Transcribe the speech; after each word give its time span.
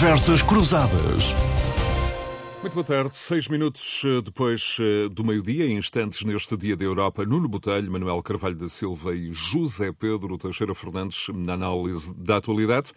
Conversas 0.00 0.40
Cruzadas. 0.40 1.34
Muito 2.62 2.72
boa 2.72 2.84
tarde. 2.84 3.14
Seis 3.14 3.48
minutos 3.48 4.00
eh, 4.02 4.22
depois 4.22 4.78
eh, 4.80 5.10
do 5.10 5.22
meio-dia, 5.22 5.66
em 5.66 5.76
instantes 5.76 6.24
neste 6.24 6.56
Dia 6.56 6.74
da 6.74 6.82
Europa, 6.82 7.26
Nuno 7.26 7.46
Botelho, 7.46 7.92
Manuel 7.92 8.22
Carvalho 8.22 8.56
da 8.56 8.66
Silva 8.66 9.14
e 9.14 9.30
José 9.34 9.92
Pedro 9.92 10.38
Teixeira 10.38 10.74
Fernandes 10.74 11.26
na 11.34 11.52
análise 11.52 12.14
da 12.16 12.38
atualidade. 12.38 12.92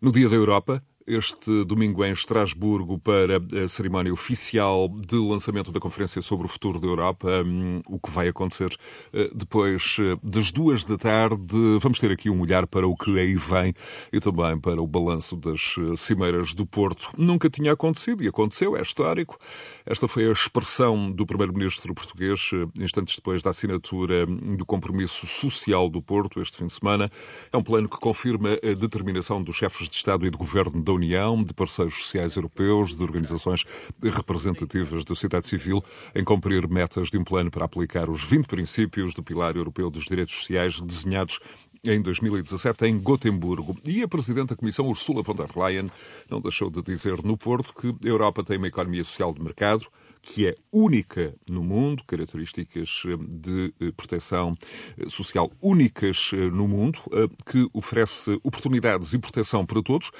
No 0.00 0.10
Dia 0.10 0.30
da 0.30 0.34
Europa, 0.34 0.82
este 1.06 1.64
domingo 1.64 2.04
em 2.04 2.10
Estrasburgo 2.10 2.98
para 2.98 3.36
a 3.64 3.68
cerimónia 3.68 4.12
oficial 4.12 4.88
de 4.88 5.14
lançamento 5.14 5.70
da 5.70 5.78
Conferência 5.78 6.20
sobre 6.20 6.46
o 6.46 6.48
Futuro 6.48 6.80
da 6.80 6.88
Europa, 6.88 7.44
hum, 7.46 7.80
o 7.86 8.00
que 8.00 8.10
vai 8.10 8.26
acontecer 8.26 8.76
eh, 9.12 9.30
depois 9.32 9.98
eh, 10.00 10.18
das 10.22 10.50
duas 10.50 10.84
da 10.84 10.98
tarde. 10.98 11.78
Vamos 11.80 12.00
ter 12.00 12.10
aqui 12.10 12.28
um 12.28 12.40
olhar 12.40 12.66
para 12.66 12.88
o 12.88 12.96
que 12.96 13.16
aí 13.18 13.36
vem 13.36 13.72
e 14.12 14.18
também 14.18 14.58
para 14.58 14.82
o 14.82 14.86
balanço 14.86 15.36
das 15.36 15.76
eh, 15.78 15.96
cimeiras 15.96 16.52
do 16.52 16.66
Porto. 16.66 17.10
Nunca 17.16 17.48
tinha 17.48 17.72
acontecido 17.72 18.24
e 18.24 18.28
aconteceu, 18.28 18.76
é 18.76 18.82
histórico. 18.82 19.38
Esta 19.84 20.08
foi 20.08 20.28
a 20.28 20.32
expressão 20.32 21.08
do 21.08 21.24
Primeiro-Ministro 21.24 21.94
português, 21.94 22.50
instantes 22.80 23.14
depois 23.14 23.42
da 23.42 23.50
assinatura 23.50 24.26
hum, 24.28 24.56
do 24.56 24.66
compromisso 24.66 25.24
social 25.24 25.88
do 25.88 26.02
Porto, 26.02 26.40
este 26.40 26.56
fim 26.56 26.66
de 26.66 26.72
semana. 26.72 27.08
É 27.52 27.56
um 27.56 27.62
plano 27.62 27.88
que 27.88 27.98
confirma 27.98 28.50
a 28.54 28.74
determinação 28.74 29.40
dos 29.40 29.54
chefes 29.54 29.88
de 29.88 29.94
Estado 29.94 30.26
e 30.26 30.30
de 30.30 30.36
Governo 30.36 30.82
da 30.82 30.95
União, 30.96 31.42
de 31.42 31.54
parceiros 31.54 31.94
sociais 31.94 32.36
europeus, 32.36 32.94
de 32.94 33.02
organizações 33.02 33.64
representativas 34.02 35.04
da 35.04 35.14
sociedade 35.14 35.46
civil, 35.46 35.84
em 36.14 36.24
cumprir 36.24 36.68
metas 36.68 37.08
de 37.08 37.18
um 37.18 37.24
plano 37.24 37.50
para 37.50 37.64
aplicar 37.64 38.10
os 38.10 38.24
20 38.24 38.46
princípios 38.46 39.14
do 39.14 39.22
Pilar 39.22 39.56
Europeu 39.56 39.88
dos 39.88 40.04
Direitos 40.04 40.34
Sociais 40.34 40.80
desenhados 40.80 41.38
em 41.84 42.00
2017 42.00 42.86
em 42.86 42.98
Gotemburgo. 42.98 43.76
E 43.84 44.02
a 44.02 44.08
Presidente 44.08 44.48
da 44.48 44.56
Comissão, 44.56 44.88
Ursula 44.88 45.22
von 45.22 45.34
der 45.34 45.50
Leyen, 45.56 45.90
não 46.28 46.40
deixou 46.40 46.70
de 46.70 46.82
dizer 46.82 47.22
no 47.22 47.36
Porto 47.36 47.72
que 47.72 47.88
a 47.88 48.08
Europa 48.08 48.42
tem 48.42 48.56
uma 48.56 48.68
economia 48.68 49.04
social 49.04 49.32
de 49.32 49.42
mercado, 49.42 49.86
que 50.26 50.48
é 50.48 50.56
única 50.72 51.32
no 51.48 51.62
mundo, 51.62 52.02
características 52.04 53.04
eh, 53.06 53.16
de 53.16 53.72
eh, 53.80 53.92
proteção 53.96 54.56
eh, 54.98 55.08
social 55.08 55.50
únicas 55.62 56.32
no 56.52 56.66
mundo, 56.66 56.98
que 57.46 57.68
oferece 57.72 58.38
oportunidades 58.42 59.12
e 59.12 59.18
proteção 59.18 59.64
para 59.64 59.80
todos. 59.80 60.10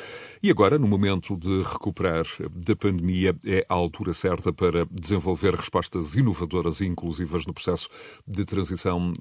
E 0.40 0.50
agora, 0.50 0.78
no 0.78 0.86
momento 0.86 1.36
de 1.36 1.62
recuperar 1.62 2.24
da 2.50 2.76
pandemia, 2.76 3.34
é 3.44 3.66
a 3.68 3.74
altura 3.74 4.14
certa 4.14 4.52
para 4.52 4.86
desenvolver 4.90 5.54
respostas 5.54 6.14
inovadoras 6.14 6.80
e 6.80 6.86
inclusivas 6.86 7.44
no 7.44 7.52
processo 7.52 7.88
de 8.26 8.44
transição 8.44 9.12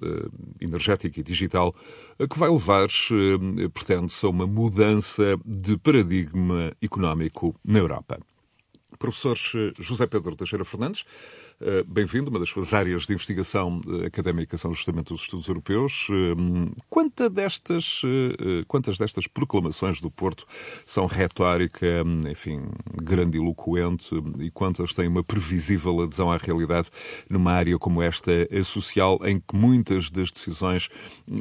energética 0.62 1.20
e 1.20 1.24
digital, 1.24 1.74
que 2.30 2.38
vai 2.38 2.50
levar, 2.50 2.88
pretende-se, 3.74 4.26
a 4.26 4.30
uma 4.30 4.46
mudança 4.46 5.38
de 5.44 5.78
paradigma 5.78 6.72
económico 6.82 7.56
na 7.64 7.80
Europa. 7.80 8.20
Professor 8.98 9.38
José 9.80 10.08
Pedro 10.08 10.36
Teixeira 10.36 10.66
Fernandes, 10.66 11.06
eh, 11.55 11.55
bem-vindo. 11.88 12.30
Uma 12.30 12.40
das 12.40 12.50
suas 12.50 12.74
áreas 12.74 13.06
de 13.06 13.14
investigação 13.14 13.82
eh, 13.88 14.06
académica 14.06 14.58
são 14.58 14.72
justamente 14.74 15.14
os 15.14 15.22
estudos 15.22 15.48
europeus. 15.48 16.08
Eh, 16.12 16.72
quantas 16.90 17.32
destas, 17.32 18.02
quantas 18.68 18.98
destas 18.98 19.28
proclamações 19.28 20.00
do 20.00 20.12
Porto 20.12 20.46
são 20.86 21.06
retórica, 21.06 22.04
enfim, 22.30 22.62
grandiloquente 23.02 24.10
e 24.40 24.52
quantas 24.52 24.94
têm 24.94 25.08
uma 25.08 25.24
previsível 25.24 26.02
adesão 26.02 26.32
à 26.32 26.38
realidade 26.38 26.90
numa 27.30 27.52
área 27.52 27.78
como 27.78 28.02
esta 28.02 28.32
social, 28.64 29.20
em 29.24 29.40
que 29.40 29.56
muitas 29.56 30.10
das 30.12 30.32
decisões 30.32 30.90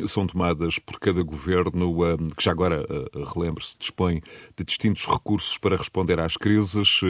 são 0.06 0.26
tomadas 0.26 0.78
por 0.78 0.98
cada 0.98 1.22
governo, 1.22 1.94
que 2.36 2.44
já 2.44 2.52
agora, 2.52 2.84
relembre-se, 3.34 3.76
dispõe 3.78 4.22
de 4.56 4.64
distintos 4.64 5.06
recursos 5.06 5.58
para 5.58 5.76
responder 5.76 6.18
às 6.20 6.36
crises. 6.36 7.00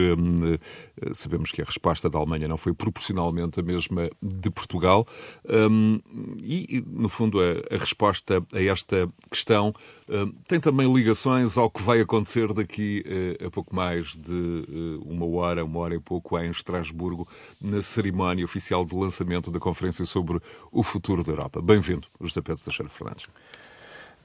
Sabemos 1.13 1.51
que 1.51 1.61
a 1.61 1.65
resposta 1.65 2.09
da 2.09 2.17
Alemanha 2.17 2.47
não 2.47 2.57
foi 2.57 2.73
proporcionalmente 3.05 3.59
a 3.59 3.63
mesma 3.63 4.09
de 4.21 4.49
Portugal. 4.49 5.07
Um, 5.47 5.99
e, 6.41 6.83
no 6.87 7.09
fundo, 7.09 7.39
a, 7.39 7.75
a, 7.75 7.77
resposta 7.77 8.43
a 8.53 8.61
esta 8.61 9.09
questão 9.29 9.73
um, 10.09 10.31
tem 10.47 10.59
também 10.59 10.91
ligações 10.91 11.57
ao 11.57 11.69
que 11.69 11.81
vai 11.81 11.99
acontecer 12.01 12.51
daqui 12.53 13.03
uh, 13.41 13.47
a 13.47 13.51
pouco 13.51 13.75
mais 13.75 14.15
de 14.15 14.33
uh, 14.33 15.03
uma 15.05 15.25
hora, 15.25 15.63
uma 15.63 15.79
hora 15.79 15.95
e 15.95 15.99
pouco, 15.99 16.37
em 16.39 16.49
Estrasburgo, 16.49 17.27
na 17.61 17.81
cerimónia 17.81 18.45
oficial 18.45 18.83
de 18.85 18.95
lançamento 18.95 19.51
da 19.51 19.59
Conferência 19.59 20.05
sobre 20.05 20.39
o 20.71 20.83
Futuro 20.83 21.23
da 21.23 21.31
Europa. 21.31 21.61
Bem-vindo, 21.61 22.07
José 22.21 22.41
Pedro 22.41 22.63
Teixeira 22.63 22.89
Fernandes. 22.89 23.27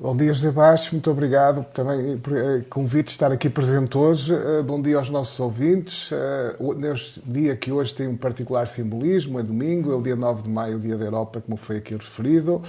Bom 0.03 0.17
dia, 0.17 0.33
José 0.33 0.51
Bastos. 0.51 0.93
Muito 0.93 1.11
obrigado 1.11 1.63
também 1.75 2.17
por 2.17 2.35
eh, 2.35 2.65
convite 2.71 3.09
de 3.09 3.11
estar 3.11 3.31
aqui 3.31 3.51
presente 3.51 3.99
hoje. 3.99 4.35
Eh, 4.35 4.63
bom 4.63 4.81
dia 4.81 4.97
aos 4.97 5.11
nossos 5.11 5.39
ouvintes. 5.39 6.11
Eh, 6.11 6.57
neste 6.79 7.21
dia 7.21 7.55
que 7.55 7.71
hoje 7.71 7.93
tem 7.93 8.09
um 8.09 8.17
particular 8.17 8.67
simbolismo, 8.67 9.39
é 9.39 9.43
domingo, 9.43 9.93
é 9.93 9.95
o 9.95 10.01
dia 10.01 10.17
9 10.17 10.45
de 10.45 10.49
maio, 10.49 10.79
o 10.79 10.81
dia 10.81 10.97
da 10.97 11.05
Europa, 11.05 11.43
como 11.43 11.59
foi 11.59 11.77
aqui 11.77 11.93
referido. 11.93 12.63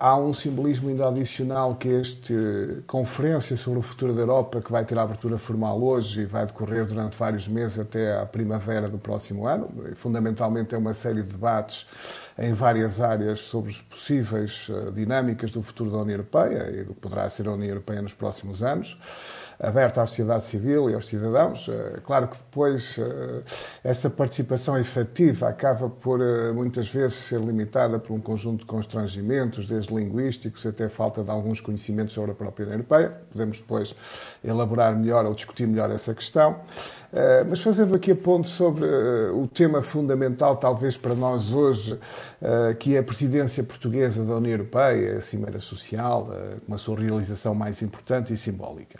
Há 0.00 0.16
um 0.16 0.32
simbolismo 0.32 0.88
ainda 0.88 1.06
adicional 1.06 1.74
que 1.74 1.88
é 1.88 2.00
esta 2.00 2.32
conferência 2.86 3.54
sobre 3.58 3.80
o 3.80 3.82
futuro 3.82 4.14
da 4.14 4.22
Europa, 4.22 4.62
que 4.62 4.72
vai 4.72 4.82
ter 4.86 4.98
a 4.98 5.02
abertura 5.02 5.36
formal 5.36 5.82
hoje 5.82 6.22
e 6.22 6.24
vai 6.24 6.46
decorrer 6.46 6.86
durante 6.86 7.14
vários 7.14 7.46
meses 7.46 7.78
até 7.78 8.18
a 8.18 8.24
primavera 8.24 8.88
do 8.88 8.96
próximo 8.96 9.46
ano. 9.46 9.68
Fundamentalmente 9.94 10.74
é 10.74 10.78
uma 10.78 10.94
série 10.94 11.22
de 11.22 11.28
debates 11.28 11.86
em 12.38 12.52
várias 12.52 13.00
áreas 13.00 13.40
sobre 13.40 13.70
as 13.70 13.80
possíveis 13.80 14.68
dinâmicas 14.94 15.50
do 15.50 15.62
futuro 15.62 15.90
da 15.90 15.98
União 15.98 16.14
Europeia 16.14 16.70
e 16.70 16.84
do 16.84 16.94
que 16.94 17.00
poderá 17.00 17.28
ser 17.28 17.46
a 17.46 17.52
União 17.52 17.68
Europeia 17.68 18.02
nos 18.02 18.14
próximos 18.14 18.62
anos 18.62 18.96
aberta 19.58 20.02
à 20.02 20.06
sociedade 20.06 20.44
civil 20.44 20.90
e 20.90 20.94
aos 20.94 21.06
cidadãos. 21.06 21.68
Eh, 21.68 22.00
claro 22.04 22.28
que 22.28 22.36
depois 22.36 22.98
eh, 22.98 23.42
essa 23.82 24.10
participação 24.10 24.78
efetiva 24.78 25.48
acaba 25.48 25.88
por 25.88 26.20
eh, 26.20 26.52
muitas 26.52 26.88
vezes 26.88 27.14
ser 27.14 27.40
limitada 27.40 27.98
por 27.98 28.14
um 28.14 28.20
conjunto 28.20 28.60
de 28.60 28.66
constrangimentos, 28.66 29.66
desde 29.66 29.94
linguísticos 29.94 30.66
até 30.66 30.88
falta 30.88 31.22
de 31.22 31.30
alguns 31.30 31.60
conhecimentos 31.60 32.14
sobre 32.14 32.32
a 32.32 32.34
própria 32.34 32.64
União 32.64 32.76
Europeia. 32.78 33.12
Podemos 33.32 33.58
depois 33.58 33.94
elaborar 34.42 34.96
melhor 34.96 35.24
ou 35.24 35.34
discutir 35.34 35.66
melhor 35.66 35.90
essa 35.90 36.14
questão. 36.14 36.60
Mas 37.48 37.62
fazendo 37.62 37.94
aqui 37.94 38.10
a 38.10 38.16
ponto 38.16 38.48
sobre 38.48 38.84
o 38.84 39.46
tema 39.46 39.80
fundamental, 39.80 40.56
talvez 40.56 40.96
para 40.96 41.14
nós 41.14 41.52
hoje, 41.52 41.96
que 42.78 42.96
é 42.96 42.98
a 42.98 43.02
presidência 43.02 43.62
portuguesa 43.62 44.24
da 44.24 44.36
União 44.36 44.52
Europeia, 44.52 45.18
a 45.18 45.20
Cimeira 45.20 45.58
Social, 45.58 46.28
com 46.66 46.74
a 46.74 46.78
sua 46.78 46.98
realização 46.98 47.54
mais 47.54 47.82
importante 47.82 48.32
e 48.32 48.36
simbólica. 48.36 48.98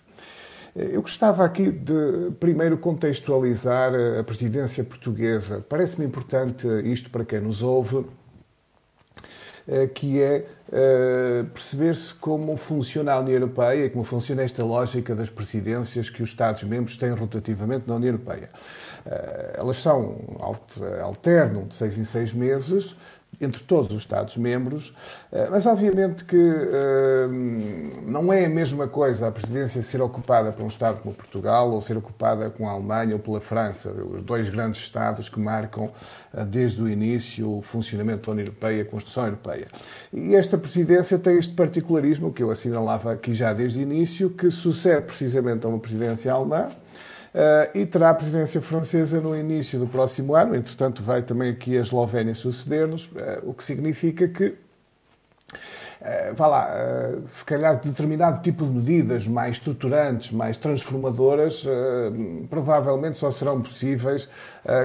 Eu 0.75 1.03
gostava 1.03 1.45
aqui 1.45 1.71
de 1.71 2.33
primeiro 2.41 2.77
contextualizar 2.77 3.93
a 4.19 4.25
presidência 4.25 4.83
portuguesa. 4.83 5.65
Parece-me 5.69 6.05
importante 6.05 6.67
isto 6.85 7.11
para 7.11 7.25
quem 7.25 7.41
nos 7.41 7.63
ouve, 7.63 8.05
eh, 9.67 9.87
que 9.87 10.21
é 10.21 10.45
eh, 10.71 11.45
perceber-se 11.55 12.13
como 12.15 12.55
funciona 12.55 13.13
a 13.13 13.21
União 13.21 13.35
Europeia 13.35 13.89
como 13.89 14.05
funciona 14.05 14.43
esta 14.43 14.63
lógica 14.63 15.15
das 15.15 15.31
presidências 15.31 16.11
que 16.11 16.23
os 16.23 16.29
Estados-membros 16.31 16.99
têm 16.99 17.13
rotativamente 17.13 17.85
na 17.89 17.95
União 17.95 18.11
Europeia. 18.13 18.51
Eh, 19.07 19.55
elas 19.57 19.79
são, 19.79 20.19
alternam 21.03 21.67
de 21.67 21.75
seis 21.75 21.97
em 21.97 22.05
seis 22.05 22.35
meses, 22.35 22.95
entre 23.45 23.63
todos 23.63 23.91
os 23.91 24.03
Estados-membros, 24.03 24.95
eh, 25.31 25.49
mas 25.51 25.67
obviamente 25.67 26.25
que 26.25 26.37
uh, 26.37 27.29
não 28.07 28.33
é 28.33 28.47
a 28.47 28.49
mesma 28.49 28.89
coisa 28.89 29.29
a 29.29 29.33
presidência 29.33 29.83
ser 29.83 30.01
ocupada 30.01 30.53
por 30.53 30.65
um 30.65 30.69
Estado 30.69 31.01
como 31.01 31.15
Portugal 31.15 31.71
ou 31.71 31.81
ser 31.81 31.97
ocupada 31.97 32.51
com 32.51 32.69
a 32.69 32.73
Alemanha 32.73 33.15
ou 33.15 33.19
pela 33.19 33.41
França, 33.41 33.91
os 33.91 34.23
dois 34.23 34.49
grandes 34.49 34.81
Estados 34.81 35.29
que 35.29 35.39
marcam 35.39 35.85
uh, 36.33 36.45
desde 36.45 36.83
o 36.83 36.89
início 36.89 37.59
o 37.59 37.63
funcionamento 37.63 38.27
da 38.27 38.33
União 38.33 38.47
Europeia 38.47 38.79
e 38.79 38.81
a 38.81 38.85
Constituição 38.85 39.25
Europeia. 39.25 39.69
E 40.13 40.35
esta 40.35 40.59
presidência 40.59 41.19
tem 41.19 41.39
este 41.39 41.55
particularismo 41.55 42.33
que 42.33 42.43
eu 42.43 42.51
assinalava 42.51 43.13
aqui 43.13 43.33
já 43.33 43.53
desde 43.53 43.79
o 43.79 43.83
início, 43.83 44.31
que 44.31 44.51
sucede 44.51 45.03
precisamente 45.03 45.67
a 45.67 45.69
uma 45.69 45.79
presidência 45.79 46.33
alemã, 46.33 46.71
e 47.75 47.85
terá 47.85 48.11
a 48.11 48.15
presidência 48.15 48.61
francesa 48.61 49.21
no 49.21 49.37
início 49.37 49.79
do 49.79 49.87
próximo 49.87 50.35
ano. 50.35 50.55
Entretanto, 50.55 51.03
vai 51.03 51.23
também 51.23 51.51
aqui 51.51 51.77
a 51.77 51.81
Eslovénia 51.81 52.35
suceder-nos, 52.35 53.07
uh, 53.07 53.41
o 53.43 53.53
que 53.53 53.65
significa 53.65 54.29
que 54.29 54.55
vá 56.35 56.47
lá, 56.47 56.69
uh, 56.69 57.27
se 57.27 57.45
calhar 57.45 57.81
determinado 57.81 58.43
tipo 58.43 58.65
de 58.65 58.71
medidas 58.71 59.27
mais 59.27 59.57
estruturantes, 59.57 60.31
mais 60.31 60.57
transformadoras, 60.57 61.65
uh, 61.65 62.47
provavelmente 62.51 63.17
só 63.17 63.31
serão 63.31 63.61
possíveis 63.61 64.29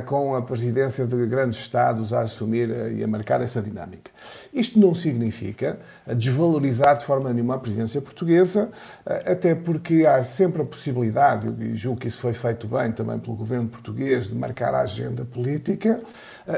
com 0.06 0.36
a 0.36 0.42
presidência 0.42 1.08
de 1.08 1.26
grandes 1.26 1.58
Estados 1.58 2.14
a 2.14 2.20
assumir 2.20 2.70
e 2.98 3.02
a 3.02 3.08
marcar 3.08 3.40
essa 3.40 3.62
dinâmica. 3.62 4.12
Isto 4.54 4.78
não 4.78 4.94
significa 4.94 5.80
desvalorizar 6.18 6.98
de 6.98 7.06
forma 7.06 7.32
nenhuma 7.32 7.56
a 7.56 7.60
presidência 7.60 8.02
portuguesa, 8.02 8.70
até 9.06 9.56
porque 9.56 10.06
há 10.06 10.22
sempre 10.22 10.62
a 10.62 10.66
possibilidade, 10.66 11.48
e 11.64 11.78
julgo 11.78 12.02
que 12.02 12.08
isso 12.08 12.20
foi 12.20 12.34
feito 12.34 12.68
bem 12.68 12.92
também 12.92 13.18
pelo 13.20 13.38
governo 13.38 13.70
português, 13.70 14.28
de 14.28 14.36
marcar 14.36 14.74
a 14.74 14.82
agenda 14.82 15.24
política. 15.24 16.02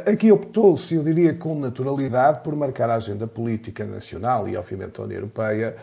Aqui 0.05 0.31
optou-se, 0.31 0.95
eu 0.95 1.03
diria 1.03 1.33
com 1.33 1.53
naturalidade, 1.53 2.39
por 2.39 2.55
marcar 2.55 2.89
a 2.89 2.95
agenda 2.95 3.27
política 3.27 3.83
nacional 3.83 4.47
e, 4.47 4.55
obviamente, 4.55 4.97
da 4.97 5.03
União 5.03 5.17
Europeia 5.17 5.75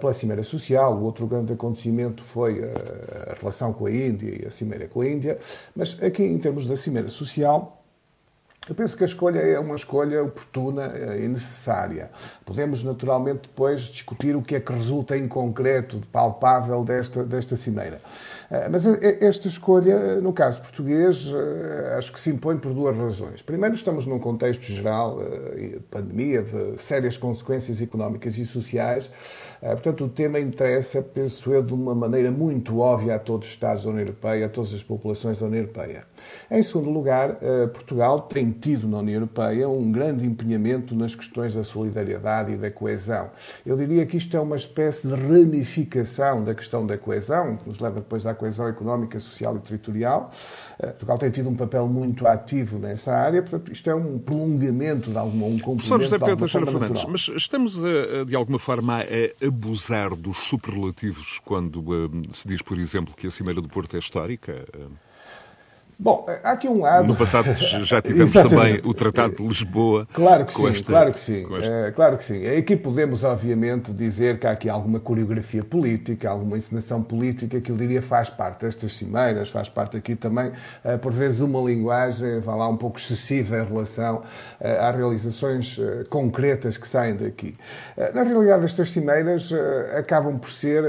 pela 0.00 0.12
Cimeira 0.12 0.42
Social. 0.42 0.96
O 0.96 1.04
outro 1.04 1.28
grande 1.28 1.52
acontecimento 1.52 2.24
foi 2.24 2.60
a 2.64 3.34
relação 3.38 3.72
com 3.72 3.86
a 3.86 3.90
Índia 3.92 4.42
e 4.42 4.46
a 4.46 4.50
Cimeira 4.50 4.88
com 4.88 5.02
a 5.02 5.08
Índia. 5.08 5.38
Mas 5.76 5.96
aqui, 6.02 6.24
em 6.24 6.38
termos 6.38 6.66
da 6.66 6.76
Cimeira 6.76 7.08
Social, 7.08 7.78
eu 8.68 8.76
penso 8.76 8.96
que 8.96 9.02
a 9.02 9.06
escolha 9.06 9.40
é 9.40 9.58
uma 9.58 9.74
escolha 9.74 10.22
oportuna 10.22 10.92
e 11.16 11.26
necessária. 11.26 12.12
Podemos, 12.44 12.84
naturalmente, 12.84 13.42
depois 13.42 13.80
discutir 13.82 14.36
o 14.36 14.42
que 14.42 14.54
é 14.54 14.60
que 14.60 14.72
resulta 14.72 15.16
em 15.16 15.26
concreto, 15.26 16.00
palpável 16.12 16.84
desta, 16.84 17.24
desta 17.24 17.56
cimeira. 17.56 18.00
Eh, 18.52 18.68
mas 18.68 18.86
eh, 18.86 19.16
esta 19.22 19.48
escolha, 19.48 20.20
no 20.20 20.30
caso 20.30 20.60
português, 20.60 21.26
eh, 21.26 21.94
acho 21.96 22.12
que 22.12 22.20
se 22.20 22.28
impõe 22.28 22.58
por 22.58 22.74
duas 22.74 22.94
razões. 22.94 23.40
Primeiro, 23.40 23.74
estamos 23.74 24.04
num 24.04 24.18
contexto 24.18 24.64
geral 24.64 25.20
de 25.56 25.80
pandemia, 25.90 26.42
de 26.42 26.78
sérias 26.78 27.16
consequências 27.16 27.80
económicas 27.80 28.36
e 28.36 28.44
sociais. 28.44 29.10
Portanto, 29.60 30.04
o 30.04 30.08
tema 30.08 30.40
interessa, 30.40 31.00
penso 31.00 31.52
eu, 31.52 31.62
de 31.62 31.72
uma 31.72 31.94
maneira 31.94 32.30
muito 32.30 32.78
óbvia 32.80 33.14
a 33.14 33.18
todos 33.18 33.46
os 33.48 33.54
Estados 33.54 33.84
da 33.84 33.90
União 33.90 34.02
Europeia, 34.02 34.46
a 34.46 34.48
todas 34.48 34.74
as 34.74 34.82
populações 34.82 35.38
da 35.38 35.46
União 35.46 35.60
Europeia. 35.60 36.04
Em 36.50 36.62
segundo 36.62 36.90
lugar, 36.90 37.38
Portugal 37.72 38.20
tem 38.22 38.50
tido 38.50 38.88
na 38.88 38.98
União 38.98 39.16
Europeia 39.16 39.68
um 39.68 39.90
grande 39.92 40.26
empenhamento 40.26 40.94
nas 40.94 41.14
questões 41.14 41.54
da 41.54 41.62
solidariedade 41.62 42.52
e 42.52 42.56
da 42.56 42.70
coesão. 42.70 43.30
Eu 43.64 43.76
diria 43.76 44.04
que 44.04 44.16
isto 44.16 44.36
é 44.36 44.40
uma 44.40 44.56
espécie 44.56 45.06
de 45.08 45.14
ramificação 45.14 46.42
da 46.42 46.54
questão 46.54 46.84
da 46.84 46.98
coesão, 46.98 47.56
que 47.56 47.68
nos 47.68 47.78
leva 47.78 48.00
depois 48.00 48.26
à 48.26 48.34
coesão 48.42 48.66
económica, 48.66 49.20
social 49.20 49.56
e 49.56 49.60
territorial. 49.60 50.32
Eh, 50.80 50.88
Portugal 50.88 51.16
tem 51.16 51.30
tido 51.30 51.48
um 51.48 51.54
papel 51.54 51.86
muito 51.86 52.26
ativo 52.26 52.76
nessa 52.76 53.14
área, 53.14 53.40
portanto, 53.40 53.72
isto 53.72 53.88
é 53.88 53.94
um 53.94 54.18
prolongamento 54.18 55.12
de 55.12 55.18
alguma, 55.18 55.46
um 55.46 55.58
complemento 55.58 56.02
José 56.02 56.18
Pedro 56.18 56.36
Teixeira 56.36 56.66
Fernandes, 56.66 57.04
mas 57.04 57.30
estamos, 57.36 57.80
a, 57.84 58.24
de 58.26 58.34
alguma 58.34 58.58
forma, 58.58 58.98
a 58.98 59.46
abusar 59.46 60.16
dos 60.16 60.38
superlativos 60.38 61.40
quando 61.44 61.82
se 62.32 62.48
diz, 62.48 62.60
por 62.60 62.78
exemplo, 62.78 63.14
que 63.14 63.28
a 63.28 63.30
Cimeira 63.30 63.60
do 63.60 63.68
Porto 63.68 63.94
é 63.94 64.00
histórica? 64.00 64.66
Bom, 66.02 66.26
há 66.42 66.50
aqui 66.50 66.68
um 66.68 66.80
lado. 66.80 67.06
No 67.06 67.14
passado 67.14 67.54
já 67.84 68.02
tivemos 68.02 68.32
também 68.34 68.80
o 68.84 68.92
Tratado 68.92 69.36
de 69.36 69.46
Lisboa. 69.46 70.04
Claro 70.12 70.44
que 70.44 70.52
sim, 70.52 70.66
esta, 70.66 70.90
claro 70.90 71.12
que 71.12 71.20
sim. 71.20 71.46
É, 71.62 71.92
claro 71.92 72.16
que 72.16 72.24
sim. 72.24 72.44
Aqui 72.44 72.74
podemos, 72.74 73.22
obviamente, 73.22 73.92
dizer 73.92 74.40
que 74.40 74.48
há 74.48 74.50
aqui 74.50 74.68
alguma 74.68 74.98
coreografia 74.98 75.62
política, 75.62 76.28
alguma 76.28 76.56
encenação 76.56 77.04
política 77.04 77.60
que 77.60 77.70
eu 77.70 77.76
diria 77.76 78.02
faz 78.02 78.28
parte 78.28 78.62
destas 78.62 78.96
cimeiras, 78.96 79.48
faz 79.48 79.68
parte 79.68 79.96
aqui 79.96 80.16
também, 80.16 80.50
eh, 80.82 80.96
por 80.96 81.12
vezes, 81.12 81.40
uma 81.40 81.60
linguagem, 81.60 82.40
vá 82.40 82.56
lá, 82.56 82.68
um 82.68 82.76
pouco 82.76 82.98
excessiva 82.98 83.60
em 83.60 83.64
relação 83.64 84.24
eh, 84.58 84.80
às 84.80 84.96
realizações 84.96 85.78
concretas 86.10 86.76
que 86.76 86.88
saem 86.88 87.14
daqui. 87.14 87.56
Na 88.12 88.24
realidade, 88.24 88.64
estas 88.64 88.90
cimeiras 88.90 89.52
acabam 89.96 90.36
por 90.36 90.50
ser, 90.50 90.82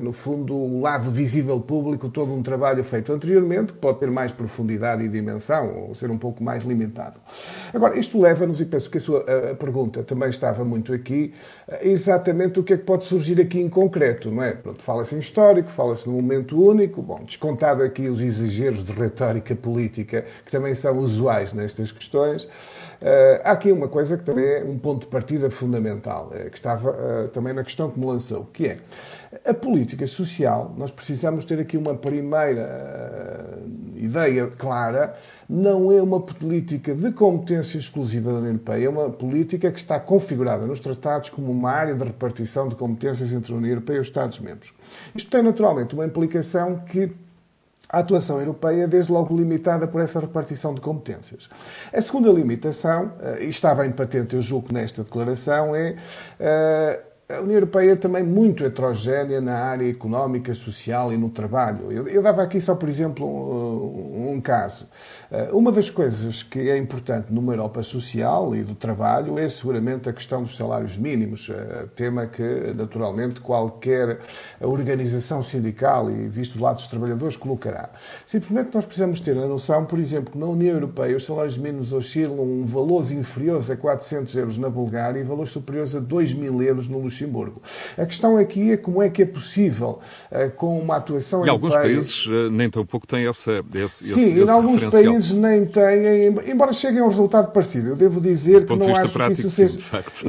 no 0.00 0.10
fundo, 0.10 0.56
o 0.56 0.80
lado 0.80 1.08
visível 1.08 1.60
público, 1.60 2.08
todo 2.08 2.32
um 2.32 2.42
trabalho 2.42 2.82
feito 2.82 3.12
anteriormente, 3.12 3.72
que 3.72 3.78
pode 3.78 4.00
ter 4.00 4.10
mais 4.10 4.32
profundidade 4.32 4.55
profundidade 4.56 5.04
e 5.04 5.08
dimensão, 5.08 5.88
ou 5.88 5.94
ser 5.94 6.10
um 6.10 6.16
pouco 6.16 6.42
mais 6.42 6.64
limitado. 6.64 7.16
Agora, 7.74 7.98
isto 7.98 8.18
leva-nos, 8.18 8.60
e 8.60 8.64
penso 8.64 8.90
que 8.90 8.96
a 8.96 9.00
sua 9.00 9.20
pergunta 9.58 10.02
também 10.02 10.30
estava 10.30 10.64
muito 10.64 10.94
aqui, 10.94 11.34
exatamente 11.82 12.58
o 12.58 12.62
que 12.62 12.72
é 12.72 12.76
que 12.78 12.84
pode 12.84 13.04
surgir 13.04 13.38
aqui 13.40 13.60
em 13.60 13.68
concreto, 13.68 14.30
não 14.30 14.42
é? 14.42 14.56
Fala-se 14.78 15.14
em 15.14 15.18
histórico, 15.18 15.68
fala-se 15.68 16.08
num 16.08 16.14
momento 16.14 16.58
único, 16.58 17.02
bom, 17.02 17.22
descontado 17.24 17.82
aqui 17.82 18.08
os 18.08 18.20
exageros 18.20 18.84
de 18.84 18.92
retórica 18.92 19.54
política, 19.54 20.24
que 20.44 20.50
também 20.50 20.74
são 20.74 20.96
usuais 20.96 21.52
nestas 21.52 21.92
questões, 21.92 22.48
há 23.44 23.52
aqui 23.52 23.70
uma 23.70 23.88
coisa 23.88 24.16
que 24.16 24.24
também 24.24 24.44
é 24.44 24.64
um 24.64 24.78
ponto 24.78 25.00
de 25.02 25.06
partida 25.06 25.50
fundamental, 25.50 26.30
uh, 26.34 26.50
que 26.50 26.56
estava 26.56 26.90
uh, 26.90 27.28
também 27.28 27.52
na 27.52 27.62
questão 27.62 27.90
que 27.90 27.98
me 27.98 28.06
lançou, 28.06 28.48
que 28.52 28.66
é 28.66 28.78
a 29.44 29.54
política 29.54 30.06
social. 30.06 30.74
Nós 30.76 30.90
precisamos 30.90 31.44
ter 31.44 31.60
aqui 31.60 31.76
uma 31.76 31.94
primeira 31.94 33.58
ideia 33.96 34.46
clara. 34.46 35.14
Não 35.48 35.92
é 35.92 36.02
uma 36.02 36.20
política 36.20 36.94
de 36.94 37.12
competência 37.12 37.78
exclusiva 37.78 38.30
da 38.30 38.38
União 38.38 38.52
Europeia, 38.52 38.86
é 38.86 38.88
uma 38.88 39.10
política 39.10 39.70
que 39.70 39.78
está 39.78 39.98
configurada 40.00 40.66
nos 40.66 40.80
tratados 40.80 41.30
como 41.30 41.50
uma 41.50 41.70
área 41.70 41.94
de 41.94 42.04
repartição 42.04 42.68
de 42.68 42.74
competências 42.74 43.32
entre 43.32 43.52
a 43.52 43.56
União 43.56 43.70
Europeia 43.70 43.98
e 43.98 44.00
os 44.00 44.08
Estados-membros. 44.08 44.72
Isto 45.14 45.30
tem 45.30 45.42
naturalmente 45.42 45.94
uma 45.94 46.04
implicação 46.04 46.76
que 46.78 47.12
a 47.88 47.98
atuação 47.98 48.40
europeia 48.40 48.86
desde 48.86 49.12
logo 49.12 49.36
limitada 49.36 49.86
por 49.86 50.00
essa 50.00 50.20
repartição 50.20 50.74
de 50.74 50.80
competências. 50.80 51.48
A 51.92 52.00
segunda 52.00 52.30
limitação, 52.30 53.12
eh, 53.20 53.44
e 53.44 53.48
está 53.48 53.74
bem 53.74 53.90
patente, 53.92 54.34
eu 54.34 54.42
julgo, 54.42 54.72
nesta 54.72 55.04
declaração, 55.04 55.74
é 55.74 55.96
eh, 56.40 57.00
a 57.28 57.40
União 57.40 57.56
Europeia 57.56 57.92
é 57.92 57.96
também 57.96 58.22
muito 58.22 58.64
heterogénea 58.64 59.40
na 59.40 59.56
área 59.56 59.90
económica, 59.90 60.54
social 60.54 61.12
e 61.12 61.16
no 61.16 61.28
trabalho. 61.28 61.90
Eu, 62.08 62.22
dava 62.22 62.40
aqui 62.40 62.60
só, 62.60 62.76
por 62.76 62.88
exemplo, 62.88 63.26
um, 63.26 64.40
caso. 64.40 64.86
Eh, 65.30 65.48
uma 65.52 65.72
das 65.72 65.90
coisas 65.90 66.42
que 66.42 66.70
é 66.70 66.76
importante 66.76 67.32
numa 67.32 67.52
Europa 67.52 67.82
social 67.82 68.54
e 68.54 68.62
do 68.62 68.74
trabalho 68.74 69.38
é 69.38 69.48
seguramente 69.48 70.08
a 70.08 70.12
questão 70.12 70.42
dos 70.42 70.56
salários 70.56 70.96
mínimos, 70.96 71.50
eh, 71.50 71.86
tema 71.94 72.26
que, 72.26 72.72
naturalmente, 72.74 73.40
qualquer 73.40 74.20
organização 74.60 75.42
sindical 75.42 76.10
e 76.10 76.28
visto 76.28 76.58
do 76.58 76.64
lado 76.64 76.76
dos 76.76 76.86
trabalhadores 76.86 77.36
colocará. 77.36 77.90
Simplesmente 78.26 78.70
nós 78.74 78.84
precisamos 78.84 79.20
ter 79.20 79.36
a 79.36 79.46
noção, 79.46 79.84
por 79.84 79.98
exemplo, 79.98 80.32
que 80.32 80.38
na 80.38 80.46
União 80.46 80.74
Europeia 80.74 81.16
os 81.16 81.24
salários 81.24 81.58
mínimos 81.58 81.92
oscilam 81.92 82.64
valores 82.64 83.10
inferiores 83.10 83.70
a 83.70 83.76
400 83.76 84.34
euros 84.36 84.58
na 84.58 84.68
Bulgária 84.68 85.18
e 85.18 85.22
valores 85.22 85.50
superiores 85.50 85.94
a 85.96 86.00
2 86.00 86.34
mil 86.34 86.62
euros 86.62 86.88
no 86.88 86.98
Luxemburgo. 86.98 87.60
A 87.98 88.06
questão 88.06 88.36
aqui 88.36 88.72
é 88.72 88.76
como 88.76 89.02
é 89.02 89.10
que 89.10 89.22
é 89.22 89.26
possível, 89.26 89.98
uh, 90.30 90.50
com 90.54 90.78
uma 90.78 90.96
atuação 90.96 91.44
em 91.44 91.48
alguns 91.48 91.74
países 91.74 92.26
nem 92.50 92.70
tão 92.70 92.84
pouco 92.84 93.06
têm 93.06 93.26
essa, 93.26 93.64
esse, 93.74 94.04
Sim, 94.04 94.40
esse, 94.40 94.50
alguns 94.50 94.84
países 95.16 95.32
nem 95.32 95.64
têm, 95.64 96.26
embora 96.46 96.72
cheguem 96.72 97.00
a 97.00 97.04
um 97.04 97.08
resultado 97.08 97.50
parecido. 97.50 97.90
Eu 97.90 97.96
devo 97.96 98.20
dizer 98.20 98.66
que 98.66 98.76
não 98.76 98.94
acho 98.94 99.12
prático, 99.12 99.40
que 99.40 99.46
isso 99.46 99.50
seja... 99.50 99.78
Sim, 100.12 100.28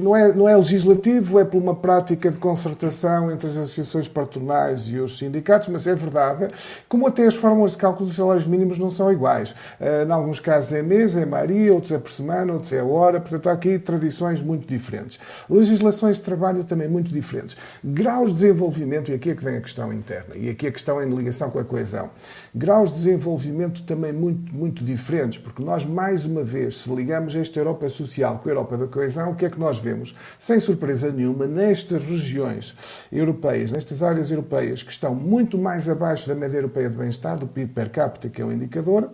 não, 0.00 0.16
é, 0.16 0.32
não 0.32 0.48
é 0.48 0.56
legislativo, 0.56 1.38
é 1.38 1.44
por 1.44 1.58
uma 1.58 1.74
prática 1.74 2.30
de 2.30 2.38
concertação 2.38 3.30
entre 3.30 3.48
as 3.48 3.56
associações 3.56 4.08
patronais 4.08 4.88
e 4.88 4.98
os 4.98 5.18
sindicatos, 5.18 5.68
mas 5.68 5.86
é 5.86 5.94
verdade, 5.94 6.48
como 6.88 7.06
até 7.06 7.26
as 7.26 7.34
fórmulas 7.34 7.72
de 7.72 7.78
cálculo 7.78 8.06
dos 8.06 8.16
salários 8.16 8.46
mínimos 8.46 8.78
não 8.78 8.90
são 8.90 9.12
iguais. 9.12 9.50
Uh, 9.80 10.08
em 10.08 10.10
alguns 10.10 10.40
casos 10.40 10.72
é 10.72 10.82
mês, 10.82 11.16
é 11.16 11.26
maria, 11.26 11.72
outros 11.72 11.92
é 11.92 11.98
por 11.98 12.10
semana, 12.10 12.52
outros 12.52 12.72
é 12.72 12.82
hora, 12.82 13.20
portanto 13.20 13.48
há 13.48 13.52
aqui 13.52 13.78
tradições 13.78 14.42
muito 14.42 14.66
diferentes. 14.66 15.18
Legislações 15.48 16.16
de 16.16 16.22
trabalho 16.22 16.64
também 16.64 16.88
muito 16.88 17.12
diferentes. 17.12 17.56
Graus 17.82 18.30
de 18.30 18.34
desenvolvimento, 18.36 19.10
e 19.10 19.14
aqui 19.14 19.30
é 19.30 19.34
que 19.34 19.44
vem 19.44 19.56
a 19.56 19.60
questão 19.60 19.92
interna, 19.92 20.34
e 20.34 20.48
aqui 20.48 20.66
a 20.66 20.72
questão 20.72 21.02
em 21.02 21.08
ligação 21.10 21.50
com 21.50 21.58
a 21.58 21.64
coesão. 21.64 22.10
Graus 22.54 22.90
de 22.90 22.96
desenvolvimento 22.96 23.82
também 23.82 24.12
muito, 24.14 24.54
muito 24.54 24.84
diferentes, 24.84 25.38
porque 25.38 25.62
nós, 25.62 25.84
mais 25.84 26.24
uma 26.24 26.42
vez, 26.42 26.78
se 26.78 26.94
ligamos 26.94 27.34
esta 27.34 27.58
Europa 27.58 27.88
social 27.88 28.38
com 28.38 28.48
a 28.48 28.52
Europa 28.52 28.76
da 28.76 28.86
coesão, 28.86 29.32
o 29.32 29.34
que 29.34 29.44
é 29.44 29.50
que 29.50 29.58
nós 29.58 29.78
vemos? 29.78 30.14
Sem 30.38 30.58
surpresa 30.60 31.10
nenhuma, 31.10 31.46
nestas 31.46 32.02
regiões 32.04 32.74
europeias, 33.10 33.72
nestas 33.72 34.02
áreas 34.02 34.30
europeias 34.30 34.82
que 34.82 34.92
estão 34.92 35.14
muito 35.14 35.58
mais 35.58 35.88
abaixo 35.88 36.28
da 36.28 36.34
média 36.34 36.56
europeia 36.56 36.88
de 36.88 36.96
bem-estar, 36.96 37.38
do 37.38 37.46
PIB 37.46 37.72
per 37.72 37.90
capita, 37.90 38.28
que 38.28 38.40
é 38.40 38.44
o 38.44 38.52
indicador, 38.52 39.10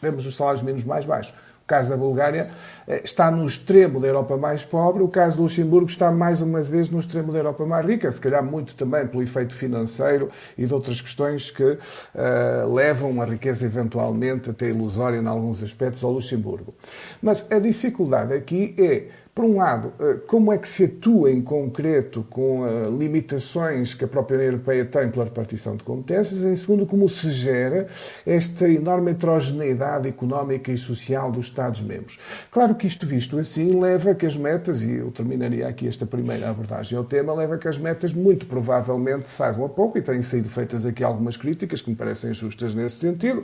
vemos 0.00 0.26
os 0.26 0.34
salários 0.34 0.62
menos 0.62 0.84
mais 0.84 1.06
baixos. 1.06 1.34
O 1.64 1.66
caso 1.66 1.88
da 1.88 1.96
Bulgária 1.96 2.50
eh, 2.86 3.00
está 3.02 3.30
no 3.30 3.46
extremo 3.46 3.98
da 3.98 4.06
Europa 4.06 4.36
mais 4.36 4.62
pobre, 4.62 5.02
o 5.02 5.08
caso 5.08 5.38
do 5.38 5.44
Luxemburgo 5.44 5.88
está 5.88 6.10
mais 6.10 6.42
uma 6.42 6.60
vez 6.60 6.90
no 6.90 7.00
extremo 7.00 7.32
da 7.32 7.38
Europa 7.38 7.64
mais 7.64 7.86
rica, 7.86 8.12
se 8.12 8.20
calhar 8.20 8.44
muito 8.44 8.74
também 8.74 9.06
pelo 9.06 9.22
efeito 9.22 9.54
financeiro 9.54 10.28
e 10.58 10.66
de 10.66 10.74
outras 10.74 11.00
questões 11.00 11.50
que 11.50 11.62
uh, 11.64 12.74
levam 12.74 13.18
a 13.22 13.24
riqueza 13.24 13.64
eventualmente 13.64 14.50
até 14.50 14.68
ilusória 14.68 15.16
em 15.16 15.26
alguns 15.26 15.62
aspectos 15.62 16.04
ao 16.04 16.12
Luxemburgo. 16.12 16.74
Mas 17.22 17.50
a 17.50 17.58
dificuldade 17.58 18.34
aqui 18.34 18.74
é 18.78 19.23
por 19.34 19.44
um 19.44 19.56
lado, 19.56 19.92
eh, 19.98 20.18
como 20.28 20.52
é 20.52 20.58
que 20.58 20.68
se 20.68 20.84
atua 20.84 21.28
em 21.28 21.42
concreto 21.42 22.24
com 22.30 22.64
eh, 22.64 22.88
limitações 22.96 23.92
que 23.92 24.04
a 24.04 24.08
própria 24.08 24.36
União 24.36 24.52
Europeia 24.52 24.84
tem 24.84 25.10
pela 25.10 25.24
repartição 25.24 25.74
de 25.74 25.82
competências? 25.82 26.44
Em 26.44 26.54
segundo, 26.54 26.86
como 26.86 27.08
se 27.08 27.28
gera 27.30 27.88
esta 28.24 28.68
enorme 28.68 29.10
heterogeneidade 29.10 30.08
económica 30.08 30.70
e 30.70 30.78
social 30.78 31.32
dos 31.32 31.46
Estados-membros? 31.46 32.20
Claro 32.48 32.76
que 32.76 32.86
isto 32.86 33.08
visto 33.08 33.36
assim 33.36 33.80
leva 33.80 34.14
que 34.14 34.24
as 34.24 34.36
metas, 34.36 34.84
e 34.84 34.92
eu 34.92 35.10
terminaria 35.10 35.66
aqui 35.66 35.88
esta 35.88 36.06
primeira 36.06 36.48
abordagem 36.48 36.96
ao 36.96 37.02
tema, 37.02 37.34
leva 37.34 37.58
que 37.58 37.66
as 37.66 37.76
metas 37.76 38.14
muito 38.14 38.46
provavelmente 38.46 39.28
saibam 39.28 39.64
a 39.64 39.68
pouco, 39.68 39.98
e 39.98 40.02
têm 40.02 40.22
sido 40.22 40.48
feitas 40.48 40.86
aqui 40.86 41.02
algumas 41.02 41.36
críticas 41.36 41.82
que 41.82 41.90
me 41.90 41.96
parecem 41.96 42.32
justas 42.32 42.72
nesse 42.72 42.98
sentido, 42.98 43.42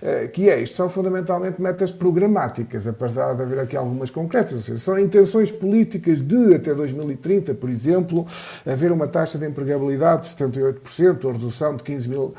eh, 0.00 0.28
que 0.28 0.48
é 0.48 0.62
isto, 0.62 0.76
são 0.76 0.88
fundamentalmente 0.88 1.60
metas 1.60 1.92
programáticas, 1.92 2.86
apesar 2.86 3.34
de 3.34 3.42
haver 3.42 3.58
aqui 3.58 3.76
algumas 3.76 4.08
concretas, 4.08 4.54
ou 4.54 4.62
seja, 4.62 4.78
são 4.78 4.98
intenções 4.98 5.25
aspirações 5.26 5.50
políticas 5.50 6.22
de 6.22 6.54
até 6.54 6.72
2030, 6.72 7.54
por 7.54 7.68
exemplo, 7.68 8.24
haver 8.64 8.92
uma 8.92 9.08
taxa 9.08 9.36
de 9.38 9.46
empregabilidade 9.46 10.28
de 10.28 10.36
78%, 10.36 11.28
a 11.28 11.32
redução 11.32 11.76
de 11.76 11.82
15, 11.82 12.08
mil, 12.08 12.34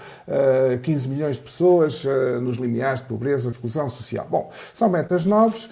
15 0.82 1.10
milhões 1.10 1.36
de 1.36 1.41
pessoas 1.44 2.06
nos 2.41 2.58
limiares 2.58 3.01
de 3.01 3.08
pobreza 3.08 3.46
ou 3.46 3.51
exclusão 3.51 3.89
social. 3.89 4.25
Bom, 4.29 4.50
são 4.74 4.89
metas 4.89 5.25
novas, 5.25 5.70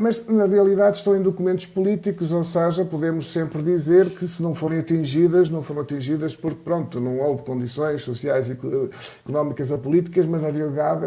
mas 0.00 0.26
na 0.26 0.46
realidade 0.46 0.98
estão 0.98 1.16
em 1.16 1.22
documentos 1.22 1.66
políticos, 1.66 2.32
ou 2.32 2.42
seja, 2.42 2.84
podemos 2.84 3.32
sempre 3.32 3.62
dizer 3.62 4.10
que 4.10 4.26
se 4.26 4.42
não 4.42 4.54
forem 4.54 4.80
atingidas, 4.80 5.48
não 5.48 5.62
foram 5.62 5.82
atingidas 5.82 6.34
porque, 6.34 6.58
pronto, 6.64 7.00
não 7.00 7.18
houve 7.20 7.42
condições 7.42 8.02
sociais, 8.02 8.50
económicas 8.50 9.70
ou 9.70 9.78
políticas, 9.78 10.26
mas 10.26 10.42
na 10.42 10.50
realidade 10.50 11.06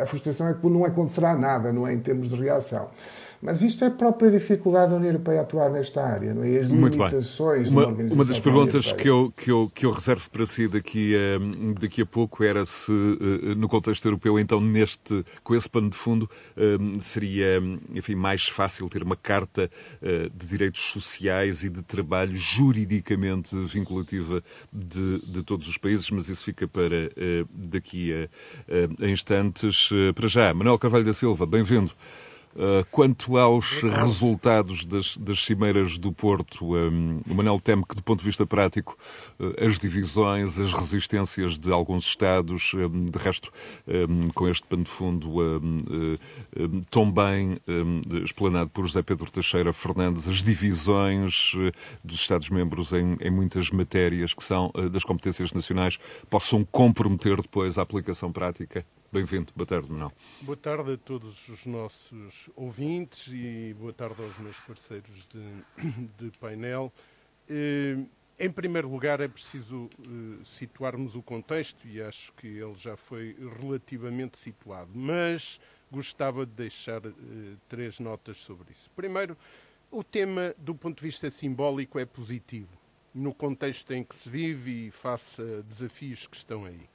a 0.00 0.06
frustração 0.06 0.48
é 0.48 0.54
que 0.54 0.66
não 0.66 0.84
acontecerá 0.84 1.36
nada, 1.36 1.72
não 1.72 1.86
é, 1.86 1.92
em 1.92 2.00
termos 2.00 2.28
de 2.28 2.36
reação. 2.36 2.88
Mas 3.40 3.62
isto 3.62 3.84
é 3.84 3.86
a 3.86 3.90
própria 3.90 4.30
dificuldade 4.30 4.90
da 4.90 4.96
União 4.96 5.10
Europeia 5.10 5.42
atuar 5.42 5.70
nesta 5.70 6.02
área, 6.02 6.34
não 6.34 6.42
é? 6.42 6.58
As 6.58 6.70
Muito 6.70 6.98
limitações 6.98 7.68
uma, 7.70 7.86
uma 7.86 8.24
das 8.24 8.40
perguntas 8.40 8.90
que 8.92 9.08
eu, 9.08 9.32
que, 9.36 9.50
eu, 9.50 9.70
que 9.72 9.86
eu 9.86 9.92
reservo 9.92 10.28
para 10.30 10.44
si 10.44 10.66
daqui 10.66 11.14
a, 11.14 11.78
daqui 11.80 12.02
a 12.02 12.06
pouco 12.06 12.42
era 12.42 12.66
se, 12.66 12.90
eh, 12.90 13.54
no 13.54 13.68
contexto 13.68 14.04
europeu, 14.06 14.38
então, 14.38 14.60
neste, 14.60 15.24
com 15.44 15.54
esse 15.54 15.70
pano 15.70 15.88
de 15.88 15.96
fundo, 15.96 16.28
eh, 16.56 16.76
seria 17.00 17.60
enfim, 17.94 18.16
mais 18.16 18.48
fácil 18.48 18.88
ter 18.88 19.04
uma 19.04 19.16
carta 19.16 19.70
eh, 20.02 20.28
de 20.34 20.46
direitos 20.46 20.80
sociais 20.82 21.62
e 21.62 21.70
de 21.70 21.82
trabalho 21.82 22.34
juridicamente 22.34 23.54
vinculativa 23.56 24.42
de, 24.72 25.20
de 25.20 25.42
todos 25.44 25.68
os 25.68 25.78
países, 25.78 26.10
mas 26.10 26.28
isso 26.28 26.44
fica 26.44 26.66
para 26.66 26.88
daqui 27.50 28.12
a, 28.12 29.04
a 29.04 29.08
instantes. 29.08 29.90
Para 30.14 30.28
já, 30.28 30.52
Manuel 30.52 30.78
Carvalho 30.78 31.04
da 31.04 31.14
Silva, 31.14 31.46
bem-vindo. 31.46 31.92
Uh, 32.54 32.84
quanto 32.90 33.36
aos 33.36 33.82
resultados 33.82 34.84
das, 34.84 35.16
das 35.16 35.44
cimeiras 35.44 35.96
do 35.96 36.12
Porto, 36.12 36.74
um, 36.74 37.20
o 37.28 37.34
Manel 37.34 37.60
teme 37.60 37.84
que, 37.86 37.94
do 37.94 38.02
ponto 38.02 38.18
de 38.18 38.24
vista 38.24 38.44
prático, 38.44 38.96
uh, 39.38 39.64
as 39.64 39.78
divisões, 39.78 40.58
as 40.58 40.72
resistências 40.72 41.58
de 41.58 41.70
alguns 41.70 42.06
Estados, 42.06 42.72
um, 42.74 43.04
de 43.04 43.18
resto, 43.18 43.52
um, 43.86 44.28
com 44.28 44.48
este 44.48 44.66
pano 44.66 44.82
de 44.82 44.90
fundo 44.90 45.28
tão 46.90 47.10
bem 47.10 47.54
explanado 48.24 48.70
por 48.70 48.86
José 48.86 49.02
Pedro 49.02 49.30
Teixeira 49.30 49.72
Fernandes, 49.72 50.26
as 50.26 50.42
divisões 50.42 51.52
dos 52.02 52.20
Estados-membros 52.20 52.92
em, 52.92 53.16
em, 53.20 53.30
muitas 53.30 53.70
matérias 53.70 54.34
que 54.34 54.42
são 54.42 54.72
das 54.90 55.04
competências 55.04 55.52
nacionais 55.52 55.98
possam 56.30 56.64
comprometer 56.64 57.40
depois 57.40 57.78
a 57.78 57.82
aplicação 57.82 58.32
prática? 58.32 58.84
Bem-vindo. 59.10 59.50
Boa 59.56 59.66
tarde, 59.66 59.90
Manuel. 59.90 60.12
Boa 60.42 60.56
tarde 60.56 60.92
a 60.92 60.96
todos 60.98 61.48
os 61.48 61.64
nossos 61.64 62.50
ouvintes 62.54 63.32
e 63.32 63.74
boa 63.78 63.92
tarde 63.92 64.22
aos 64.22 64.36
meus 64.38 64.58
parceiros 64.58 65.26
de, 65.28 66.12
de 66.30 66.38
painel. 66.38 66.92
Eh, 67.48 67.96
em 68.38 68.50
primeiro 68.50 68.86
lugar, 68.90 69.18
é 69.20 69.26
preciso 69.26 69.88
eh, 69.98 70.44
situarmos 70.44 71.16
o 71.16 71.22
contexto 71.22 71.88
e 71.88 72.02
acho 72.02 72.34
que 72.34 72.46
ele 72.46 72.74
já 72.74 72.98
foi 72.98 73.34
relativamente 73.58 74.36
situado, 74.36 74.90
mas 74.94 75.58
gostava 75.90 76.44
de 76.44 76.52
deixar 76.52 77.04
eh, 77.06 77.10
três 77.66 77.98
notas 77.98 78.36
sobre 78.36 78.72
isso. 78.72 78.90
Primeiro, 78.90 79.38
o 79.90 80.04
tema, 80.04 80.54
do 80.58 80.74
ponto 80.74 80.98
de 80.98 81.06
vista 81.06 81.30
simbólico, 81.30 81.98
é 81.98 82.04
positivo, 82.04 82.76
no 83.14 83.34
contexto 83.34 83.94
em 83.94 84.04
que 84.04 84.14
se 84.14 84.28
vive 84.28 84.88
e 84.88 84.90
face 84.90 85.40
a 85.40 85.62
desafios 85.62 86.26
que 86.26 86.36
estão 86.36 86.66
aí. 86.66 86.86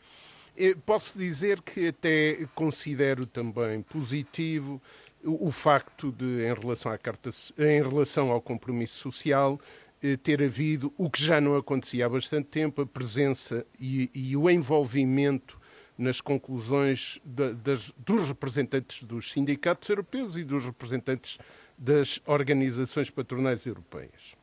Posso 0.85 1.17
dizer 1.17 1.61
que 1.61 1.87
até 1.87 2.47
considero 2.53 3.25
também 3.25 3.81
positivo 3.81 4.81
o, 5.23 5.51
facto 5.51 6.11
de, 6.11 6.45
em 6.45 6.53
relação, 6.53 6.91
à 6.91 6.97
carta, 6.97 7.29
em 7.57 7.81
relação 7.81 8.29
ao 8.29 8.41
compromisso 8.41 8.97
social, 8.97 9.59
eh, 10.01 10.17
ter 10.17 10.43
havido 10.43 10.93
o 10.97 11.09
que 11.09 11.23
já 11.23 11.39
não 11.39 11.55
acontecia 11.55 12.05
há 12.05 12.09
bastante 12.09 12.49
tempo, 12.49 12.81
a 12.81 12.85
presença 12.85 13.65
e, 13.79 14.11
e 14.13 14.35
o 14.35 14.49
envolvimento 14.49 15.59
nas 15.97 16.19
conclusões 16.19 17.19
de, 17.23 17.53
das, 17.53 17.93
dos 17.97 18.27
representantes 18.27 19.03
dos 19.03 19.31
sindicatos 19.31 19.87
europeus 19.89 20.35
e 20.35 20.43
dos 20.43 20.65
representantes 20.65 21.37
das 21.77 22.19
organizações 22.25 23.09
patronais 23.09 23.65
europeias. 23.65 24.35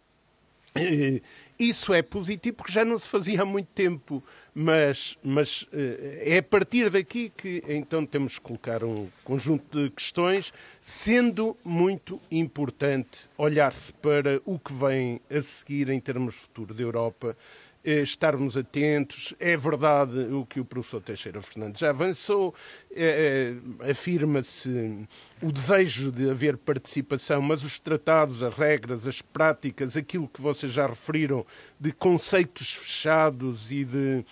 Eh, 0.75 1.21
isso 1.59 1.93
é 1.93 2.01
positivo 2.01 2.57
porque 2.57 2.73
já 2.73 2.85
não 2.85 2.97
se 2.97 3.09
fazia 3.09 3.43
há 3.43 3.45
muito 3.45 3.67
tempo, 3.75 4.23
mas, 4.55 5.19
mas 5.23 5.67
eh, 5.73 6.23
é 6.25 6.39
a 6.39 6.43
partir 6.43 6.89
daqui 6.91 7.33
que 7.37 7.63
então 7.69 8.07
temos 8.07 8.39
que 8.39 8.45
colocar 8.45 8.85
um 8.85 9.09
conjunto 9.25 9.83
de 9.83 9.91
questões, 9.91 10.53
sendo 10.81 11.57
muito 11.65 12.21
importante 12.31 13.29
olhar-se 13.37 13.93
para 13.95 14.41
o 14.45 14.59
que 14.59 14.73
vem 14.73 15.21
a 15.29 15.41
seguir 15.43 15.89
em 15.91 15.99
termos 15.99 16.35
de 16.35 16.41
futuro 16.43 16.73
da 16.73 16.83
Europa 16.83 17.37
estarmos 17.85 18.57
atentos. 18.57 19.35
É 19.39 19.57
verdade 19.57 20.19
o 20.33 20.45
que 20.45 20.61
o 20.61 20.65
professor 20.65 21.01
Teixeira 21.01 21.41
Fernandes 21.41 21.81
já 21.81 21.91
avançou, 21.91 22.55
é, 22.93 23.55
afirma-se 23.89 25.07
o 25.43 25.51
desejo 25.51 26.13
de 26.13 26.29
haver 26.29 26.57
participação, 26.57 27.41
mas 27.41 27.65
os 27.65 27.79
tratados, 27.79 28.43
as 28.43 28.55
regras, 28.55 29.07
as 29.07 29.23
práticas, 29.23 29.97
aquilo 29.97 30.29
que 30.29 30.41
vocês 30.41 30.73
já 30.73 30.87
referiram 30.87 31.45
de 31.79 31.93
conceitos 31.93 32.75
fechados 32.75 33.73
e 33.73 33.85
de, 33.85 34.25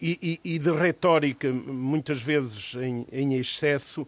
e, 0.00 0.40
e, 0.44 0.54
e 0.54 0.58
de 0.58 0.70
retórica, 0.70 1.52
muitas 1.52 2.22
vezes 2.22 2.74
em, 2.74 3.06
em 3.12 3.34
excesso, 3.34 4.06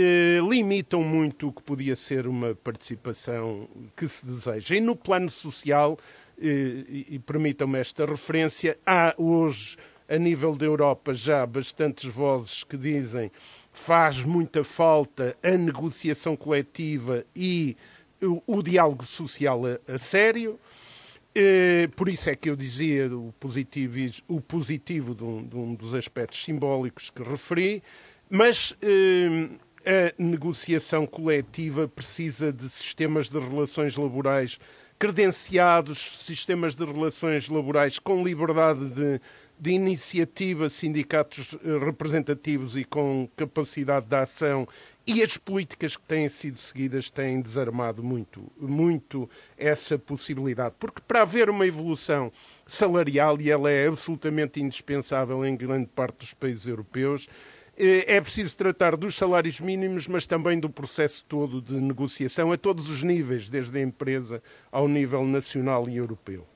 eh, 0.00 0.38
limitam 0.48 1.02
muito 1.02 1.48
o 1.48 1.52
que 1.52 1.60
podia 1.60 1.96
ser 1.96 2.28
uma 2.28 2.54
participação 2.54 3.68
que 3.96 4.06
se 4.06 4.24
deseja. 4.24 4.76
E 4.76 4.80
no 4.80 4.94
plano 4.94 5.28
social, 5.28 5.98
e, 6.40 7.06
e 7.10 7.18
permitam-me 7.18 7.78
esta 7.78 8.06
referência, 8.06 8.78
há 8.86 9.14
hoje, 9.18 9.76
a 10.08 10.16
nível 10.16 10.54
da 10.54 10.64
Europa, 10.64 11.12
já 11.12 11.44
bastantes 11.44 12.04
vozes 12.04 12.64
que 12.64 12.76
dizem 12.76 13.30
faz 13.72 14.24
muita 14.24 14.64
falta 14.64 15.36
a 15.42 15.50
negociação 15.50 16.36
coletiva 16.36 17.24
e 17.34 17.76
o, 18.22 18.42
o 18.46 18.62
diálogo 18.62 19.04
social 19.04 19.62
a, 19.66 19.92
a 19.92 19.98
sério. 19.98 20.58
por 21.94 22.08
isso 22.08 22.30
é 22.30 22.36
que 22.36 22.48
eu 22.48 22.56
dizia 22.56 23.06
o 23.14 23.32
positivo, 23.38 23.98
o 24.26 24.40
positivo 24.40 25.14
de 25.14 25.24
um, 25.24 25.46
de 25.46 25.56
um 25.56 25.74
dos 25.74 25.94
aspectos 25.94 26.42
simbólicos 26.42 27.10
que 27.10 27.22
referi, 27.22 27.82
mas 28.30 28.74
a 29.84 30.22
negociação 30.22 31.06
coletiva 31.06 31.88
precisa 31.88 32.52
de 32.52 32.68
sistemas 32.68 33.30
de 33.30 33.38
relações 33.38 33.96
laborais 33.96 34.58
credenciados, 34.98 35.98
sistemas 36.18 36.74
de 36.74 36.84
relações 36.84 37.48
laborais 37.48 37.98
com 37.98 38.22
liberdade 38.22 38.84
de, 38.88 39.20
de 39.58 39.70
iniciativa, 39.70 40.68
sindicatos 40.68 41.56
eh, 41.64 41.78
representativos 41.78 42.76
e 42.76 42.84
com 42.84 43.28
capacidade 43.36 44.06
de 44.06 44.16
ação 44.16 44.66
e 45.06 45.22
as 45.22 45.38
políticas 45.38 45.96
que 45.96 46.02
têm 46.02 46.28
sido 46.28 46.58
seguidas 46.58 47.10
têm 47.10 47.40
desarmado 47.40 48.02
muito, 48.02 48.42
muito 48.60 49.30
essa 49.56 49.98
possibilidade. 49.98 50.74
Porque 50.78 51.00
para 51.00 51.22
haver 51.22 51.48
uma 51.48 51.66
evolução 51.66 52.30
salarial, 52.66 53.40
e 53.40 53.50
ela 53.50 53.70
é 53.70 53.86
absolutamente 53.86 54.60
indispensável 54.60 55.46
em 55.46 55.56
grande 55.56 55.86
parte 55.86 56.18
dos 56.18 56.34
países 56.34 56.66
europeus, 56.66 57.26
é 57.78 58.20
preciso 58.20 58.56
tratar 58.56 58.96
dos 58.96 59.14
salários 59.14 59.60
mínimos, 59.60 60.08
mas 60.08 60.26
também 60.26 60.58
do 60.58 60.68
processo 60.68 61.24
todo 61.24 61.62
de 61.62 61.74
negociação 61.74 62.50
a 62.50 62.58
todos 62.58 62.88
os 62.88 63.02
níveis, 63.02 63.48
desde 63.48 63.78
a 63.78 63.82
empresa 63.82 64.42
ao 64.70 64.88
nível 64.88 65.24
nacional 65.24 65.88
e 65.88 65.96
europeu. 65.96 66.46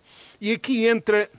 E 0.41 0.53
aqui 0.53 0.87
entra 0.87 1.31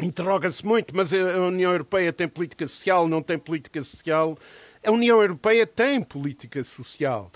interroga-se 0.00 0.64
muito, 0.64 0.96
mas 0.96 1.12
a 1.12 1.46
União 1.46 1.72
Europeia 1.72 2.12
tem 2.12 2.26
política 2.26 2.66
social, 2.66 3.06
não 3.06 3.22
tem 3.22 3.38
política 3.38 3.82
social. 3.82 4.36
A 4.84 4.90
União 4.90 5.22
Europeia 5.22 5.64
tem 5.64 6.02
política 6.02 6.64
social. 6.64 7.30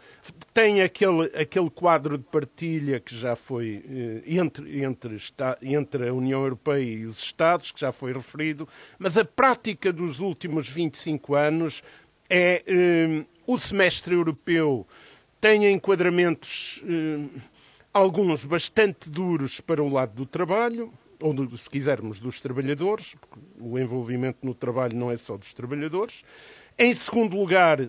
Tem 0.53 0.83
aquele, 0.83 1.27
aquele 1.37 1.71
quadro 1.71 2.19
de 2.19 2.25
partilha 2.25 2.99
que 2.99 3.15
já 3.15 3.37
foi 3.37 3.85
eh, 3.89 4.23
entre, 4.27 4.83
entre, 4.83 5.17
entre 5.63 6.09
a 6.09 6.13
União 6.13 6.43
Europeia 6.43 6.83
e 6.83 7.07
os 7.07 7.19
Estados, 7.23 7.71
que 7.71 7.81
já 7.81 7.93
foi 7.93 8.13
referido, 8.13 8.69
mas 8.99 9.17
a 9.17 9.25
prática 9.25 9.93
dos 9.93 10.19
últimos 10.19 10.69
25 10.69 11.37
anos 11.37 11.85
é 12.29 12.65
eh, 12.67 13.25
o 13.47 13.57
semestre 13.57 14.17
europeu 14.17 14.85
tem 15.41 15.73
enquadramentos, 15.73 16.83
eh, 16.85 17.29
alguns 17.93 18.45
bastante 18.45 19.09
duros 19.09 19.61
para 19.61 19.81
o 19.81 19.89
lado 19.89 20.15
do 20.15 20.27
trabalho, 20.27 20.93
ou 21.23 21.57
se 21.57 21.71
quisermos, 21.71 22.21
dos 22.21 22.41
trabalhadores, 22.41 23.15
porque 23.15 23.39
o 23.59 23.79
envolvimento 23.79 24.39
no 24.43 24.55
trabalho 24.55 24.97
não 24.97 25.11
é 25.11 25.17
só 25.17 25.37
dos 25.37 25.55
trabalhadores, 25.55 26.23
em 26.79 26.93
segundo 26.93 27.37
lugar, 27.37 27.89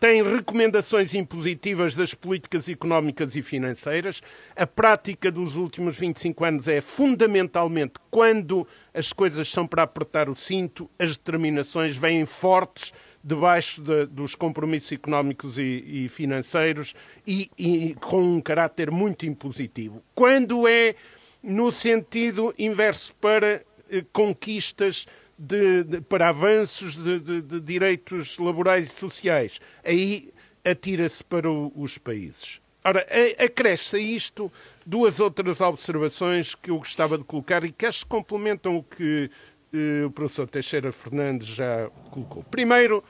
tem 0.00 0.22
recomendações 0.22 1.12
impositivas 1.12 1.96
das 1.96 2.14
políticas 2.14 2.68
económicas 2.68 3.34
e 3.34 3.42
financeiras. 3.42 4.22
A 4.54 4.64
prática 4.64 5.30
dos 5.30 5.56
últimos 5.56 5.98
25 5.98 6.44
anos 6.44 6.68
é 6.68 6.80
fundamentalmente 6.80 7.94
quando 8.08 8.66
as 8.94 9.12
coisas 9.12 9.48
são 9.48 9.66
para 9.66 9.82
apertar 9.82 10.28
o 10.28 10.36
cinto, 10.36 10.88
as 10.98 11.16
determinações 11.16 11.96
vêm 11.96 12.24
fortes 12.24 12.92
debaixo 13.24 13.82
de, 13.82 14.06
dos 14.06 14.36
compromissos 14.36 14.92
económicos 14.92 15.58
e, 15.58 16.04
e 16.04 16.08
financeiros 16.08 16.94
e, 17.26 17.50
e 17.58 17.96
com 18.00 18.22
um 18.22 18.40
caráter 18.40 18.92
muito 18.92 19.26
impositivo. 19.26 20.00
Quando 20.14 20.68
é 20.68 20.94
no 21.42 21.72
sentido 21.72 22.54
inverso 22.56 23.14
para 23.16 23.64
eh, 23.90 24.04
conquistas 24.12 25.06
de, 25.38 25.84
de, 25.84 26.00
para 26.00 26.30
avanços 26.30 26.96
de, 26.96 27.42
de, 27.42 27.60
direitos 27.60 28.38
laborais 28.38 28.86
e 28.86 28.94
sociais, 28.94 29.60
aí 29.84 30.32
atira-se 30.64 31.22
para 31.22 31.50
o, 31.50 31.72
os 31.76 31.96
países. 31.98 32.60
Ora, 32.84 33.06
acresce 33.38 33.96
a 33.96 33.98
isto 33.98 34.50
duas 34.86 35.20
outras 35.20 35.60
observações 35.60 36.54
que 36.54 36.70
eu 36.70 36.78
gostava 36.78 37.18
de 37.18 37.24
colocar 37.24 37.62
e 37.64 37.70
que 37.70 37.84
acho 37.84 38.04
que 38.04 38.06
complementam 38.06 38.76
o 38.76 38.82
que 38.82 39.30
eh, 39.72 40.04
o 40.06 40.10
professor 40.10 40.48
Teixeira 40.48 40.90
Fernandes 40.90 41.48
já 41.48 41.90
colocou. 42.10 42.42
Primeiro. 42.44 43.04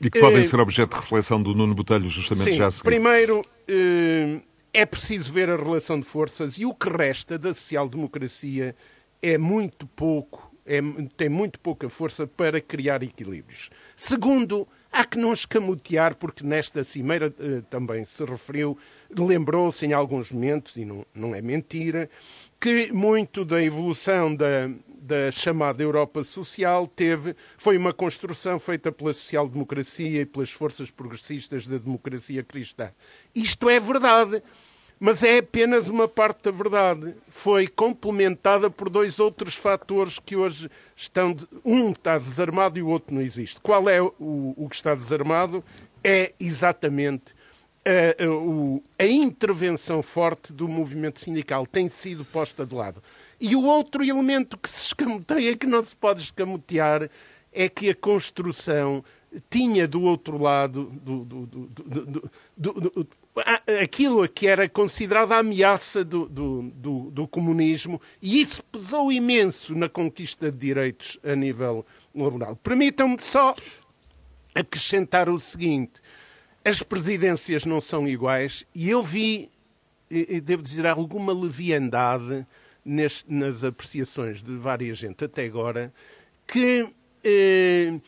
E 0.00 0.10
que 0.10 0.18
podem 0.18 0.40
eh, 0.40 0.44
ser 0.44 0.60
objeto 0.60 0.94
de 0.94 1.00
reflexão 1.00 1.42
do 1.42 1.54
Nuno 1.54 1.74
Botelho, 1.74 2.06
justamente 2.06 2.52
sim, 2.52 2.56
já 2.56 2.68
a 2.68 2.70
seguir. 2.70 2.84
Primeiro, 2.84 3.44
eh, 3.68 4.40
é 4.72 4.86
preciso 4.86 5.32
ver 5.32 5.50
a 5.50 5.56
relação 5.56 6.00
de 6.00 6.06
forças 6.06 6.56
e 6.56 6.64
o 6.64 6.72
que 6.72 6.88
resta 6.88 7.38
da 7.38 7.52
social-democracia 7.52 8.74
é 9.20 9.36
muito 9.36 9.86
pouco 9.86 10.51
é, 10.66 10.80
tem 11.16 11.28
muito 11.28 11.58
pouca 11.60 11.88
força 11.88 12.26
para 12.26 12.60
criar 12.60 13.02
equilíbrios. 13.02 13.70
Segundo, 13.96 14.66
há 14.90 15.04
que 15.04 15.18
não 15.18 15.32
escamotear, 15.32 16.16
porque 16.16 16.44
nesta 16.44 16.84
cimeira 16.84 17.34
eh, 17.38 17.62
também 17.68 18.04
se 18.04 18.24
referiu, 18.24 18.76
lembrou-se 19.16 19.84
em 19.86 19.92
alguns 19.92 20.30
momentos, 20.30 20.76
e 20.76 20.84
não, 20.84 21.04
não 21.14 21.34
é 21.34 21.40
mentira, 21.40 22.08
que 22.60 22.92
muito 22.92 23.44
da 23.44 23.62
evolução 23.62 24.34
da, 24.34 24.70
da 24.86 25.32
chamada 25.32 25.82
Europa 25.82 26.22
Social 26.22 26.86
teve, 26.86 27.34
foi 27.56 27.76
uma 27.76 27.92
construção 27.92 28.58
feita 28.58 28.92
pela 28.92 29.12
social-democracia 29.12 30.22
e 30.22 30.26
pelas 30.26 30.52
forças 30.52 30.90
progressistas 30.90 31.66
da 31.66 31.78
democracia 31.78 32.42
cristã. 32.44 32.92
Isto 33.34 33.68
é 33.68 33.80
verdade. 33.80 34.42
Mas 35.04 35.24
é 35.24 35.38
apenas 35.38 35.88
uma 35.88 36.06
parte 36.06 36.44
da 36.44 36.52
verdade. 36.52 37.16
Foi 37.26 37.66
complementada 37.66 38.70
por 38.70 38.88
dois 38.88 39.18
outros 39.18 39.56
fatores 39.56 40.20
que 40.24 40.36
hoje 40.36 40.70
estão. 40.94 41.32
De... 41.32 41.44
Um 41.64 41.90
está 41.90 42.16
desarmado 42.18 42.78
e 42.78 42.82
o 42.82 42.86
outro 42.86 43.12
não 43.12 43.20
existe. 43.20 43.60
Qual 43.60 43.88
é 43.88 44.00
o, 44.00 44.12
o 44.20 44.68
que 44.70 44.76
está 44.76 44.94
desarmado? 44.94 45.64
É 46.04 46.32
exatamente 46.38 47.34
a, 47.84 49.02
a, 49.02 49.04
a, 49.04 49.06
intervenção 49.08 50.02
forte 50.02 50.52
do 50.52 50.68
movimento 50.68 51.18
sindical 51.18 51.66
tem 51.66 51.88
sido 51.88 52.24
posta 52.24 52.64
de 52.64 52.72
lado. 52.72 53.02
E 53.40 53.56
o 53.56 53.64
outro 53.64 54.04
elemento 54.04 54.56
que 54.56 54.70
se 54.70 54.86
escamoteia, 54.86 55.56
que 55.56 55.66
não 55.66 55.82
se 55.82 55.96
pode 55.96 56.22
escamotear, 56.22 57.10
é 57.52 57.68
que 57.68 57.90
a 57.90 57.94
construção 57.96 59.02
tinha 59.50 59.88
do 59.88 60.02
outro 60.02 60.38
lado 60.38 60.84
do, 60.84 61.24
do, 61.24 61.46
do, 62.56 63.08
aquilo 63.82 64.28
que 64.28 64.46
era 64.46 64.68
considerada 64.68 65.36
a 65.36 65.38
ameaça 65.38 66.04
do, 66.04 66.28
do, 66.28 66.62
do, 66.74 67.10
do, 67.10 67.28
comunismo 67.28 68.00
e 68.20 68.40
isso 68.40 68.62
pesou 68.64 69.10
imenso 69.10 69.74
na 69.74 69.88
conquista 69.88 70.50
de 70.50 70.58
direitos 70.58 71.18
a 71.24 71.34
nível 71.34 71.86
laboral. 72.14 72.56
Permitam-me 72.56 73.18
só 73.18 73.54
acrescentar 74.54 75.30
o 75.30 75.40
seguinte: 75.40 75.94
as 76.64 76.82
presidências 76.82 77.64
não 77.64 77.80
são 77.80 78.06
iguais 78.06 78.66
e 78.74 78.90
eu 78.90 79.02
vi, 79.02 79.50
devo 80.42 80.62
dizer, 80.62 80.86
alguma 80.86 81.32
leviandade 81.32 82.46
neste, 82.84 83.32
nas 83.32 83.64
apreciações 83.64 84.42
de 84.42 84.56
várias 84.56 84.98
gente 84.98 85.24
até 85.24 85.44
agora 85.44 85.92
que, 86.46 86.86
eh, 87.24 87.98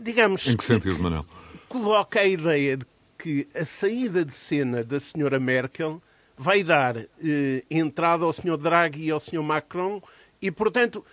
digamos. 0.00 0.48
Em 0.48 0.56
que 0.56 0.64
sentido, 0.64 0.98
Manuel? 0.98 1.24
Coloca 1.68 2.20
a 2.20 2.26
ideia 2.26 2.76
de 2.76 2.86
que 3.26 3.48
a 3.56 3.64
saída 3.64 4.24
de 4.24 4.32
cena 4.32 4.84
da 4.84 5.00
senhora 5.00 5.40
Merkel 5.40 6.00
vai 6.36 6.62
dar 6.62 6.96
eh, 6.96 7.64
entrada 7.68 8.24
ao 8.24 8.32
senhor 8.32 8.56
Draghi 8.56 9.06
e 9.06 9.10
ao 9.10 9.18
senhor 9.18 9.42
Macron 9.42 10.00
e, 10.40 10.48
portanto, 10.48 11.04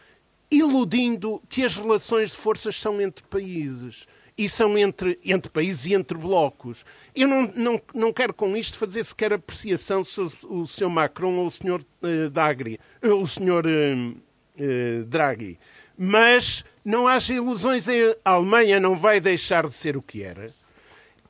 iludindo 0.51 1.41
que 1.49 1.65
as 1.65 1.75
relações 1.75 2.29
de 2.29 2.37
forças 2.37 2.79
são 2.79 3.01
entre 3.01 3.25
países 3.25 4.05
e 4.37 4.47
são 4.47 4.77
entre, 4.77 5.17
entre 5.25 5.49
países 5.49 5.87
e 5.87 5.95
entre 5.95 6.15
blocos. 6.15 6.85
Eu 7.15 7.27
não, 7.27 7.51
não, 7.55 7.81
não 7.95 8.13
quero 8.13 8.31
com 8.31 8.55
isto 8.55 8.77
fazer 8.77 9.03
sequer 9.03 9.33
apreciação 9.33 10.03
se 10.03 10.21
o, 10.21 10.59
o 10.59 10.67
senhor 10.67 10.91
Macron 10.91 11.33
ou 11.37 11.47
o 11.47 11.51
senhor 11.51 11.83
eh, 12.03 12.29
Draghi, 12.29 12.79
eh, 13.01 13.09
o 13.09 13.25
senhor 13.25 13.65
eh, 13.65 14.13
eh, 14.59 15.01
Draghi. 15.07 15.57
Mas 15.97 16.63
não 16.85 17.07
haja 17.07 17.33
ilusões, 17.33 17.87
a 18.23 18.29
Alemanha 18.29 18.79
não 18.79 18.95
vai 18.95 19.19
deixar 19.19 19.65
de 19.65 19.73
ser 19.73 19.97
o 19.97 20.01
que 20.03 20.21
era 20.21 20.53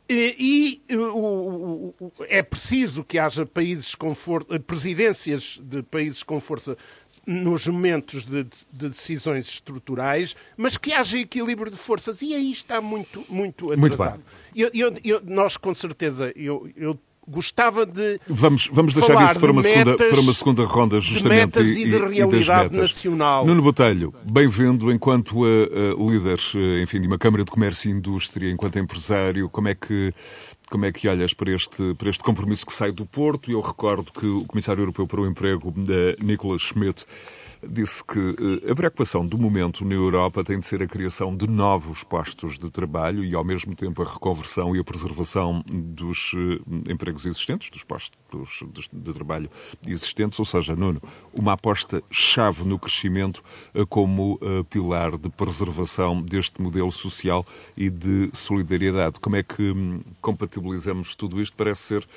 e, 0.09 0.81
e 0.89 0.95
o, 0.95 1.93
o, 1.99 2.11
é 2.27 2.43
preciso 2.43 3.03
que 3.03 3.17
haja 3.17 3.45
países 3.45 3.95
com 3.95 4.13
for, 4.13 4.43
presidências 4.61 5.59
de 5.63 5.81
países 5.81 6.23
com 6.23 6.39
força 6.39 6.77
nos 7.25 7.67
momentos 7.67 8.25
de, 8.25 8.43
de, 8.43 8.89
decisões 8.89 9.47
estruturais, 9.47 10.35
mas 10.57 10.75
que 10.75 10.93
haja 10.93 11.17
equilíbrio 11.17 11.71
de 11.71 11.77
forças. 11.77 12.21
E 12.21 12.35
aí 12.35 12.51
está 12.51 12.81
muito, 12.81 13.25
muito 13.29 13.71
atrasado. 13.71 14.15
Muito 14.15 14.27
eu, 14.53 14.69
eu, 14.73 14.97
eu, 15.03 15.21
nós, 15.23 15.55
com 15.55 15.73
certeza, 15.73 16.33
eu, 16.35 16.69
eu 16.75 16.99
gostava 17.27 17.85
de. 17.85 18.19
Vamos, 18.27 18.69
vamos 18.71 18.93
deixar 18.93 19.23
isso 19.25 19.39
para 19.39 19.51
uma, 19.51 19.61
metas, 19.61 19.77
segunda, 19.77 20.09
para 20.09 20.19
uma 20.19 20.33
segunda 20.33 20.65
ronda, 20.65 20.99
justamente. 20.99 21.51
De 21.51 21.59
metas 21.59 21.71
e, 21.71 21.81
e 21.81 21.85
de 21.85 21.97
realidade 21.97 22.75
e 22.75 22.77
nacional. 22.77 23.45
Nuno 23.45 23.61
Botelho, 23.61 24.13
bem-vindo 24.23 24.91
enquanto 24.91 25.43
a, 25.43 25.47
a 25.47 26.11
líder 26.11 26.39
enfim, 26.81 27.01
de 27.01 27.07
uma 27.07 27.17
Câmara 27.17 27.43
de 27.43 27.51
Comércio 27.51 27.89
e 27.89 27.93
Indústria, 27.93 28.51
enquanto 28.51 28.79
empresário. 28.79 29.49
Como 29.49 29.67
é 29.67 29.75
que. 29.75 30.13
Como 30.69 30.85
é 30.85 30.91
que 30.91 31.07
olhas 31.07 31.35
para 31.35 31.53
este, 31.53 31.93
para 31.93 32.09
este 32.09 32.23
compromisso 32.23 32.65
que 32.65 32.73
sai 32.73 32.91
do 32.91 33.05
Porto? 33.05 33.51
Eu 33.51 33.61
recordo 33.61 34.11
que 34.11 34.25
o 34.25 34.43
Comissário 34.45 34.81
Europeu 34.81 35.05
para 35.05 35.21
o 35.21 35.27
Emprego, 35.27 35.71
eh, 35.87 36.15
Nicolas 36.19 36.61
Schmidt, 36.61 37.05
disse 37.67 38.03
que 38.03 38.19
eh, 38.65 38.71
a 38.71 38.75
preocupação 38.75 39.25
do 39.25 39.37
momento 39.37 39.85
na 39.85 39.93
Europa 39.93 40.43
tem 40.43 40.59
de 40.59 40.65
ser 40.65 40.81
a 40.81 40.87
criação 40.87 41.35
de 41.35 41.47
novos 41.47 42.03
postos 42.03 42.57
de 42.57 42.69
trabalho 42.69 43.23
e, 43.23 43.33
ao 43.35 43.43
mesmo 43.43 43.75
tempo, 43.75 44.01
a 44.01 44.05
reconversão 44.05 44.75
e 44.75 44.79
a 44.79 44.83
preservação 44.83 45.63
dos 45.67 46.33
eh, 46.35 46.91
empregos 46.91 47.25
existentes, 47.25 47.69
dos 47.69 47.83
postos 47.83 48.17
de 48.91 49.13
trabalho 49.13 49.49
existentes, 49.87 50.39
ou 50.39 50.45
seja, 50.45 50.75
Nuno, 50.75 51.01
uma 51.33 51.53
aposta-chave 51.53 52.63
no 52.65 52.79
crescimento 52.79 53.43
eh, 53.73 53.85
como 53.87 54.39
pilar 54.69 55.17
de 55.17 55.29
preservação 55.29 56.21
deste 56.21 56.61
modelo 56.61 56.91
social 56.91 57.45
e 57.77 57.89
de 57.89 58.29
solidariedade. 58.33 59.19
Como 59.19 59.35
é 59.35 59.43
que 59.43 59.71
hum, 59.71 60.01
compatibilizamos 60.21 61.15
tudo 61.15 61.41
isto? 61.41 61.55
Parece 61.55 61.81
ser 61.81 62.07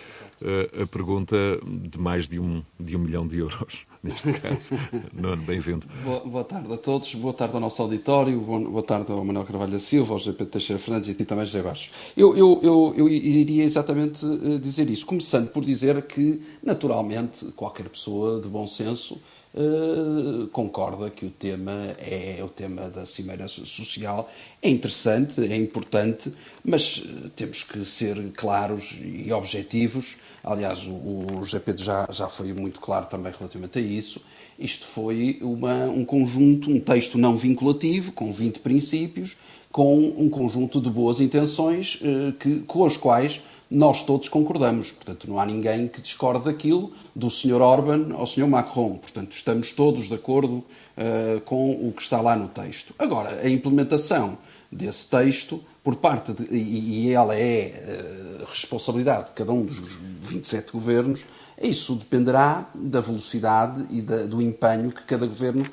a 0.82 0.86
pergunta 0.86 1.36
de 1.64 1.98
mais 1.98 2.28
de 2.28 2.38
um, 2.38 2.62
de 2.78 2.96
um 2.96 3.00
milhão 3.00 3.26
de 3.26 3.38
euros 3.38 3.86
neste 4.06 4.32
caso. 4.40 4.74
Nuno, 5.12 5.42
bem-vindo. 5.42 5.86
Boa, 6.04 6.20
boa, 6.20 6.44
tarde 6.44 6.72
a 6.72 6.76
todos, 6.76 7.14
boa 7.14 7.34
tarde 7.34 7.54
ao 7.54 7.60
nosso 7.60 7.82
auditório, 7.82 8.38
boa, 8.40 8.82
tarde 8.82 9.10
ao 9.12 9.24
Manuel 9.24 9.44
Carvalho 9.44 9.72
da 9.72 9.78
Silva, 9.78 10.14
ao 10.14 10.18
GP 10.18 10.46
Teixeira 10.46 10.80
Fernandes 10.80 11.08
e 11.08 11.24
também 11.24 11.44
José 11.44 11.62
Barros. 11.62 11.90
Eu, 12.16 12.36
eu, 12.36 12.60
eu, 12.62 12.94
eu 12.96 13.08
iria 13.08 13.64
exatamente 13.64 14.24
eh, 14.24 14.58
dizer 14.58 14.88
isso, 14.88 15.04
começando 15.04 15.48
por 15.48 15.64
dizer 15.64 16.00
que, 16.06 16.40
naturalmente, 16.62 17.46
qualquer 17.56 17.88
pessoa 17.88 18.40
de 18.40 18.48
bom 18.48 18.66
senso 18.66 19.20
Uh, 19.58 20.48
concorda 20.48 21.08
que 21.08 21.24
o 21.24 21.30
tema 21.30 21.72
é 21.98 22.44
o 22.44 22.48
tema 22.48 22.90
da 22.90 23.06
Cimeira 23.06 23.48
Social. 23.48 24.30
É 24.60 24.68
interessante, 24.68 25.40
é 25.40 25.56
importante, 25.56 26.30
mas 26.62 26.98
uh, 26.98 27.30
temos 27.30 27.62
que 27.62 27.82
ser 27.86 28.32
claros 28.34 28.98
e 29.00 29.32
objetivos 29.32 30.16
Aliás, 30.46 30.86
o, 30.86 30.92
o 30.92 31.44
José 31.44 31.58
Pedro 31.58 31.82
já, 31.82 32.06
já 32.08 32.28
foi 32.28 32.52
muito 32.52 32.80
claro 32.80 33.06
também 33.06 33.32
relativamente 33.36 33.80
a 33.80 33.82
isso. 33.82 34.22
Isto 34.56 34.86
foi 34.86 35.40
uma, 35.42 35.86
um 35.86 36.04
conjunto, 36.04 36.70
um 36.70 36.78
texto 36.78 37.18
não 37.18 37.36
vinculativo, 37.36 38.12
com 38.12 38.32
20 38.32 38.60
princípios, 38.60 39.36
com 39.72 39.98
um 39.98 40.30
conjunto 40.30 40.80
de 40.80 40.88
boas 40.88 41.20
intenções 41.20 41.98
eh, 42.00 42.32
que, 42.38 42.60
com 42.60 42.86
as 42.86 42.96
quais 42.96 43.42
nós 43.70 44.02
todos 44.02 44.28
concordamos. 44.28 44.92
Portanto, 44.92 45.28
não 45.28 45.40
há 45.40 45.46
ninguém 45.46 45.88
que 45.88 46.00
discorde 46.00 46.44
daquilo, 46.44 46.92
do 47.14 47.30
Sr. 47.30 47.60
Orban 47.60 48.14
ao 48.14 48.26
Sr. 48.26 48.46
Macron. 48.46 48.96
Portanto, 48.96 49.32
estamos 49.32 49.72
todos 49.72 50.08
de 50.08 50.14
acordo 50.14 50.56
uh, 50.56 51.40
com 51.44 51.72
o 51.72 51.92
que 51.92 52.02
está 52.02 52.20
lá 52.20 52.36
no 52.36 52.48
texto. 52.48 52.94
Agora, 52.98 53.40
a 53.42 53.48
implementação 53.48 54.38
desse 54.70 55.08
texto, 55.08 55.60
por 55.82 55.96
parte 55.96 56.32
de, 56.32 56.54
e, 56.54 57.12
ela 57.12 57.36
é 57.36 58.40
uh, 58.40 58.44
responsabilidade 58.46 59.28
de 59.28 59.32
cada 59.32 59.52
um 59.52 59.64
dos 59.64 59.78
27 60.22 60.72
governos, 60.72 61.24
isso 61.60 61.94
dependerá 61.94 62.68
da 62.74 63.00
velocidade 63.00 63.86
e 63.90 64.02
da, 64.02 64.24
do 64.24 64.42
empenho 64.42 64.92
que 64.92 65.02
cada 65.04 65.26
governo 65.26 65.64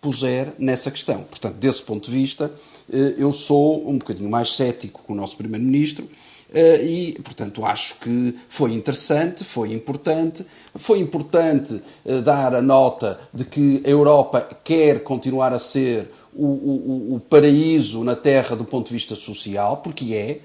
puser 0.00 0.52
nessa 0.58 0.90
questão. 0.90 1.22
Portanto, 1.22 1.54
desse 1.54 1.82
ponto 1.82 2.10
de 2.10 2.16
vista, 2.16 2.46
uh, 2.46 2.96
eu 3.18 3.32
sou 3.32 3.88
um 3.88 3.98
bocadinho 3.98 4.30
mais 4.30 4.54
cético 4.56 5.02
com 5.02 5.12
o 5.12 5.16
nosso 5.16 5.36
Primeiro-Ministro 5.36 6.08
e, 6.54 7.18
portanto, 7.22 7.64
acho 7.64 7.98
que 8.00 8.36
foi 8.48 8.72
interessante, 8.72 9.44
foi 9.44 9.72
importante. 9.72 10.44
Foi 10.74 10.98
importante 10.98 11.82
dar 12.24 12.54
a 12.54 12.62
nota 12.62 13.20
de 13.32 13.44
que 13.44 13.82
a 13.84 13.88
Europa 13.88 14.40
quer 14.64 15.02
continuar 15.02 15.52
a 15.52 15.58
ser 15.58 16.10
o, 16.34 16.46
o, 16.46 17.14
o 17.16 17.20
paraíso 17.20 18.02
na 18.04 18.16
Terra 18.16 18.56
do 18.56 18.64
ponto 18.64 18.86
de 18.86 18.94
vista 18.94 19.14
social, 19.14 19.78
porque 19.78 20.14
é, 20.14 20.40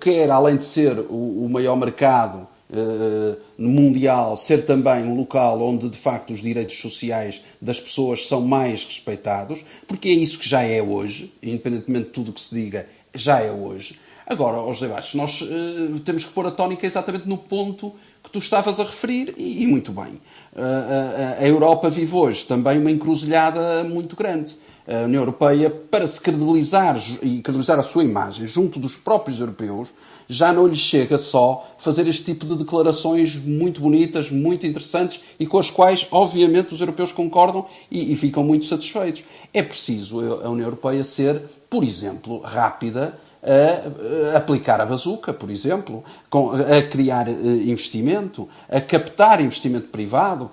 quer 0.00 0.30
além 0.30 0.56
de 0.56 0.64
ser 0.64 0.98
o, 0.98 1.44
o 1.44 1.48
maior 1.48 1.76
mercado 1.76 2.46
uh, 2.70 3.36
mundial 3.56 4.36
ser 4.36 4.64
também 4.64 5.04
um 5.04 5.16
local 5.16 5.60
onde 5.62 5.88
de 5.88 5.96
facto 5.96 6.32
os 6.32 6.42
direitos 6.42 6.78
sociais 6.78 7.42
das 7.60 7.80
pessoas 7.80 8.26
são 8.26 8.40
mais 8.40 8.84
respeitados, 8.84 9.64
porque 9.86 10.08
é 10.08 10.12
isso 10.12 10.38
que 10.38 10.48
já 10.48 10.62
é 10.62 10.82
hoje, 10.82 11.32
independentemente 11.42 12.06
de 12.06 12.10
tudo 12.10 12.30
o 12.30 12.34
que 12.34 12.40
se 12.40 12.54
diga, 12.54 12.86
já 13.14 13.40
é 13.40 13.50
hoje. 13.50 13.98
Agora, 14.26 14.56
aos 14.56 14.80
debates, 14.80 15.14
nós 15.14 15.42
uh, 15.42 15.98
temos 16.00 16.24
que 16.24 16.32
pôr 16.32 16.46
a 16.46 16.50
tónica 16.50 16.86
exatamente 16.86 17.28
no 17.28 17.36
ponto 17.36 17.92
que 18.22 18.30
tu 18.30 18.38
estavas 18.38 18.80
a 18.80 18.84
referir, 18.84 19.34
e, 19.36 19.64
e 19.64 19.66
muito 19.66 19.92
bem. 19.92 20.14
Uh, 20.54 21.40
a 21.40 21.46
Europa 21.46 21.90
vive 21.90 22.14
hoje 22.14 22.46
também 22.46 22.78
uma 22.78 22.90
encruzilhada 22.90 23.84
muito 23.84 24.16
grande. 24.16 24.56
A 24.86 25.04
União 25.04 25.22
Europeia, 25.22 25.70
para 25.70 26.06
se 26.06 26.20
credibilizar 26.20 26.96
e 27.22 27.40
credibilizar 27.40 27.78
a 27.78 27.82
sua 27.82 28.04
imagem 28.04 28.46
junto 28.46 28.78
dos 28.78 28.96
próprios 28.96 29.40
europeus, 29.40 29.88
já 30.28 30.52
não 30.52 30.66
lhe 30.66 30.76
chega 30.76 31.18
só 31.18 31.66
fazer 31.78 32.06
este 32.06 32.24
tipo 32.24 32.46
de 32.46 32.56
declarações 32.56 33.36
muito 33.36 33.80
bonitas, 33.80 34.30
muito 34.30 34.66
interessantes 34.66 35.20
e 35.38 35.46
com 35.46 35.58
as 35.58 35.70
quais, 35.70 36.06
obviamente, 36.10 36.72
os 36.72 36.80
europeus 36.80 37.12
concordam 37.12 37.66
e, 37.90 38.12
e 38.12 38.16
ficam 38.16 38.42
muito 38.42 38.64
satisfeitos. 38.64 39.24
É 39.52 39.62
preciso 39.62 40.20
a 40.42 40.48
União 40.48 40.66
Europeia 40.66 41.04
ser, 41.04 41.40
por 41.68 41.84
exemplo, 41.84 42.40
rápida 42.40 43.18
a 43.44 44.36
aplicar 44.36 44.80
a 44.80 44.86
bazuca, 44.86 45.32
por 45.32 45.50
exemplo, 45.50 46.02
a 46.32 46.82
criar 46.82 47.28
eh, 47.28 47.32
investimento, 47.66 48.48
a 48.68 48.80
captar 48.80 49.40
investimento 49.40 49.88
privado, 49.88 50.50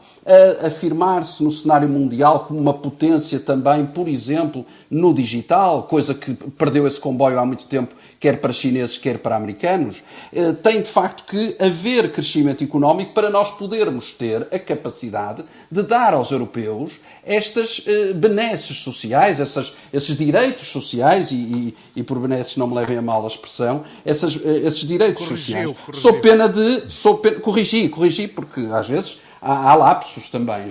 a 0.64 0.68
afirmar-se 0.68 1.44
no 1.44 1.52
cenário 1.52 1.88
mundial 1.88 2.46
como 2.48 2.60
uma 2.60 2.74
potência 2.74 3.40
também, 3.40 3.86
por 3.86 4.08
exemplo, 4.08 4.66
no 4.90 5.14
digital, 5.14 5.84
coisa 5.84 6.14
que 6.14 6.34
perdeu 6.34 6.86
esse 6.86 7.00
comboio 7.00 7.40
há 7.40 7.46
muito 7.46 7.66
tempo 7.66 7.96
quer 8.22 8.40
para 8.40 8.54
chineses, 8.54 9.00
quer 9.00 9.18
para 9.18 9.36
americanos, 9.36 10.04
eh, 10.32 10.54
tem 10.54 10.80
de 10.80 10.90
facto 10.90 11.26
que 11.26 11.56
haver 11.60 12.12
crescimento 12.12 12.64
económico 12.64 13.16
para 13.16 13.32
nós 13.32 13.50
podermos 13.50 14.14
ter 14.14 14.48
a 14.52 14.60
capacidade 14.60 15.44
de 15.72 15.82
dar 15.82 16.14
aos 16.14 16.30
europeus 16.30 17.00
estas 17.26 17.84
eh, 17.86 18.14
benesses 18.14 18.78
sociais, 18.78 19.40
essas, 19.40 19.74
esses 19.94 20.18
direitos 20.18 20.68
sociais, 20.68 21.32
e, 21.32 21.36
e, 21.36 21.78
e, 21.98 22.04
por 22.04 22.20
benesses 22.20 22.58
não 22.58 22.68
me 22.68 22.76
levem 22.76 22.98
a 22.98 23.02
mal 23.02 23.24
a 23.24 23.28
expressão, 23.28 23.84
essas, 24.06 24.36
eh, 24.36 24.62
esses 24.66 24.88
direitos 24.88 25.24
corrigiu, 25.24 25.38
sociais. 25.38 25.78
Corrigiu. 25.86 26.02
Sou 26.02 26.14
pena 26.22 26.50
de. 26.50 26.92
Sou 26.92 27.18
pena, 27.18 27.40
corrigi, 27.40 27.90
corrigi, 27.90 28.28
porque 28.28 28.62
às 28.72 28.88
vezes 28.88 29.18
há, 29.42 29.72
há 29.72 29.76
lapsos 29.76 30.30
também. 30.30 30.70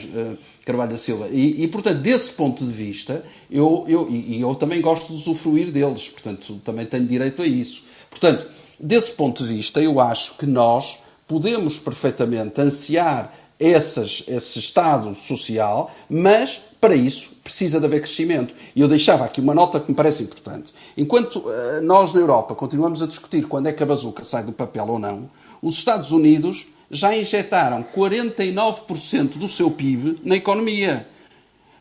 Carvalho 0.65 0.91
da 0.91 0.99
Silva. 0.99 1.29
E, 1.31 1.65
e, 1.65 1.69
portanto, 1.69 1.99
desse 1.99 2.33
ponto 2.33 2.65
de 2.65 2.71
vista, 2.71 3.25
eu, 3.51 3.85
eu, 3.89 4.09
e 4.09 4.41
eu 4.41 4.55
também 4.55 4.81
gosto 4.81 5.09
de 5.09 5.15
usufruir 5.15 5.71
deles, 5.73 6.09
portanto, 6.09 6.61
também 6.65 6.87
tenho 6.87 7.07
direito 7.07 7.43
a 7.43 7.47
isso. 7.47 7.85
Portanto, 8.09 8.47
desse 8.79 9.13
ponto 9.13 9.45
de 9.45 9.55
vista, 9.55 9.81
eu 9.81 9.99
acho 9.99 10.37
que 10.37 10.47
nós 10.47 10.99
podemos 11.27 11.79
perfeitamente 11.79 12.61
ansiar 12.61 13.33
essas, 13.61 14.25
esse 14.27 14.59
estado 14.59 15.15
social, 15.15 15.95
mas 16.09 16.63
para 16.81 16.95
isso 16.95 17.33
precisa 17.45 17.79
de 17.79 17.85
haver 17.85 18.01
crescimento. 18.01 18.55
E 18.75 18.81
eu 18.81 18.89
deixava 18.89 19.27
aqui 19.27 19.41
uma 19.41 19.55
nota 19.55 19.79
que 19.79 19.91
me 19.91 19.95
parece 19.95 20.23
importante. 20.23 20.73
Enquanto 20.97 21.41
uh, 21.41 21.83
nós 21.83 22.15
na 22.15 22.21
Europa 22.21 22.55
continuamos 22.55 23.03
a 23.03 23.07
discutir 23.07 23.47
quando 23.47 23.67
é 23.67 23.73
que 23.73 23.83
a 23.83 23.87
bazuca 23.87 24.25
sai 24.25 24.43
do 24.43 24.53
papel 24.53 24.87
ou 24.89 24.99
não, 24.99 25.29
os 25.61 25.75
Estados 25.75 26.11
Unidos 26.11 26.69
já 26.91 27.15
injetaram 27.15 27.85
49% 27.95 29.37
do 29.37 29.47
seu 29.47 29.71
PIB 29.71 30.21
na 30.25 30.37
economia. 30.37 31.07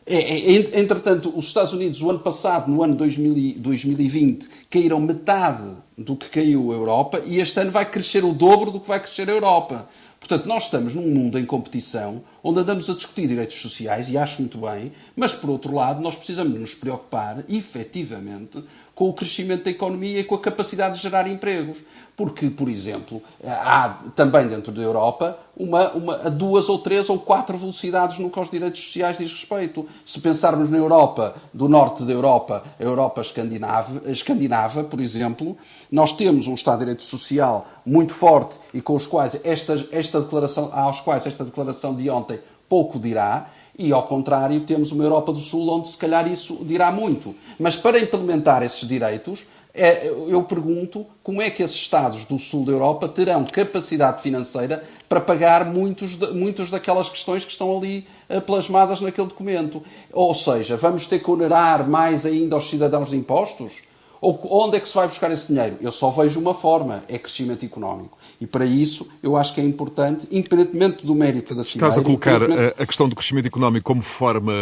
É, 0.06 0.16
é, 0.16 0.80
entretanto, 0.80 1.32
os 1.34 1.46
Estados 1.46 1.72
Unidos, 1.72 2.02
o 2.02 2.10
ano 2.10 2.18
passado, 2.18 2.70
no 2.70 2.82
ano 2.82 2.94
2020, 2.94 4.48
caíram 4.68 5.00
metade 5.00 5.70
do 5.96 6.16
que 6.16 6.28
caiu 6.28 6.72
a 6.72 6.74
Europa 6.74 7.22
e 7.26 7.40
este 7.40 7.58
ano 7.60 7.70
vai 7.70 7.84
crescer 7.84 8.24
o 8.24 8.32
dobro 8.32 8.70
do 8.70 8.80
que 8.80 8.88
vai 8.88 9.00
crescer 9.00 9.28
a 9.28 9.32
Europa. 9.32 9.88
Portanto, 10.20 10.46
nós 10.46 10.64
estamos 10.64 10.94
num 10.94 11.08
mundo 11.08 11.38
em 11.38 11.46
competição 11.46 12.22
onde 12.42 12.60
andamos 12.60 12.88
a 12.88 12.94
discutir 12.94 13.28
direitos 13.28 13.60
sociais, 13.60 14.08
e 14.08 14.16
acho 14.16 14.40
muito 14.40 14.58
bem, 14.58 14.92
mas, 15.14 15.32
por 15.34 15.50
outro 15.50 15.74
lado, 15.74 16.00
nós 16.00 16.16
precisamos 16.16 16.58
nos 16.58 16.74
preocupar, 16.74 17.44
efetivamente, 17.48 18.62
com 18.94 19.08
o 19.08 19.14
crescimento 19.14 19.64
da 19.64 19.70
economia 19.70 20.20
e 20.20 20.24
com 20.24 20.34
a 20.34 20.40
capacidade 20.40 20.96
de 20.96 21.02
gerar 21.02 21.26
empregos. 21.26 21.78
Porque, 22.14 22.50
por 22.50 22.68
exemplo, 22.68 23.22
há 23.42 23.96
também 24.14 24.46
dentro 24.46 24.70
da 24.70 24.82
Europa 24.82 25.38
uma, 25.56 25.90
uma, 25.92 26.16
duas 26.30 26.68
ou 26.68 26.78
três 26.78 27.08
ou 27.08 27.18
quatro 27.18 27.56
velocidades 27.56 28.18
no 28.18 28.28
que 28.28 28.38
aos 28.38 28.50
direitos 28.50 28.82
sociais 28.84 29.16
diz 29.16 29.32
respeito. 29.32 29.86
Se 30.04 30.20
pensarmos 30.20 30.68
na 30.68 30.76
Europa, 30.76 31.34
do 31.54 31.66
norte 31.66 32.02
da 32.02 32.12
Europa, 32.12 32.62
a 32.78 32.82
Europa 32.82 33.22
escandinava, 33.22 34.10
escandinava, 34.10 34.84
por 34.84 35.00
exemplo, 35.00 35.56
nós 35.90 36.12
temos 36.12 36.46
um 36.46 36.54
Estado 36.54 36.80
de 36.80 36.84
Direito 36.84 37.04
Social 37.04 37.66
muito 37.86 38.12
forte 38.12 38.58
e 38.74 38.82
com 38.82 38.94
os 38.94 39.06
quais 39.06 39.40
esta, 39.42 39.82
esta 39.90 40.20
declaração, 40.20 40.70
aos 40.74 41.00
quais 41.00 41.26
esta 41.26 41.42
declaração 41.42 41.94
de 41.94 42.10
ontem 42.10 42.29
pouco 42.70 42.98
dirá, 42.98 43.50
e, 43.76 43.92
ao 43.92 44.04
contrário, 44.04 44.60
temos 44.60 44.92
uma 44.92 45.04
Europa 45.04 45.32
do 45.32 45.40
Sul 45.40 45.68
onde, 45.68 45.88
se 45.88 45.96
calhar, 45.96 46.30
isso 46.30 46.60
dirá 46.62 46.92
muito. 46.92 47.34
Mas 47.58 47.76
para 47.76 47.98
implementar 47.98 48.62
esses 48.62 48.86
direitos, 48.86 49.46
é, 49.72 50.06
eu 50.28 50.42
pergunto 50.42 51.06
como 51.22 51.40
é 51.40 51.48
que 51.48 51.62
esses 51.62 51.76
Estados 51.76 52.24
do 52.24 52.38
sul 52.38 52.64
da 52.64 52.72
Europa 52.72 53.08
terão 53.08 53.44
capacidade 53.44 54.20
financeira 54.20 54.84
para 55.08 55.20
pagar 55.20 55.64
muitos, 55.64 56.16
muitos 56.32 56.70
daquelas 56.70 57.08
questões 57.08 57.44
que 57.44 57.52
estão 57.52 57.76
ali 57.76 58.06
uh, 58.28 58.40
plasmadas 58.40 59.00
naquele 59.00 59.28
documento. 59.28 59.82
Ou 60.12 60.34
seja, 60.34 60.76
vamos 60.76 61.06
ter 61.06 61.20
que 61.20 61.30
onerar 61.30 61.88
mais 61.88 62.26
ainda 62.26 62.56
aos 62.56 62.68
cidadãos 62.68 63.10
de 63.10 63.16
impostos? 63.16 63.72
Ou 64.20 64.38
onde 64.64 64.76
é 64.76 64.80
que 64.80 64.88
se 64.88 64.94
vai 64.94 65.06
buscar 65.06 65.30
esse 65.30 65.48
dinheiro? 65.48 65.76
Eu 65.80 65.90
só 65.90 66.10
vejo 66.10 66.38
uma 66.38 66.52
forma: 66.54 67.02
é 67.08 67.18
crescimento 67.18 67.64
económico. 67.64 68.18
E 68.40 68.46
para 68.46 68.64
isso 68.64 69.08
eu 69.22 69.36
acho 69.36 69.54
que 69.54 69.60
é 69.60 69.64
importante, 69.64 70.26
independentemente 70.30 71.06
do 71.06 71.14
mérito 71.14 71.54
da 71.54 71.64
cidade. 71.64 71.92
Estás 71.92 71.98
a 71.98 72.02
colocar 72.02 72.42
a, 72.42 72.86
questão 72.86 73.08
do 73.08 73.14
crescimento 73.14 73.46
económico 73.46 73.84
como 73.84 74.02
forma 74.02 74.52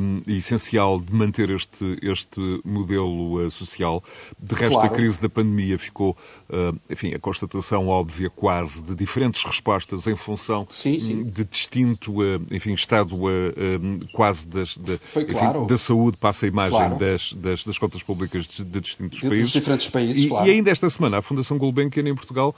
um, 0.00 0.22
essencial 0.26 1.00
de 1.00 1.14
manter 1.14 1.50
este, 1.50 1.98
este 2.02 2.60
modelo 2.64 3.46
uh, 3.46 3.50
social. 3.50 4.02
De 4.38 4.54
resto, 4.54 4.74
claro. 4.74 4.92
a 4.92 4.96
crise 4.96 5.20
da 5.20 5.28
pandemia 5.28 5.78
ficou, 5.78 6.16
uh, 6.50 6.78
enfim, 6.90 7.14
a 7.14 7.18
constatação 7.18 7.88
óbvia 7.88 8.30
quase 8.30 8.82
de 8.82 8.94
diferentes 8.94 9.44
respostas 9.44 10.06
em 10.06 10.16
função 10.16 10.66
sim, 10.68 10.98
sim. 10.98 11.24
de 11.24 11.44
distinto, 11.44 12.20
uh, 12.20 12.42
enfim, 12.50 12.72
estado 12.72 13.14
hum, 13.14 14.00
quase 14.12 14.46
das, 14.46 14.76
da, 14.76 14.94
enfim, 14.94 15.24
claro. 15.26 15.66
da 15.66 15.78
saúde, 15.78 16.16
passa 16.16 16.46
a 16.46 16.48
imagem 16.48 16.78
claro. 16.78 16.96
das, 16.96 17.32
das, 17.34 17.64
das, 17.64 17.78
contas 17.78 18.02
públicas 18.02 18.46
de, 18.46 18.64
de 18.64 18.80
distintos 19.08 19.28
países. 19.28 19.52
diferentes 19.52 19.88
países, 19.88 20.24
e, 20.24 20.28
e, 20.28 20.50
ainda 20.50 20.70
esta 20.70 20.88
semana 20.88 21.18
a 21.18 21.22
Fundação 21.22 21.58
Gulbenkian 21.58 22.08
em 22.08 22.14
Portugal 22.14 22.54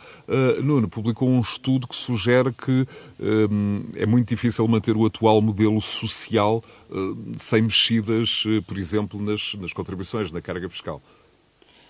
Nuno, 0.63 0.89
publicou 0.89 1.29
um 1.29 1.41
estudo 1.41 1.87
que 1.87 1.97
sugere 1.97 2.53
que 2.53 2.87
hum, 3.21 3.85
é 3.95 4.07
muito 4.07 4.29
difícil 4.29 4.67
manter 4.69 4.97
o 4.97 5.05
atual 5.07 5.41
modelo 5.41 5.81
social 5.81 6.63
hum, 6.91 7.33
sem 7.37 7.63
mexidas, 7.63 8.45
eh, 8.47 8.61
por 8.67 8.79
exemplo, 8.79 9.21
nas, 9.21 9.55
nas 9.55 9.73
contribuições, 9.73 10.33
na 10.33 10.41
carga 10.41 10.69
fiscal. 10.69 11.03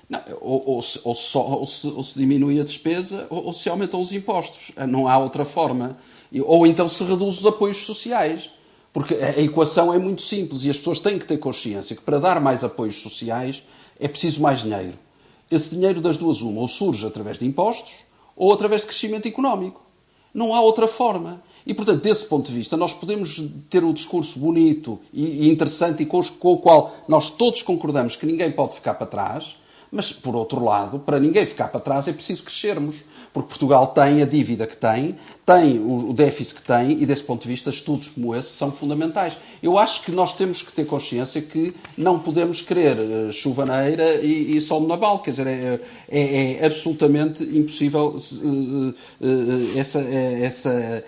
Não, 0.09 0.21
ou, 0.40 0.62
ou, 0.69 0.85
ou, 1.05 1.14
só, 1.14 1.40
ou, 1.40 1.67
se, 1.67 1.87
ou 1.87 2.03
se 2.03 2.19
diminui 2.19 2.61
a 2.61 2.64
despesa 2.64 3.27
ou, 3.31 3.53
se 3.53 3.69
aumentam 3.69 4.01
os 4.01 4.12
impostos. 4.12 4.73
Não 4.88 5.09
há 5.09 5.17
outra 5.19 5.45
forma. 5.45 5.99
Ou 6.43 6.67
então 6.67 6.87
se 6.88 7.03
reduz 7.05 7.38
os 7.38 7.47
apoios 7.47 7.79
sociais. 7.79 8.51
Porque 8.93 9.14
a 9.14 9.40
equação 9.40 9.93
é 9.93 9.99
muito 9.99 10.23
simples 10.23 10.64
e 10.64 10.71
as 10.71 10.77
pessoas 10.77 11.01
têm 11.01 11.19
que 11.19 11.27
ter 11.27 11.38
consciência 11.38 11.97
que 11.97 12.03
para 12.03 12.21
dar 12.21 12.40
mais 12.40 12.62
apoios 12.62 12.97
sociais 12.97 13.64
é 13.99 14.09
preciso 14.09 14.41
mais 14.41 14.63
dinheiro. 14.63 14.95
Esse 15.51 15.75
dinheiro 15.75 16.01
das 16.01 16.17
duas 16.17 16.43
uma, 16.43 16.61
ou 16.61 16.69
surge 16.69 17.07
através 17.07 17.39
de 17.39 17.47
impostos, 17.47 18.05
ou 18.37 18.53
através 18.53 18.83
de 18.83 18.89
crescimento 18.89 19.27
económico. 19.27 19.81
Não 20.33 20.55
há 20.55 20.61
outra 20.61 20.89
forma. 20.89 21.43
E, 21.67 21.73
portanto, 21.73 22.03
desse 22.03 22.27
ponto 22.27 22.47
de 22.47 22.53
vista, 22.53 22.77
nós 22.77 22.93
podemos 22.93 23.43
ter 23.71 23.83
um 23.85 23.93
discurso 23.93 24.39
bonito 24.39 24.99
e 25.13 25.49
interessante 25.49 26.03
e 26.03 26.07
com 26.07 26.21
o 26.21 26.59
qual 26.59 26.95
nós 27.09 27.31
todos 27.31 27.63
concordamos 27.63 28.17
que 28.17 28.27
ninguém 28.27 28.51
pode 28.51 28.75
ficar 28.75 28.95
para 28.95 29.07
trás, 29.07 29.57
mas, 29.91 30.13
por 30.13 30.35
outro 30.35 30.63
lado, 30.63 30.99
para 30.99 31.19
ninguém 31.19 31.47
ficar 31.47 31.69
para 31.69 31.81
trás 31.81 32.07
é 32.09 32.13
preciso 32.13 32.43
crescermos 32.43 32.97
porque 33.35 33.49
Portugal 33.49 33.88
tem 33.88 34.23
a 34.23 34.25
dívida 34.25 34.64
que 34.64 34.77
tem, 34.77 35.16
tem 35.44 35.81
o 35.81 36.12
déficit 36.12 36.61
que 36.61 36.62
tem, 36.62 36.92
e 37.03 37.05
desse 37.05 37.25
ponto 37.25 37.42
de 37.42 37.49
vista, 37.49 37.68
estudos 37.68 38.07
como 38.11 38.33
esse 38.33 38.51
são 38.51 38.70
fundamentais. 38.70 39.37
Eu 39.61 39.77
acho 39.77 40.05
que 40.05 40.12
nós 40.12 40.37
temos 40.37 40.62
que 40.62 40.73
ter 40.73 40.87
consciência 40.87 41.42
que 41.42 41.75
não 41.99 42.20
podemos 42.20 42.62
querer 42.62 42.97
uh, 42.97 43.33
chuva 43.33 43.66
na 43.66 43.90
eira 43.90 44.20
e, 44.23 44.57
e 44.57 44.61
sol 44.61 44.81
no 44.81 44.87
naval, 44.87 45.18
quer 45.18 45.33
dizer, 45.33 45.49
é, 45.49 45.81
é, 46.09 46.59
é 46.61 46.64
absolutamente 46.64 47.42
impossível 47.42 48.14
uh, 48.14 48.94
uh, 49.20 49.79
essa. 49.79 50.01
essa 50.01 51.05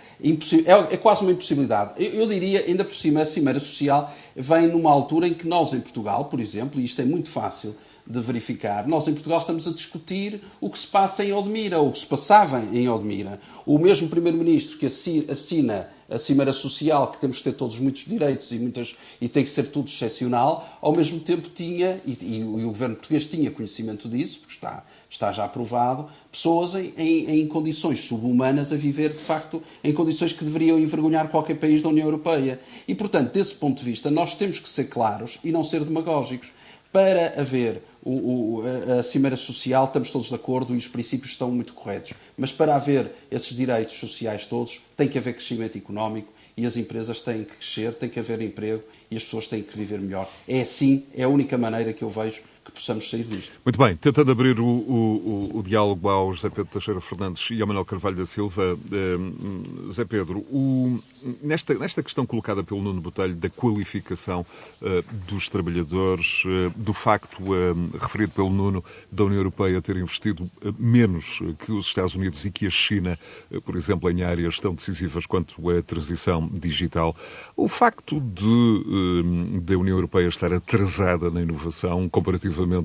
é, 0.67 0.95
é, 0.95 0.97
quase 0.97 1.23
uma 1.23 1.31
impossibilidade. 1.31 1.93
Eu, 1.97 2.23
eu 2.23 2.27
diria, 2.27 2.65
ainda 2.67 2.85
por 2.85 2.95
cima, 2.95 3.23
a 3.23 3.27
Cimeira 3.27 3.61
Social 3.61 4.13
vem 4.35 4.67
numa 4.67 4.91
altura 4.91 5.29
em 5.29 5.35
que 5.35 5.47
nós, 5.47 5.73
em 5.73 5.81
Portugal, 5.81 6.25
por 6.25 6.41
exemplo, 6.41 6.81
e 6.81 6.85
isto 6.85 7.01
é 7.01 7.05
muito 7.05 7.29
fácil 7.29 7.73
de 8.07 8.21
verificar. 8.21 8.87
Nós 8.87 9.09
em 9.09 9.13
Portugal 9.13 9.41
estamos 9.41 9.67
a 9.67 9.73
discutir 9.73 10.41
o 10.61 10.71
que 10.71 10.79
se 10.79 10.87
passa 10.87 11.25
em 11.25 11.33
Odmira, 11.33 11.81
ou 11.81 11.89
o 11.89 11.93
que 11.93 11.99
se 11.99 12.07
passava 12.07 12.63
em 12.73 12.89
Odmira. 12.89 13.41
O 13.65 13.79
mesmo 13.79 14.09
Primeiro-Ministro 14.09 14.79
que 14.79 14.87
assina 14.87 15.89
a 16.09 16.19
Cimeira 16.19 16.53
Social, 16.53 17.11
que 17.11 17.21
temos 17.21 17.39
que 17.39 17.45
ter 17.45 17.53
todos 17.53 17.79
muitos 17.79 18.05
direitos 18.05 18.53
e, 18.53 18.59
muitas, 18.59 18.97
e 19.21 19.29
tem 19.29 19.43
que 19.43 19.51
ser 19.51 19.65
tudo 19.65 19.89
excepcional, 19.89 20.79
ao 20.81 20.95
mesmo 20.95 21.19
tempo 21.21 21.49
tinha, 21.49 22.01
e, 22.07 22.13
e, 22.21 22.39
e 22.39 22.65
o 22.65 22.69
governo 22.69 22.95
português 22.95 23.27
tinha 23.27 23.51
conhecimento 23.51 24.09
disso, 24.09 24.41
porque 24.41 24.55
está, 24.55 24.85
está 25.11 25.33
já 25.33 25.45
aprovado, 25.45 26.09
pessoas 26.31 26.77
em, 26.77 26.93
em, 26.97 27.41
em, 27.41 27.49
condições 27.49 28.03
subhumanas 28.03 28.73
a 28.73 28.77
viver, 28.77 29.15
de 29.15 29.21
facto, 29.21 29.61
em 29.83 29.93
condições 29.93 30.33
que 30.33 30.45
deveriam 30.45 30.79
envergonhar 30.79 31.29
qualquer 31.29 31.57
país 31.57 31.83
da 31.83 31.89
União 31.89 32.07
Europeia. 32.07 32.61
E, 32.87 32.95
portanto, 32.95 33.33
desse 33.33 33.55
ponto 33.55 33.79
de 33.79 33.85
vista, 33.85 34.11
nós 34.11 34.37
temos 34.37 34.61
que 34.61 34.69
ser 34.69 34.85
claros 34.85 35.39
e 35.43 35.51
não 35.51 35.65
ser 35.65 35.83
demagógicos. 35.85 36.53
Para 36.93 37.39
haver 37.39 37.83
o, 38.07 38.61
o, 38.61 38.99
a 38.99 39.03
Cimeira 39.03 39.37
Social, 39.37 39.85
estamos 39.85 40.11
todos 40.11 40.29
de 40.29 40.35
acordo 40.37 40.73
e 40.73 40.77
os 40.77 40.87
princípios 40.87 41.33
estão 41.33 41.51
muito 41.51 41.75
corretos. 41.75 42.13
Mas 42.39 42.53
para 42.53 42.77
haver 42.77 43.11
esses 43.31 43.57
direitos 43.57 43.97
sociais 43.97 44.47
todos, 44.47 44.81
tem 44.97 45.09
que 45.09 45.19
haver 45.19 45.35
crescimento 45.35 45.77
económico 45.77 46.33
e 46.57 46.65
as 46.65 46.77
empresas 46.77 47.21
têm 47.21 47.43
que 47.43 47.57
crescer, 47.57 47.93
tem 47.95 48.09
que 48.09 48.21
haver 48.21 48.41
emprego 48.41 48.83
e 49.11 49.17
as 49.17 49.25
pessoas 49.25 49.49
têm 49.49 49.61
que 49.61 49.77
viver 49.77 49.99
melhor. 49.99 50.31
É 50.47 50.61
assim, 50.61 51.05
é 51.15 51.25
a 51.25 51.29
única 51.29 51.59
maneira 51.59 51.93
que 51.93 52.05
eu 52.05 52.09
vejo 52.09 52.43
que 52.67 52.73
possamos 52.73 53.09
sair 53.09 53.25
disto. 53.25 53.53
Muito 53.65 53.79
bem, 53.79 53.97
tentando 53.97 54.31
abrir 54.33 54.59
o, 54.59 54.67
o, 54.67 55.51
o, 55.55 55.59
o 55.59 55.63
diálogo 55.63 56.09
ao 56.09 56.33
José 56.33 56.51
Pedro 56.51 56.67
Teixeira 56.67 57.01
Fernandes 57.01 57.49
e 57.51 57.61
ao 57.61 57.67
Manuel 57.67 57.85
Carvalho 57.85 58.17
da 58.17 58.27
Silva, 58.27 58.77
eh, 58.93 59.17
José 59.87 60.05
Pedro, 60.05 60.39
o, 60.51 61.01
nesta, 61.43 61.75
nesta 61.75 62.03
questão 62.03 62.27
colocada 62.27 62.63
pelo 62.65 62.83
Nuno 62.83 63.01
Botelho 63.01 63.35
da 63.35 63.49
qualificação 63.49 64.45
uh, 64.83 65.05
dos 65.27 65.49
trabalhadores, 65.49 66.45
uh, 66.45 66.73
do 66.77 66.93
facto 66.93 67.39
uh, 67.41 67.99
referido 67.99 68.33
pelo 68.33 68.51
Nuno 68.51 68.85
da 69.11 69.25
União 69.25 69.39
Europeia 69.39 69.81
ter 69.81 69.97
investido 69.97 70.51
menos 70.79 71.41
que 71.65 71.73
os 71.73 71.87
Estados 71.87 72.15
Unidos 72.15 72.45
e 72.45 72.51
que 72.51 72.67
a 72.67 72.71
China, 72.71 73.19
por 73.65 73.77
exemplo, 73.77 74.11
em 74.11 74.23
áreas 74.23 74.59
tão 74.59 74.75
decisivas 74.75 75.27
quanto 75.27 75.71
a 75.71 75.83
transição 75.83 76.49
digital, 76.49 77.15
o 77.57 77.69
facto 77.69 78.21
de, 78.21 79.61
de 79.61 79.75
a 79.75 79.79
União 79.79 79.97
Europeia 79.97 80.27
estar 80.27 80.53
atrasada 80.53 81.31
na 81.31 81.43
inovação 81.43 82.09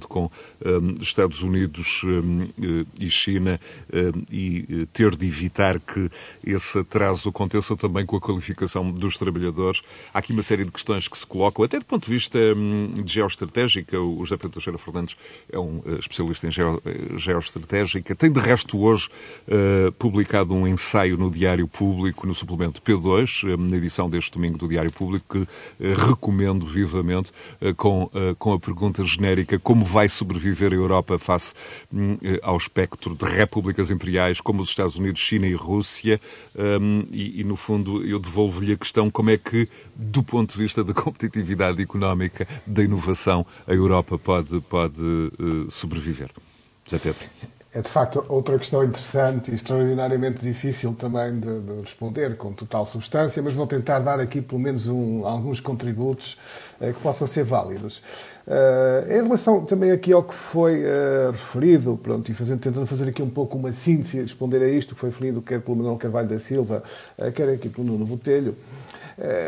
com 0.07 0.29
Estados 0.99 1.41
Unidos 1.41 2.01
e 2.99 3.09
China 3.09 3.59
e 4.31 4.87
ter 4.93 5.15
de 5.15 5.25
evitar 5.25 5.79
que 5.79 6.09
esse 6.45 6.79
atraso 6.79 7.29
aconteça 7.29 7.75
também 7.75 8.05
com 8.05 8.15
a 8.15 8.21
qualificação 8.21 8.91
dos 8.91 9.17
trabalhadores. 9.17 9.81
Há 10.13 10.19
aqui 10.19 10.33
uma 10.33 10.43
série 10.43 10.65
de 10.65 10.71
questões 10.71 11.07
que 11.07 11.17
se 11.17 11.25
colocam, 11.25 11.63
até 11.63 11.79
do 11.79 11.85
ponto 11.85 12.05
de 12.05 12.11
vista 12.11 12.39
de 13.03 13.13
geoestratégica. 13.13 13.99
O 13.99 14.23
José 14.23 14.37
Pedro 14.37 14.51
Teixeira 14.51 14.77
Fernandes 14.77 15.15
é 15.51 15.59
um 15.59 15.81
eh, 15.85 15.95
especialista 15.99 16.47
em 16.47 16.51
geo, 16.51 16.81
eh, 16.85 17.17
geoestratégica. 17.17 18.15
Tem, 18.15 18.31
de 18.31 18.39
resto, 18.39 18.79
hoje 18.79 19.09
publicado 19.97 20.53
um 20.53 20.67
ensaio 20.67 21.17
no 21.17 21.29
Diário 21.29 21.67
Público, 21.67 22.25
no 22.25 22.33
suplemento 22.33 22.81
P2, 22.81 23.57
na 23.57 23.77
edição 23.77 24.09
deste 24.09 24.31
domingo 24.31 24.57
do 24.57 24.67
Diário 24.67 24.91
Público, 24.91 25.25
que 25.29 25.47
recomendo 26.07 26.65
vivamente, 26.65 27.31
com, 27.75 28.09
com 28.37 28.53
a 28.53 28.59
pergunta 28.59 29.03
genérica 29.03 29.59
como 29.61 29.85
vai 29.85 30.09
sobreviver 30.09 30.71
a 30.71 30.75
Europa 30.75 31.17
face 31.17 31.53
hum, 31.93 32.17
ao 32.41 32.57
espectro 32.57 33.15
de 33.15 33.25
repúblicas 33.25 33.89
imperiais 33.89 34.41
como 34.41 34.61
os 34.61 34.69
Estados 34.69 34.95
Unidos, 34.95 35.21
China 35.21 35.47
e 35.47 35.53
Rússia. 35.53 36.19
Um, 36.55 37.05
e, 37.11 37.41
e, 37.41 37.43
no 37.43 37.55
fundo, 37.55 38.05
eu 38.05 38.19
devolvo-lhe 38.19 38.73
a 38.73 38.77
questão 38.77 39.09
como 39.09 39.29
é 39.29 39.37
que, 39.37 39.67
do 39.95 40.23
ponto 40.23 40.51
de 40.51 40.57
vista 40.57 40.83
da 40.83 40.93
competitividade 40.95 41.81
económica, 41.81 42.47
da 42.65 42.83
inovação, 42.83 43.45
a 43.67 43.73
Europa 43.73 44.17
pode, 44.17 44.59
pode 44.61 45.01
uh, 45.01 45.69
sobreviver. 45.69 46.29
José 46.85 46.99
Pedro. 46.99 47.50
É 47.73 47.79
de 47.79 47.87
facto 47.87 48.25
outra 48.27 48.59
questão 48.59 48.83
interessante 48.83 49.49
e 49.49 49.55
extraordinariamente 49.55 50.41
difícil 50.41 50.93
também 50.93 51.39
de, 51.39 51.61
de, 51.61 51.79
responder 51.79 52.35
com 52.35 52.51
total 52.51 52.85
substância, 52.85 53.41
mas 53.41 53.53
vou 53.53 53.65
tentar 53.65 53.99
dar 53.99 54.19
aqui 54.19 54.41
pelo 54.41 54.59
menos 54.59 54.89
um, 54.89 55.25
alguns 55.25 55.61
contributos 55.61 56.37
uh, 56.81 56.93
que 56.93 56.99
possam 56.99 57.25
ser 57.25 57.45
válidos. 57.45 57.99
Uh, 58.45 59.09
em 59.09 59.23
relação 59.23 59.63
também 59.63 59.89
aqui 59.91 60.11
ao 60.11 60.21
que 60.21 60.33
foi 60.33 60.83
uh, 60.83 61.31
referido, 61.31 61.97
pronto, 62.03 62.29
e 62.29 62.33
fazendo, 62.33 62.59
tentando 62.59 62.85
fazer 62.85 63.07
aqui 63.07 63.23
um 63.23 63.29
pouco 63.29 63.57
uma 63.57 63.71
síntese 63.71 64.21
responder 64.21 64.61
a 64.61 64.67
isto 64.67 64.93
que 64.93 64.99
foi 64.99 65.09
referido 65.09 65.41
quer 65.41 65.61
pelo 65.61 65.77
Manuel 65.77 65.95
Carvalho 65.95 66.27
da 66.27 66.39
Silva, 66.39 66.83
quer 67.33 67.47
aqui 67.47 67.69
pelo 67.69 67.87
Nuno 67.87 68.05
Botelho, 68.05 68.53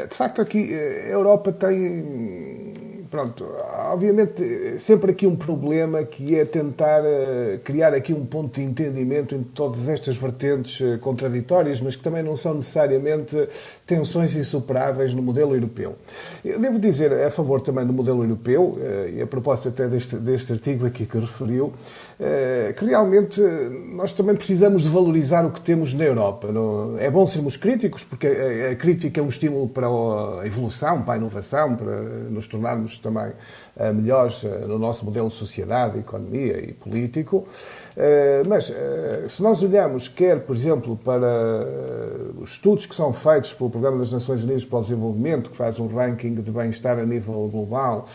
de 0.10 0.16
facto 0.16 0.42
aqui 0.42 0.74
a 0.74 1.10
Europa 1.10 1.52
tem 1.52 2.93
Pronto, 3.14 3.46
obviamente, 3.92 4.80
sempre 4.80 5.12
aqui 5.12 5.28
um 5.28 5.36
problema 5.36 6.04
que 6.04 6.36
é 6.36 6.44
tentar 6.46 7.04
uh, 7.04 7.60
criar 7.64 7.94
aqui 7.94 8.12
um 8.12 8.26
ponto 8.26 8.60
de 8.60 8.66
entendimento 8.66 9.36
entre 9.36 9.52
todas 9.54 9.88
estas 9.88 10.18
vertentes 10.18 10.80
uh, 10.80 10.98
contraditórias, 10.98 11.80
mas 11.80 11.96
que 11.96 12.02
também 12.02 12.24
não 12.24 12.36
são 12.36 12.56
necessariamente 12.56 13.38
tensões 13.86 14.36
insuperáveis 14.36 15.14
no 15.14 15.22
modelo 15.22 15.54
europeu. 15.54 15.96
Eu 16.44 16.60
devo 16.60 16.80
dizer 16.80 17.14
a 17.14 17.30
favor 17.30 17.62
também 17.62 17.86
do 17.86 17.94
modelo 17.94 18.24
europeu, 18.24 18.80
uh, 18.80 19.10
e 19.16 19.22
a 19.22 19.28
propósito 19.28 19.70
até 19.70 19.88
deste, 19.88 20.16
deste 20.16 20.52
artigo 20.52 20.88
aqui 20.88 21.06
que 21.06 21.20
referiu, 21.20 21.72
que 22.78 22.86
realmente 22.86 23.42
nós 23.94 24.12
também 24.12 24.36
precisamos 24.36 24.84
de 24.84 24.90
valorizar 24.90 25.46
o 25.46 25.52
que 25.52 25.62
temos 25.62 25.94
na 25.94 26.04
Europa. 26.04 26.48
É 27.00 27.10
bom 27.10 27.26
sermos 27.26 27.58
críticos, 27.58 28.04
porque 28.04 28.28
a 28.72 28.76
crítica 28.76 29.20
é 29.20 29.24
um 29.24 29.28
estímulo 29.28 29.68
para 29.68 29.88
a 29.88 30.46
evolução, 30.46 31.02
para 31.02 31.16
a 31.16 31.18
inovação, 31.18 31.76
para 31.76 32.02
nos 32.30 32.48
tornarmos 32.48 32.98
também 33.00 33.32
melhores 33.96 34.44
no 34.68 34.78
nosso 34.78 35.04
modelo 35.04 35.30
de 35.30 35.36
sociedade, 35.36 36.00
economia 36.00 36.60
e 36.60 36.74
político. 36.74 37.48
Eh, 37.96 38.44
mas 38.48 38.70
eh, 38.70 39.26
se 39.28 39.42
nós 39.42 39.62
olhamos, 39.62 40.08
quer, 40.08 40.42
por 40.42 40.56
exemplo, 40.56 40.98
para 40.98 41.28
eh, 41.28 42.42
os 42.42 42.52
estudos 42.52 42.86
que 42.86 42.96
são 42.96 43.14
feitos 43.14 43.54
pelo 43.54 43.70
Programa 43.70 43.98
das 43.98 44.12
Nações 44.12 44.44
Unidas 44.44 44.66
para 44.66 44.80
o 44.80 44.82
Desenvolvimento, 44.82 45.50
que 45.50 45.58
faz 45.58 45.80
um 45.80 45.88
ranking 45.88 46.36
de 46.36 46.52
bem-estar 46.52 46.98
a 46.98 47.06
nível 47.06 47.48
global, 47.52 48.08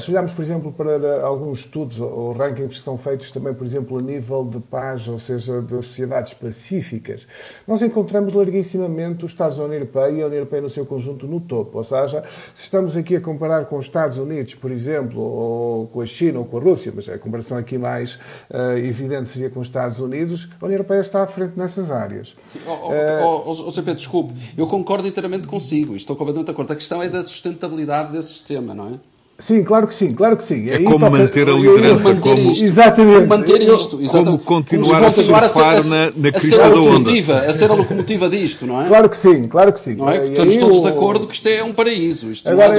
se 0.00 0.10
olharmos, 0.10 0.32
por 0.32 0.42
exemplo, 0.42 0.72
para 0.72 1.22
alguns 1.22 1.60
estudos 1.60 2.00
ou 2.00 2.32
rankings 2.32 2.78
que 2.78 2.84
são 2.84 2.96
feitos 2.96 3.30
também, 3.30 3.52
por 3.52 3.66
exemplo, 3.66 3.98
a 3.98 4.02
nível 4.02 4.44
de 4.44 4.58
paz, 4.60 5.06
ou 5.08 5.18
seja, 5.18 5.60
de 5.60 5.74
sociedades 5.76 6.34
pacíficas, 6.34 7.26
nós 7.66 7.82
encontramos 7.82 8.32
larguissimamente 8.32 9.24
os 9.24 9.32
Estados 9.32 9.58
Unidos 9.58 9.74
Europeia 9.74 10.10
e 10.10 10.22
a 10.22 10.26
União 10.26 10.38
Europeia 10.38 10.62
no 10.62 10.70
seu 10.70 10.86
conjunto 10.86 11.26
no 11.26 11.40
topo. 11.40 11.78
Ou 11.78 11.84
seja, 11.84 12.22
se 12.54 12.64
estamos 12.64 12.96
aqui 12.96 13.16
a 13.16 13.20
comparar 13.20 13.66
com 13.66 13.76
os 13.76 13.86
Estados 13.86 14.18
Unidos, 14.18 14.54
por 14.54 14.70
exemplo, 14.70 15.20
ou 15.20 15.86
com 15.88 16.00
a 16.00 16.06
China 16.06 16.40
ou 16.40 16.44
com 16.44 16.58
a 16.58 16.60
Rússia, 16.60 16.92
mas 16.94 17.08
é 17.08 17.14
a 17.14 17.18
comparação 17.18 17.58
aqui 17.58 17.76
mais 17.76 18.14
uh, 18.50 18.76
evidente 18.78 19.23
seria 19.24 19.50
com 19.50 19.60
os 19.60 19.66
Estados 19.66 19.98
Unidos, 19.98 20.48
a 20.60 20.64
União 20.64 20.76
Europeia 20.76 21.00
está 21.00 21.22
à 21.22 21.26
frente 21.26 21.52
nessas 21.56 21.90
áreas. 21.90 22.34
Sim. 22.48 22.60
Oh, 22.66 22.70
oh, 22.70 22.90
uh, 22.90 23.42
oh, 23.46 23.72
oh, 23.76 23.94
desculpe, 23.94 24.34
eu 24.56 24.66
concordo 24.66 25.06
inteiramente 25.06 25.46
consigo, 25.48 25.96
estou 25.96 26.16
completamente 26.16 26.46
de 26.46 26.52
acordo. 26.52 26.72
A 26.72 26.76
questão 26.76 27.02
é 27.02 27.08
da 27.08 27.22
sustentabilidade 27.22 28.12
desse 28.12 28.28
sistema, 28.28 28.74
não 28.74 28.94
é? 28.94 29.14
Sim, 29.36 29.64
claro 29.64 29.88
que 29.88 29.94
sim, 29.94 30.12
claro 30.12 30.36
que 30.36 30.44
sim. 30.44 30.70
É 30.70 30.78
como 30.78 31.00
toca... 31.00 31.10
manter 31.10 31.48
a 31.48 31.52
liderança, 31.52 32.08
manter 32.10 32.20
como... 32.20 32.52
Isto, 32.52 32.64
exatamente. 32.64 33.26
manter 33.26 33.62
isto, 33.62 34.00
exatamente. 34.00 34.24
como 34.24 34.38
continuar, 34.38 35.00
como 35.00 35.12
continuar 35.12 35.44
a 35.44 35.48
surfar 35.48 35.74
a 35.74 35.82
ser, 35.82 35.90
na, 35.90 36.12
na 36.16 36.32
crista 36.32 36.70
da 36.70 36.76
onda. 36.76 37.38
A 37.50 37.54
ser 37.54 37.70
a 37.70 37.74
locomotiva 37.74 38.28
disto, 38.28 38.64
não 38.64 38.80
é? 38.80 38.86
Claro 38.86 39.10
que 39.10 39.16
sim, 39.16 39.48
claro 39.48 39.72
que 39.72 39.80
sim. 39.80 39.94
Não 39.96 40.08
é? 40.08 40.24
Estamos 40.24 40.56
todos 40.56 40.80
de 40.80 40.88
acordo 40.88 41.26
que 41.26 41.34
isto 41.34 41.48
é 41.48 41.64
um 41.64 41.72
paraíso. 41.72 42.30
Isto 42.30 42.48
Agora, 42.48 42.74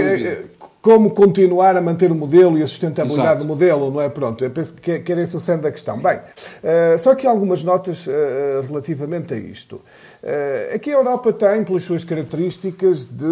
como 0.86 1.10
continuar 1.10 1.76
a 1.76 1.82
manter 1.82 2.12
o 2.12 2.16
modelo 2.16 2.60
e 2.60 2.62
a 2.62 2.68
sustentabilidade 2.68 3.28
Exato. 3.28 3.44
do 3.44 3.48
modelo, 3.48 3.90
não 3.90 4.00
é? 4.00 4.08
Pronto, 4.08 4.44
eu 4.44 4.52
penso 4.52 4.72
que, 4.76 5.00
que 5.00 5.12
era 5.12 5.20
esse 5.20 5.36
o 5.36 5.40
centro 5.40 5.64
da 5.64 5.72
questão. 5.72 5.98
Bem, 5.98 6.18
uh, 6.18 7.00
só 7.00 7.16
que 7.16 7.26
algumas 7.26 7.64
notas 7.64 8.06
uh, 8.06 8.12
relativamente 8.68 9.34
a 9.34 9.38
isto. 9.38 9.82
Eh, 10.28 10.72
aqui 10.74 10.90
a 10.90 10.94
Europa 10.96 11.32
tem, 11.32 11.64
pelas 11.64 11.84
suas 11.84 12.04
características, 12.04 13.06
de 13.06 13.26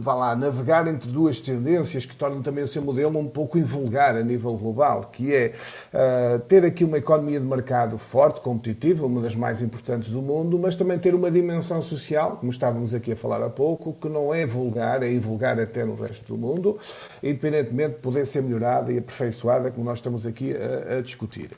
vá 0.00 0.14
lá, 0.14 0.36
navegar 0.36 0.88
entre 0.88 1.10
duas 1.10 1.38
tendências 1.38 2.04
que 2.04 2.16
tornam 2.16 2.42
também 2.42 2.64
o 2.64 2.68
seu 2.68 2.82
modelo 2.82 3.18
um 3.18 3.28
pouco 3.28 3.58
invulgar 3.58 4.16
a 4.16 4.22
nível 4.22 4.56
global, 4.56 5.10
que 5.12 5.32
é 5.32 5.52
uh, 5.92 6.38
ter 6.40 6.64
aqui 6.64 6.84
uma 6.84 6.98
economia 6.98 7.38
de 7.38 7.46
mercado 7.46 7.96
forte, 7.96 8.40
competitiva, 8.40 9.06
uma 9.06 9.20
das 9.20 9.34
mais 9.34 9.62
importantes 9.62 10.10
do 10.10 10.20
mundo, 10.20 10.58
mas 10.58 10.74
também 10.74 10.98
ter 10.98 11.14
uma 11.14 11.30
dimensão 11.30 11.80
social, 11.80 12.36
como 12.38 12.50
estávamos 12.50 12.94
aqui 12.94 13.12
a 13.12 13.16
falar 13.16 13.42
há 13.42 13.50
pouco, 13.50 13.92
que 14.00 14.08
não 14.08 14.32
é 14.34 14.46
vulgar, 14.46 15.02
é 15.02 15.12
invulgar 15.12 15.60
até 15.60 15.84
no 15.84 15.94
resto 15.94 16.26
do 16.26 16.36
mundo, 16.36 16.78
independentemente 17.22 17.94
de 17.94 18.00
poder 18.00 18.26
ser 18.26 18.42
melhorada 18.42 18.92
e 18.92 18.98
aperfeiçoada, 18.98 19.70
como 19.70 19.84
nós 19.84 19.98
estamos 19.98 20.26
aqui 20.26 20.54
a, 20.54 20.98
a 20.98 21.00
discutir. 21.02 21.50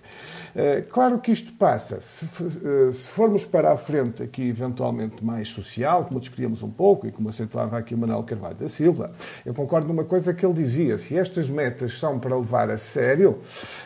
Uh, 0.54 0.82
claro 0.88 1.18
que 1.18 1.30
isto 1.30 1.52
passa, 1.52 2.00
se, 2.00 2.24
uh, 2.24 2.92
se 2.92 3.08
formos 3.08 3.44
para 3.44 3.72
a 3.72 3.76
frente 3.76 4.22
aqui 4.22 4.48
eventualmente 4.48 5.24
mais 5.24 5.48
social, 5.48 6.04
como 6.04 6.18
discutíamos 6.18 6.62
um 6.62 6.70
pouco 6.70 7.06
e 7.06 7.12
como 7.12 7.28
acentuava 7.28 7.78
aqui 7.78 7.94
o 7.94 7.98
Manuel 7.98 8.24
Carvalho 8.24 8.56
da 8.56 8.68
Silva, 8.68 9.12
eu 9.46 9.54
concordo 9.54 9.86
numa 9.86 10.04
coisa 10.04 10.34
que 10.34 10.44
ele 10.44 10.54
dizia, 10.54 10.98
se 10.98 11.16
estas 11.16 11.48
metas 11.48 11.98
são 11.98 12.18
para 12.18 12.36
levar 12.36 12.68
a 12.70 12.76
sério 12.76 13.38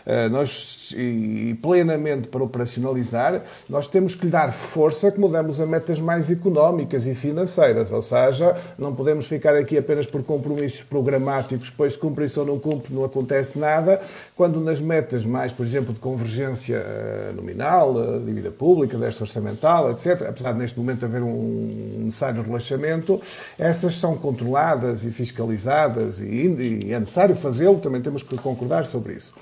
eh, 0.07 0.29
nós, 0.29 0.95
e 0.97 1.59
plenamente 1.61 2.29
para 2.29 2.43
operacionalizar, 2.43 3.43
nós 3.69 3.87
temos 3.87 4.15
que 4.15 4.27
lhe 4.27 4.33
dar 4.33 4.51
força 4.51 5.11
como 5.11 5.29
damos 5.29 5.61
a 5.61 5.67
metas 5.67 6.01
mais 6.01 6.31
económicas 6.31 7.07
e 7.07 7.15
financeiras, 7.15 7.93
ou 7.93 8.03
seja, 8.03 8.57
não 8.79 8.95
podemos 8.95 9.27
ficar 9.27 9.55
aqui 9.55 9.77
apenas 9.77 10.07
por 10.07 10.23
compromissos 10.23 10.83
programáticos, 10.83 11.71
depois 11.71 11.97
cumpre-se 11.97 12.39
ou 12.39 12.47
não 12.47 12.59
cumpre, 12.59 12.95
não 12.95 13.05
acontece 13.05 13.59
nada, 13.59 14.01
quando 14.35 14.61
nas 14.61 14.81
metas 14.81 15.27
mais, 15.27 15.53
por 15.53 15.65
exemplo, 15.67 15.93
de 15.93 16.01
convergência 16.01 16.54
eh, 16.71 17.33
nominal, 17.35 17.95
eh, 17.97 18.19
dívida 18.25 18.51
pública, 18.51 18.97
desta 18.99 19.25
orçamental, 19.25 19.91
etc., 19.91 20.29
apesar 20.29 20.53
de 20.53 20.59
neste 20.59 20.79
momento 20.79 21.05
haver 21.05 21.23
um 21.23 22.03
necessário 22.05 22.43
relaxamento, 22.43 23.21
essas 23.59 23.97
são 23.97 24.17
controladas 24.17 25.05
e 25.05 25.11
fiscalizadas 25.11 26.21
e, 26.21 26.91
é 26.91 26.99
necessário 26.99 27.35
fazê-lo, 27.35 27.79
também 27.79 28.01
temos 28.01 28.23
que 28.23 28.37
concordar 28.37 28.85
sobre 28.85 29.15
isso. 29.15 29.33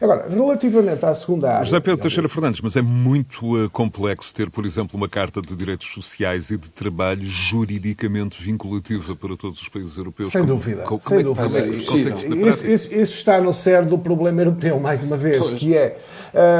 Agora, 0.00 0.28
relativamente 0.28 1.04
à 1.04 1.14
segunda 1.14 1.52
área... 1.52 1.64
José 1.64 1.80
Pedro 1.80 2.00
Teixeira 2.00 2.28
Fernandes, 2.28 2.60
mas 2.60 2.76
é 2.76 2.82
muito 2.82 3.64
uh, 3.64 3.70
complexo 3.70 4.34
ter, 4.34 4.50
por 4.50 4.64
exemplo, 4.64 4.96
uma 4.96 5.08
Carta 5.08 5.40
de 5.40 5.54
Direitos 5.54 5.92
Sociais 5.92 6.50
e 6.50 6.56
de 6.56 6.70
Trabalho 6.70 7.24
juridicamente 7.24 8.42
vinculativa 8.42 9.16
para 9.16 9.36
todos 9.36 9.60
os 9.60 9.68
países 9.68 9.96
europeus. 9.96 10.30
Sem 10.30 10.42
como, 10.42 10.54
dúvida, 10.54 10.82
como, 10.82 11.00
sem 11.00 11.24
como 11.24 11.34
dúvida. 11.34 11.60
É 11.60 11.68
isso, 11.68 11.96
isso, 11.96 12.66
isso, 12.66 12.94
isso, 12.94 13.14
está 13.14 13.40
no 13.40 13.52
cerne 13.52 13.88
do 13.88 13.98
problema 13.98 14.40
europeu, 14.40 14.78
mais 14.78 15.02
uma 15.04 15.16
vez, 15.16 15.38
pois. 15.38 15.58
que 15.58 15.76
é... 15.76 15.98
Uh, 16.28 16.57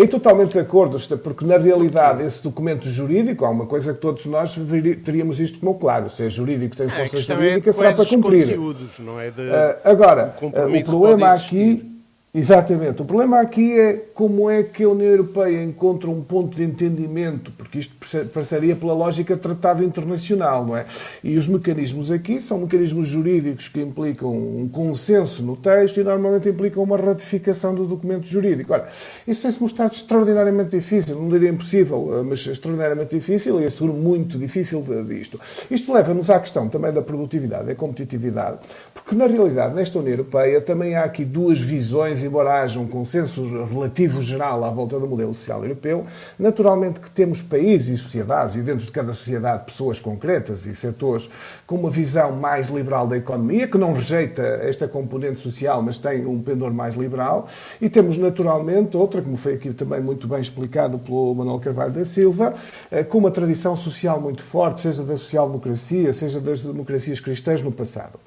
e 0.00 0.08
totalmente 0.08 0.52
de 0.52 0.60
acordo, 0.60 0.98
porque 1.18 1.44
na 1.44 1.56
realidade 1.56 2.22
esse 2.24 2.42
documento 2.42 2.88
jurídico, 2.88 3.44
há 3.44 3.50
uma 3.50 3.66
coisa 3.66 3.92
que 3.92 4.00
todos 4.00 4.26
nós 4.26 4.58
teríamos 5.04 5.40
isto 5.40 5.60
como 5.60 5.74
claro, 5.74 6.08
se 6.08 6.24
é 6.24 6.30
jurídico, 6.30 6.76
tem 6.76 6.88
força 6.88 7.18
jurídica, 7.20 7.70
é 7.70 7.72
será 7.72 7.94
para 7.94 8.06
cumprir. 8.06 8.58
Não 9.00 9.20
é 9.20 9.30
de, 9.30 9.42
uh, 9.42 9.76
agora, 9.84 10.34
uh, 10.40 10.46
o 10.46 10.84
problema 10.84 11.32
aqui 11.32 11.91
Exatamente. 12.34 13.02
O 13.02 13.04
problema 13.04 13.40
aqui 13.40 13.78
é 13.78 13.92
como 14.14 14.48
é 14.48 14.62
que 14.62 14.84
a 14.84 14.88
União 14.88 15.10
Europeia 15.10 15.62
encontra 15.62 16.08
um 16.08 16.22
ponto 16.22 16.56
de 16.56 16.64
entendimento, 16.64 17.52
porque 17.52 17.78
isto 17.78 17.94
passaria 18.32 18.74
pela 18.74 18.94
lógica 18.94 19.36
tratado 19.36 19.84
internacional, 19.84 20.64
não 20.64 20.74
é? 20.74 20.86
E 21.22 21.36
os 21.36 21.46
mecanismos 21.46 22.10
aqui 22.10 22.40
são 22.40 22.60
mecanismos 22.60 23.06
jurídicos 23.06 23.68
que 23.68 23.82
implicam 23.82 24.30
um 24.34 24.66
consenso 24.66 25.42
no 25.42 25.58
texto 25.58 26.00
e 26.00 26.04
normalmente 26.04 26.48
implicam 26.48 26.82
uma 26.82 26.96
ratificação 26.96 27.74
do 27.74 27.84
documento 27.84 28.26
jurídico. 28.26 28.72
Ora, 28.72 28.88
isso 29.28 29.42
tem-se 29.42 29.60
mostrado 29.60 29.92
extraordinariamente 29.92 30.70
difícil, 30.70 31.16
não 31.16 31.28
diria 31.28 31.50
impossível, 31.50 32.24
mas 32.26 32.46
extraordinariamente 32.46 33.14
difícil 33.14 33.60
e 33.60 33.66
asseguro 33.66 33.92
muito 33.92 34.38
difícil 34.38 34.82
disto. 35.06 35.38
Isto 35.70 35.92
leva-nos 35.92 36.30
à 36.30 36.40
questão 36.40 36.66
também 36.66 36.94
da 36.94 37.02
produtividade 37.02 37.70
e 37.70 37.74
competitividade, 37.74 38.56
porque 38.94 39.14
na 39.14 39.26
realidade 39.26 39.74
nesta 39.74 39.98
União 39.98 40.14
Europeia 40.14 40.62
também 40.62 40.94
há 40.94 41.04
aqui 41.04 41.26
duas 41.26 41.60
visões 41.60 42.21
embora 42.22 42.62
haja 42.62 42.78
um 42.78 42.86
consenso 42.86 43.42
relativo 43.66 44.22
geral 44.22 44.64
à 44.64 44.70
volta 44.70 44.98
do 44.98 45.06
modelo 45.06 45.34
social 45.34 45.62
europeu, 45.62 46.06
naturalmente 46.38 47.00
que 47.00 47.10
temos 47.10 47.42
países 47.42 47.98
e 47.98 48.02
sociedades, 48.02 48.56
e 48.56 48.62
dentro 48.62 48.86
de 48.86 48.92
cada 48.92 49.12
sociedade 49.12 49.64
pessoas 49.64 50.00
concretas 50.00 50.66
e 50.66 50.74
setores 50.74 51.28
com 51.66 51.76
uma 51.76 51.90
visão 51.90 52.32
mais 52.32 52.68
liberal 52.68 53.06
da 53.06 53.16
economia, 53.16 53.66
que 53.66 53.78
não 53.78 53.92
rejeita 53.92 54.42
esta 54.62 54.86
componente 54.86 55.40
social, 55.40 55.82
mas 55.82 55.98
tem 55.98 56.26
um 56.26 56.40
pendor 56.40 56.72
mais 56.72 56.94
liberal, 56.94 57.46
e 57.80 57.88
temos 57.88 58.16
naturalmente 58.18 58.96
outra, 58.96 59.22
como 59.22 59.36
foi 59.36 59.54
aqui 59.54 59.72
também 59.72 60.00
muito 60.00 60.26
bem 60.26 60.40
explicado 60.40 60.98
pelo 60.98 61.34
Manuel 61.34 61.60
Carvalho 61.60 61.92
da 61.92 62.04
Silva, 62.04 62.54
eh, 62.90 63.02
com 63.02 63.18
uma 63.18 63.30
tradição 63.30 63.76
social 63.76 64.20
muito 64.20 64.42
forte, 64.42 64.80
seja 64.82 65.02
da 65.02 65.16
social-democracia, 65.16 66.12
seja 66.12 66.40
das 66.40 66.62
democracias 66.62 67.20
cristãs 67.20 67.62
no 67.62 67.72
passado. 67.72 68.18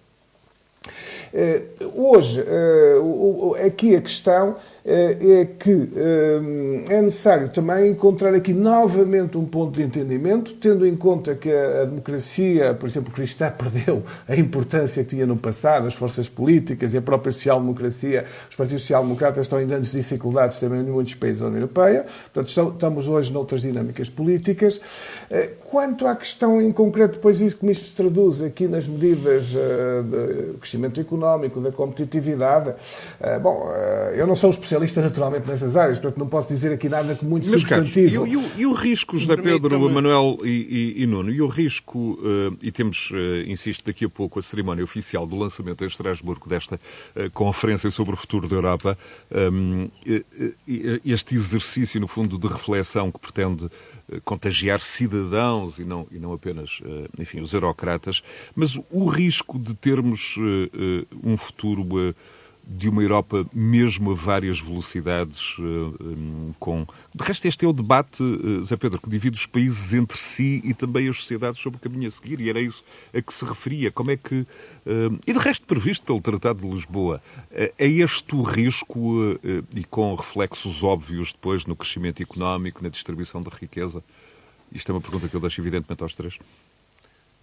Eh, 1.37 1.63
hoje, 1.93 2.41
eh, 2.47 3.67
aqui 3.67 3.93
a 3.93 3.99
questão 3.99 4.55
é 4.87 5.47
que 5.57 5.89
é 6.89 7.01
necessário 7.01 7.49
também 7.49 7.89
encontrar 7.89 8.35
aqui 8.35 8.53
novamente 8.53 9.35
um 9.35 9.43
ponto 9.43 9.73
de 9.73 9.81
entendimento, 9.81 10.53
tendo 10.53 10.85
em 10.85 10.95
conta 10.95 11.33
que 11.33 11.51
a 11.51 11.85
democracia, 11.85 12.71
por 12.75 12.87
exemplo, 12.87 13.11
cristã, 13.11 13.49
perdeu 13.57 14.03
a 14.27 14.35
importância 14.35 15.03
que 15.03 15.09
tinha 15.09 15.25
no 15.25 15.37
passado, 15.37 15.87
as 15.87 15.95
forças 15.95 16.29
políticas 16.29 16.93
e 16.93 16.99
a 16.99 17.01
própria 17.01 17.31
social-democracia, 17.31 18.25
os 18.47 18.55
partidos 18.55 18.83
social-democratas 18.83 19.47
estão 19.47 19.59
em 19.59 19.65
grandes 19.65 19.91
dificuldades 19.91 20.59
também 20.59 20.81
em 20.81 20.83
muitos 20.83 21.15
países 21.15 21.39
da 21.39 21.47
União 21.47 21.61
Europeia, 21.61 22.05
portanto, 22.31 22.73
estamos 22.73 23.07
hoje 23.07 23.33
noutras 23.33 23.61
dinâmicas 23.61 24.07
políticas. 24.07 24.79
Quanto 25.63 26.05
à 26.05 26.15
questão 26.15 26.61
em 26.61 26.71
concreto, 26.71 27.15
depois 27.15 27.41
isso 27.41 27.57
como 27.57 27.71
isto 27.71 27.87
se 27.87 27.93
traduz 27.93 28.43
aqui 28.43 28.67
nas 28.67 28.87
medidas 28.87 29.47
de 29.47 30.57
crescimento 30.59 31.01
económico, 31.01 31.59
da 31.59 31.71
competitividade. 31.71 32.71
Bom, 33.41 33.67
eu 34.13 34.27
não 34.27 34.35
sou 34.35 34.51
especialista 34.51 34.74
naturalmente 35.01 35.47
nessas 35.47 35.75
áreas, 35.75 35.99
portanto 35.99 36.19
não 36.19 36.27
posso 36.27 36.47
dizer 36.47 36.73
aqui 36.73 36.89
nada 36.89 37.15
com 37.15 37.25
muito 37.25 37.47
Mas, 37.49 37.61
substantivo. 37.61 38.25
Carlos, 38.25 38.51
e, 38.55 38.57
e, 38.57 38.61
e, 38.61 38.65
o 38.65 38.73
risco, 38.73 39.17
José 39.17 39.37
Pedro, 39.37 39.89
Manuel 39.89 40.39
e, 40.43 40.95
e, 40.97 41.05
Nuno, 41.05 41.31
e 41.31 41.41
o 41.41 41.47
risco, 41.47 42.19
uh, 42.21 42.57
e 42.61 42.71
temos, 42.71 43.11
insisto, 43.47 43.85
daqui 43.85 44.05
a 44.05 44.09
pouco 44.09 44.39
a 44.39 44.41
cerimónia 44.41 44.83
oficial 44.83 45.25
do 45.25 45.35
lançamento 45.35 45.83
em 45.83 45.87
Estrasburgo 45.87 46.49
desta 46.49 46.79
conferência 47.33 47.89
sobre 47.91 48.13
o 48.13 48.17
futuro 48.17 48.47
da 48.47 48.55
Europa, 48.55 48.97
um, 49.31 49.89
este 51.03 51.35
exercício, 51.35 51.99
no 51.99 52.07
fundo, 52.07 52.37
de 52.37 52.47
reflexão 52.47 53.11
que 53.11 53.19
pretende 53.19 53.69
contagiar 54.23 54.79
cidadãos 54.79 55.79
e 55.79 55.83
não, 55.83 56.07
e 56.11 56.19
não 56.19 56.33
apenas, 56.33 56.79
enfim, 57.19 57.39
os 57.39 57.53
eurocratas, 57.53 58.21
mas 58.55 58.79
o 58.91 59.07
risco 59.07 59.57
de 59.57 59.73
termos 59.73 60.35
um 61.23 61.37
futuro 61.37 61.85
de 62.67 62.89
uma 62.89 63.01
Europa 63.01 63.45
mesmo 63.53 64.11
a 64.11 64.13
várias 64.15 64.59
velocidades, 64.59 65.55
eh, 65.59 66.53
com... 66.59 66.85
De 67.13 67.23
resto, 67.23 67.47
este 67.47 67.63
é 67.63 67.67
o 67.67 67.73
debate, 67.73 68.23
eh, 68.23 68.63
Zé 68.63 68.75
Pedro, 68.75 68.99
que 68.99 69.09
divide 69.09 69.37
os 69.37 69.45
países 69.45 69.93
entre 69.93 70.17
si 70.17 70.61
e 70.63 70.73
também 70.73 71.07
as 71.07 71.17
sociedades 71.17 71.61
sobre 71.61 71.77
o 71.77 71.79
caminho 71.79 72.07
a 72.07 72.11
seguir, 72.11 72.41
e 72.41 72.49
era 72.49 72.59
isso 72.59 72.83
a 73.13 73.21
que 73.21 73.33
se 73.33 73.45
referia. 73.45 73.91
Como 73.91 74.11
é 74.11 74.17
que... 74.17 74.45
E 75.27 75.33
de 75.33 75.39
resto, 75.39 75.65
previsto 75.65 76.05
pelo 76.05 76.21
Tratado 76.21 76.61
de 76.61 76.67
Lisboa, 76.67 77.21
é 77.51 77.87
este 77.87 78.35
o 78.35 78.41
risco, 78.41 79.15
e 79.75 79.83
com 79.83 80.13
reflexos 80.15 80.83
óbvios 80.83 81.31
depois 81.31 81.65
no 81.65 81.75
crescimento 81.75 82.21
económico, 82.21 82.83
na 82.83 82.89
distribuição 82.89 83.41
da 83.41 83.51
riqueza? 83.51 84.03
Isto 84.71 84.91
é 84.91 84.95
uma 84.95 85.01
pergunta 85.01 85.27
que 85.27 85.35
eu 85.35 85.39
deixo 85.39 85.61
evidentemente 85.61 86.01
aos 86.01 86.15
três. 86.15 86.37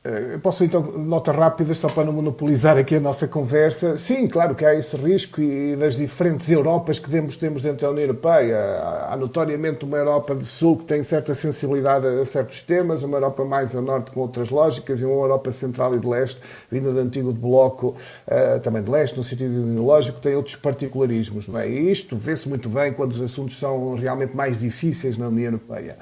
Eu 0.05 0.41
posso 0.41 0.65
então, 0.65 0.83
nota 0.83 1.31
rápida, 1.31 1.73
só 1.75 1.89
para 1.89 2.03
não 2.03 2.13
monopolizar 2.13 2.77
aqui 2.77 2.97
a 2.97 3.01
nossa 3.01 3.29
conversa. 3.29 3.97
Sim, 3.97 4.27
claro 4.27 4.53
que 4.53 4.65
há 4.65 4.75
esse 4.75 4.97
risco 4.97 5.41
e 5.41 5.77
das 5.77 5.95
diferentes 5.95 6.51
Europas 6.51 6.99
que 6.99 7.09
temos, 7.09 7.37
temos 7.37 7.63
dentro 7.63 7.83
da 7.83 7.91
União 7.91 8.07
Europeia. 8.07 8.83
Há 9.09 9.17
notoriamente 9.17 9.85
uma 9.85 9.97
Europa 9.97 10.35
do 10.35 10.45
Sul 10.45 10.79
que 10.79 10.85
tem 10.87 11.05
certa 11.05 11.37
sensibilidade 11.37 12.05
a 12.05 12.27
certos 12.27 12.63
temas, 12.63 13.05
uma 13.05 13.17
Europa 13.17 13.45
mais 13.45 13.77
a 13.77 13.81
Norte 13.81 14.11
com 14.11 14.19
outras 14.19 14.51
lógicas 14.51 15.01
e 15.01 15.05
uma 15.05 15.23
Europa 15.23 15.53
Central 15.53 15.95
e 15.95 16.01
de 16.01 16.09
Leste, 16.09 16.41
vinda 16.69 16.91
do 16.91 16.99
antigo 16.99 17.33
bloco, 17.33 17.95
eh, 18.27 18.59
também 18.59 18.83
de 18.83 18.91
Leste, 18.91 19.17
no 19.17 19.23
sentido 19.23 19.71
ideológico, 19.71 20.19
tem 20.19 20.35
outros 20.35 20.57
particularismos. 20.57 21.47
Não 21.47 21.61
é? 21.61 21.69
E 21.69 21.93
isto 21.93 22.17
vê-se 22.17 22.49
muito 22.49 22.69
bem 22.69 22.93
quando 22.93 23.13
os 23.13 23.23
assuntos 23.23 23.57
são 23.57 23.95
realmente 23.95 24.35
mais 24.35 24.59
difíceis 24.59 25.17
na 25.17 25.29
União 25.29 25.53
Europeia. 25.53 25.97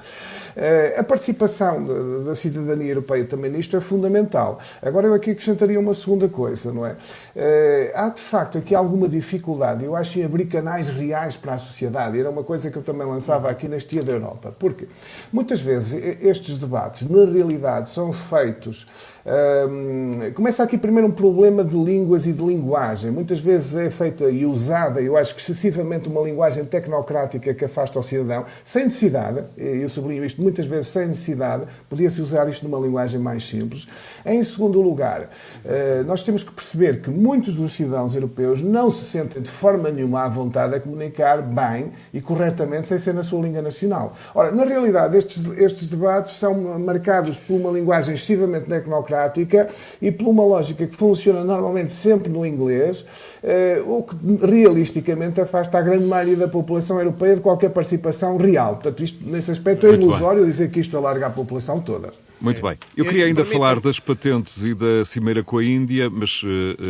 Eh, 0.55 0.95
a 0.97 1.03
participação 1.03 2.23
da 2.23 2.35
cidadania 2.35 2.89
europeia 2.89 3.25
também 3.25 3.51
nisto 3.51 3.75
é 3.75 3.79
fundamental. 3.79 4.59
Agora, 4.81 5.07
eu 5.07 5.13
aqui 5.13 5.31
acrescentaria 5.31 5.79
uma 5.79 5.93
segunda 5.93 6.27
coisa, 6.27 6.71
não 6.73 6.85
é? 6.85 6.91
Uh, 6.91 7.91
há, 7.93 8.09
de 8.09 8.21
facto, 8.21 8.57
aqui 8.57 8.75
alguma 8.75 9.07
dificuldade, 9.07 9.85
eu 9.85 9.95
acho, 9.95 10.19
em 10.19 10.25
abrir 10.25 10.45
canais 10.45 10.89
reais 10.89 11.37
para 11.37 11.53
a 11.53 11.57
sociedade. 11.57 12.19
Era 12.19 12.29
uma 12.29 12.43
coisa 12.43 12.69
que 12.69 12.77
eu 12.77 12.81
também 12.81 13.07
lançava 13.07 13.49
aqui 13.49 13.67
neste 13.67 13.91
Dia 13.91 14.03
da 14.03 14.11
Europa. 14.13 14.53
Porque, 14.57 14.87
muitas 15.31 15.61
vezes, 15.61 15.93
estes 16.21 16.57
debates, 16.57 17.07
na 17.07 17.25
realidade, 17.25 17.89
são 17.89 18.11
feitos 18.11 18.87
um, 19.23 20.31
começa 20.33 20.63
aqui 20.63 20.77
primeiro 20.77 21.07
um 21.07 21.11
problema 21.11 21.63
de 21.63 21.75
línguas 21.75 22.25
e 22.25 22.33
de 22.33 22.43
linguagem. 22.43 23.11
Muitas 23.11 23.39
vezes 23.39 23.75
é 23.75 23.89
feita 23.89 24.25
e 24.29 24.45
usada, 24.45 25.01
eu 25.01 25.15
acho 25.15 25.37
excessivamente, 25.37 26.09
uma 26.09 26.21
linguagem 26.21 26.65
tecnocrática 26.65 27.53
que 27.53 27.65
afasta 27.65 27.99
o 27.99 28.03
cidadão, 28.03 28.45
sem 28.63 28.85
necessidade, 28.85 29.43
eu 29.57 29.87
sublinho 29.89 30.25
isto 30.25 30.40
muitas 30.41 30.65
vezes 30.65 30.87
sem 30.87 31.07
necessidade, 31.07 31.65
podia-se 31.89 32.21
usar 32.21 32.47
isto 32.49 32.67
numa 32.67 32.79
linguagem 32.85 33.19
mais 33.19 33.47
simples. 33.47 33.87
Em 34.25 34.43
segundo 34.43 34.81
lugar, 34.81 35.21
uh, 35.21 36.03
nós 36.05 36.23
temos 36.23 36.43
que 36.43 36.51
perceber 36.51 37.01
que 37.01 37.09
muitos 37.09 37.55
dos 37.55 37.73
cidadãos 37.73 38.15
europeus 38.15 38.61
não 38.61 38.89
se 38.89 39.05
sentem 39.05 39.41
de 39.41 39.49
forma 39.49 39.89
nenhuma 39.89 40.23
à 40.23 40.29
vontade 40.29 40.75
a 40.75 40.79
comunicar 40.79 41.41
bem 41.41 41.91
e 42.13 42.21
corretamente 42.21 42.87
sem 42.87 42.99
ser 42.99 43.13
na 43.13 43.23
sua 43.23 43.41
língua 43.41 43.61
nacional. 43.61 44.15
Ora, 44.33 44.51
na 44.51 44.63
realidade, 44.63 45.17
estes, 45.17 45.45
estes 45.57 45.87
debates 45.87 46.33
são 46.33 46.79
marcados 46.79 47.39
por 47.39 47.55
uma 47.55 47.71
linguagem 47.71 48.15
excessivamente 48.15 48.65
tecnocrática 48.67 49.69
e 50.01 50.11
por 50.11 50.27
uma 50.27 50.43
lógica 50.43 50.85
que 50.85 50.95
funciona 50.95 51.43
normalmente 51.43 51.91
sempre 51.91 52.31
no 52.31 52.45
inglês, 52.45 53.05
eh, 53.43 53.81
o 53.85 54.03
que 54.03 54.45
realisticamente 54.45 55.41
afasta 55.41 55.77
a 55.77 55.81
grande 55.81 56.05
maioria 56.05 56.37
da 56.37 56.47
população 56.47 56.99
europeia 56.99 57.35
de 57.35 57.41
qualquer 57.41 57.69
participação 57.69 58.37
real. 58.37 58.75
Portanto, 58.75 59.03
isto, 59.03 59.17
nesse 59.27 59.51
aspecto, 59.51 59.87
é 59.87 59.91
ilusório 59.91 60.30
dizer 60.39 60.71
que 60.71 60.79
isto 60.79 60.95
alarga 60.97 61.27
a 61.27 61.29
população 61.29 61.81
toda. 61.81 62.13
Muito 62.39 62.61
bem. 62.61 62.75
Eu 62.97 63.05
queria 63.05 63.25
ainda 63.25 63.45
falar 63.45 63.79
das 63.79 63.99
patentes 63.99 64.63
e 64.63 64.73
da 64.73 65.05
cimeira 65.05 65.43
com 65.43 65.59
a 65.59 65.63
Índia, 65.63 66.09
mas 66.09 66.41
uh, 66.41 66.47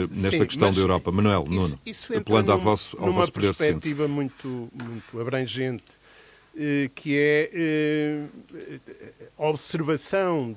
nesta 0.09 0.37
Sim, 0.37 0.45
questão 0.45 0.67
mas 0.69 0.77
da 0.77 0.81
Europa. 0.81 1.11
Manuel, 1.11 1.45
isso, 1.49 1.55
Nuno, 1.55 1.79
isso 1.85 2.17
apelando 2.17 2.51
ao 2.53 2.59
vosso, 2.59 2.97
ao 2.97 3.07
numa 3.07 3.19
vosso 3.19 3.33
perspectiva 3.33 4.07
muito, 4.07 4.69
muito 4.73 5.19
abrangente 5.19 5.83
que 6.95 7.17
é 7.17 8.27
a 9.37 9.47
observação 9.47 10.55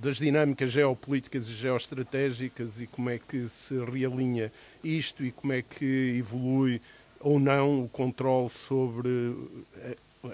das 0.00 0.18
dinâmicas 0.18 0.70
geopolíticas 0.70 1.48
e 1.48 1.52
geoestratégicas 1.52 2.80
e 2.80 2.86
como 2.86 3.10
é 3.10 3.18
que 3.18 3.48
se 3.48 3.74
realinha 3.84 4.52
isto 4.84 5.24
e 5.24 5.32
como 5.32 5.52
é 5.52 5.62
que 5.62 6.16
evolui 6.16 6.80
ou 7.18 7.40
não 7.40 7.84
o 7.84 7.88
controle 7.88 8.48
sobre 8.50 9.34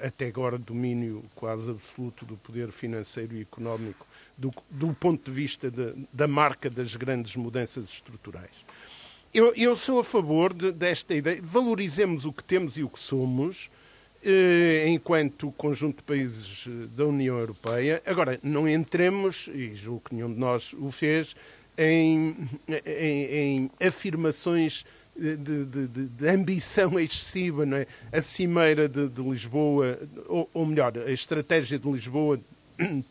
até 0.03 0.27
agora 0.27 0.59
domínio 0.59 1.25
quase 1.35 1.71
absoluto 1.71 2.25
do 2.25 2.37
poder 2.37 2.71
financeiro 2.71 3.35
e 3.35 3.43
económico 3.43 4.07
do, 4.37 4.53
do 4.71 4.93
ponto 4.95 5.31
de 5.31 5.31
vista 5.31 5.71
de, 5.71 5.95
da 6.13 6.29
marca 6.29 6.69
das 6.69 6.95
grandes 6.95 7.37
mudanças 7.37 7.89
estruturais. 7.89 8.65
Eu, 9.33 9.53
eu 9.55 9.77
sou 9.77 10.01
a 10.01 10.05
favor 10.05 10.55
de, 10.55 10.73
desta 10.73 11.15
ideia. 11.15 11.41
Valorizemos 11.43 12.25
o 12.25 12.33
que 12.33 12.43
temos 12.43 12.77
e 12.79 12.83
o 12.83 12.89
que 12.89 12.99
somos 12.99 13.71
eh, 14.25 14.87
enquanto 14.89 15.53
conjunto 15.53 15.99
de 15.99 16.03
países 16.03 16.67
eh, 16.67 16.87
da 16.97 17.07
União 17.07 17.39
Europeia. 17.39 18.03
Agora, 18.07 18.39
não 18.43 18.69
entremos, 18.69 19.49
e 19.53 19.73
julgo 19.75 20.03
que 20.09 20.15
nenhum 20.15 20.33
de 20.33 20.41
nós 20.41 20.73
o 20.73 20.91
fez, 20.91 21.37
em, 21.77 22.37
em, 22.85 23.25
em 23.25 23.71
afirmações 23.81 24.85
de, 25.19 25.65
de, 25.65 25.87
de, 25.89 26.29
ambição 26.29 26.99
excessiva, 26.99 27.67
não 27.67 27.79
é? 27.79 27.87
a 28.13 28.23
cimeira 28.23 28.89
de, 28.89 29.09
de 29.09 29.21
Lisboa, 29.21 29.99
ou, 30.29 30.49
ou, 30.55 30.65
melhor, 30.65 30.97
a 30.97 31.11
estratégia 31.11 31.79
de 31.79 31.91
Lisboa 31.91 32.41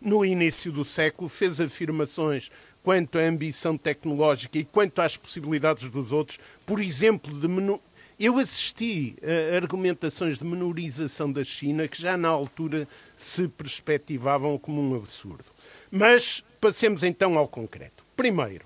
no 0.00 0.24
início 0.24 0.70
do 0.70 0.84
século 0.84 1.28
fez 1.28 1.60
afirmações 1.60 2.50
quanto 2.82 3.18
à 3.18 3.22
ambição 3.22 3.76
tecnológica 3.76 4.58
e 4.58 4.64
quanto 4.64 5.00
às 5.00 5.16
possibilidades 5.16 5.90
dos 5.90 6.12
outros, 6.12 6.38
por 6.64 6.80
exemplo, 6.80 7.36
de 7.38 7.48
menu... 7.48 7.80
eu 8.20 8.38
assisti 8.38 9.16
a 9.22 9.56
argumentações 9.56 10.38
de 10.38 10.44
menorização 10.44 11.32
da 11.32 11.42
China 11.42 11.88
que 11.88 12.00
já 12.00 12.16
na 12.16 12.28
altura 12.28 12.86
se 13.16 13.48
perspectivavam 13.48 14.56
como 14.58 14.80
um 14.80 14.94
absurdo. 14.94 15.44
Mas 15.90 16.44
passemos 16.60 17.02
então 17.02 17.36
ao 17.36 17.48
concreto. 17.48 18.04
Primeiro, 18.14 18.64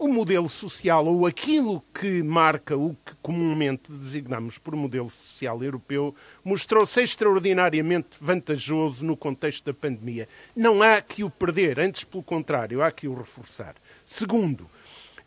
o 0.00 0.08
modelo 0.08 0.48
social, 0.48 1.06
ou 1.06 1.26
aquilo 1.26 1.84
que 1.92 2.22
marca 2.22 2.74
o 2.74 2.96
que 3.04 3.14
comumente 3.20 3.92
designamos 3.92 4.56
por 4.56 4.74
modelo 4.74 5.10
social 5.10 5.62
europeu, 5.62 6.14
mostrou-se 6.42 7.02
extraordinariamente 7.02 8.16
vantajoso 8.18 9.04
no 9.04 9.14
contexto 9.14 9.66
da 9.66 9.74
pandemia. 9.74 10.26
Não 10.56 10.82
há 10.82 11.02
que 11.02 11.22
o 11.22 11.28
perder, 11.28 11.78
antes, 11.78 12.02
pelo 12.02 12.22
contrário, 12.22 12.82
há 12.82 12.90
que 12.90 13.06
o 13.06 13.14
reforçar. 13.14 13.74
Segundo, 14.06 14.66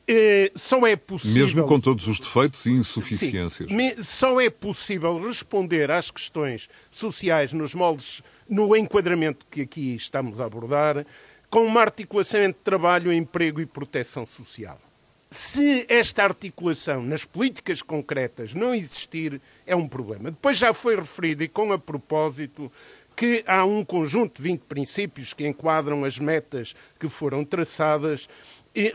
eh, 0.08 0.52
só 0.56 0.86
é 0.88 0.96
possível. 0.96 1.46
Mesmo 1.46 1.68
com 1.68 1.80
todos 1.80 2.08
os 2.08 2.20
defeitos 2.20 2.66
e 2.66 2.72
insuficiências. 2.72 3.70
Sim, 3.70 4.04
só 4.04 4.42
é 4.42 4.50
possível 4.50 5.22
responder 5.22 5.92
às 5.92 6.10
questões 6.10 6.68
sociais 6.90 7.54
nos 7.54 7.76
moldes, 7.76 8.24
no 8.50 8.76
enquadramento 8.76 9.46
que 9.50 9.62
aqui 9.62 9.96
estamos 9.96 10.42
a 10.42 10.46
abordar, 10.46 11.06
com 11.54 11.68
uma 11.68 11.82
articulação 11.82 12.42
entre 12.42 12.64
trabalho, 12.64 13.14
emprego 13.14 13.62
e 13.62 13.66
proteção 13.68 14.26
social. 14.26 14.82
Se 15.30 15.86
esta 15.88 16.24
articulação 16.24 17.04
nas 17.04 17.26
políticas 17.26 17.84
concretas 17.84 18.56
não 18.56 18.74
existir, 18.74 19.40
é 19.64 19.76
um 19.76 19.88
problema. 19.88 20.32
Depois 20.32 20.58
já 20.58 20.74
foi 20.74 20.96
referido, 20.96 21.44
e 21.44 21.48
com 21.48 21.72
a 21.72 21.78
propósito, 21.78 22.72
que 23.16 23.44
há 23.46 23.64
um 23.66 23.86
conjunto 23.86 24.38
de 24.38 24.50
20 24.50 24.62
princípios 24.62 25.32
que 25.32 25.46
enquadram 25.46 26.04
as 26.04 26.18
metas 26.18 26.76
que 27.00 27.08
foram 27.08 27.46
traçadas 27.46 28.28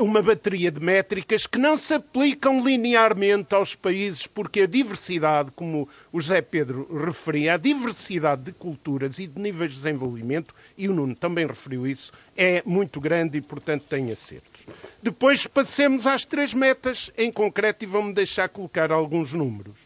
uma 0.01 0.21
bateria 0.21 0.73
de 0.73 0.81
métricas 0.81 1.47
que 1.47 1.57
não 1.57 1.77
se 1.77 1.95
aplicam 1.95 2.65
linearmente 2.65 3.55
aos 3.55 3.77
países, 3.77 4.27
porque 4.27 4.63
a 4.63 4.67
diversidade, 4.67 5.53
como 5.53 5.89
o 6.13 6.21
José 6.21 6.43
Pedro 6.43 6.89
referia, 7.05 7.55
a 7.55 7.57
diversidade 7.57 8.43
de 8.43 8.53
culturas 8.53 9.21
e 9.21 9.27
de 9.29 9.41
níveis 9.41 9.71
de 9.71 9.77
desenvolvimento, 9.77 10.53
e 10.77 10.89
o 10.89 10.93
Nuno 10.93 11.15
também 11.15 11.47
referiu 11.47 11.87
isso, 11.87 12.13
é 12.37 12.61
muito 12.67 13.01
grande 13.01 13.39
e, 13.39 13.41
portanto, 13.41 13.85
tem 13.89 14.11
acertos. 14.11 14.67
Depois 15.01 15.47
passemos 15.47 16.09
às 16.09 16.25
três 16.25 16.53
metas 16.53 17.13
em 17.17 17.31
concreto 17.31 17.85
e 17.85 17.87
vamos 17.87 18.15
deixar 18.15 18.49
colocar 18.49 18.91
alguns 18.91 19.33
números. 19.33 19.79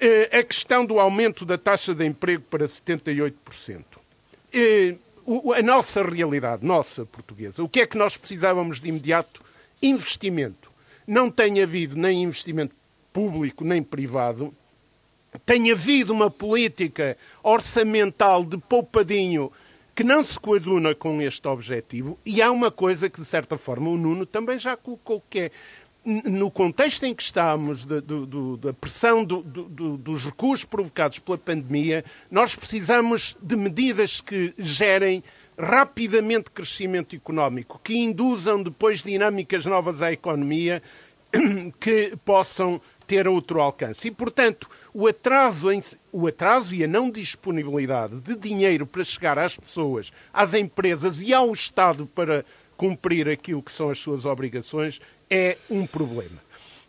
Eh, 0.00 0.38
a 0.38 0.42
questão 0.42 0.84
do 0.84 0.98
aumento 0.98 1.44
da 1.44 1.56
taxa 1.56 1.94
de 1.94 2.04
emprego 2.04 2.42
para 2.50 2.66
78% 2.66 3.84
a 5.56 5.62
nossa 5.62 6.02
realidade, 6.02 6.64
nossa 6.64 7.04
portuguesa, 7.04 7.62
o 7.62 7.68
que 7.68 7.80
é 7.80 7.86
que 7.86 7.96
nós 7.96 8.16
precisávamos 8.16 8.80
de 8.80 8.88
imediato? 8.88 9.42
Investimento. 9.82 10.72
Não 11.06 11.30
tem 11.30 11.62
havido 11.62 11.96
nem 11.96 12.22
investimento 12.22 12.74
público 13.12 13.64
nem 13.64 13.82
privado, 13.82 14.54
tem 15.44 15.70
havido 15.70 16.12
uma 16.12 16.30
política 16.30 17.16
orçamental 17.42 18.44
de 18.44 18.56
poupadinho 18.56 19.50
que 19.94 20.02
não 20.02 20.24
se 20.24 20.38
coaduna 20.38 20.94
com 20.94 21.22
este 21.22 21.46
objetivo 21.46 22.18
e 22.26 22.42
há 22.42 22.50
uma 22.50 22.70
coisa 22.70 23.08
que, 23.08 23.20
de 23.20 23.26
certa 23.26 23.56
forma, 23.56 23.88
o 23.90 23.96
Nuno 23.96 24.26
também 24.26 24.58
já 24.58 24.76
colocou, 24.76 25.22
que 25.30 25.38
é 25.38 25.50
no 26.04 26.50
contexto 26.50 27.04
em 27.04 27.14
que 27.14 27.22
estamos, 27.22 27.86
da, 27.86 27.96
da 28.60 28.72
pressão 28.72 29.24
do, 29.24 29.42
do, 29.42 29.96
dos 29.96 30.24
recursos 30.24 30.64
provocados 30.64 31.18
pela 31.18 31.38
pandemia, 31.38 32.04
nós 32.30 32.54
precisamos 32.54 33.36
de 33.42 33.56
medidas 33.56 34.20
que 34.20 34.52
gerem 34.58 35.24
rapidamente 35.58 36.50
crescimento 36.50 37.16
económico, 37.16 37.80
que 37.82 37.96
induzam 37.96 38.62
depois 38.62 39.02
dinâmicas 39.02 39.64
novas 39.64 40.02
à 40.02 40.12
economia 40.12 40.82
que 41.80 42.16
possam 42.24 42.80
ter 43.06 43.28
outro 43.28 43.60
alcance. 43.60 44.08
E, 44.08 44.10
portanto, 44.10 44.68
o 44.92 45.06
atraso, 45.06 45.70
em, 45.70 45.82
o 46.12 46.26
atraso 46.26 46.74
e 46.74 46.84
a 46.84 46.88
não 46.88 47.10
disponibilidade 47.10 48.20
de 48.20 48.36
dinheiro 48.36 48.86
para 48.86 49.04
chegar 49.04 49.38
às 49.38 49.56
pessoas, 49.56 50.12
às 50.32 50.54
empresas 50.54 51.20
e 51.20 51.32
ao 51.32 51.52
Estado 51.52 52.06
para 52.06 52.44
cumprir 52.76 53.28
aquilo 53.28 53.62
que 53.62 53.72
são 53.72 53.90
as 53.90 53.98
suas 53.98 54.26
obrigações 54.26 55.00
é 55.34 55.58
um 55.68 55.84
problema. 55.84 56.42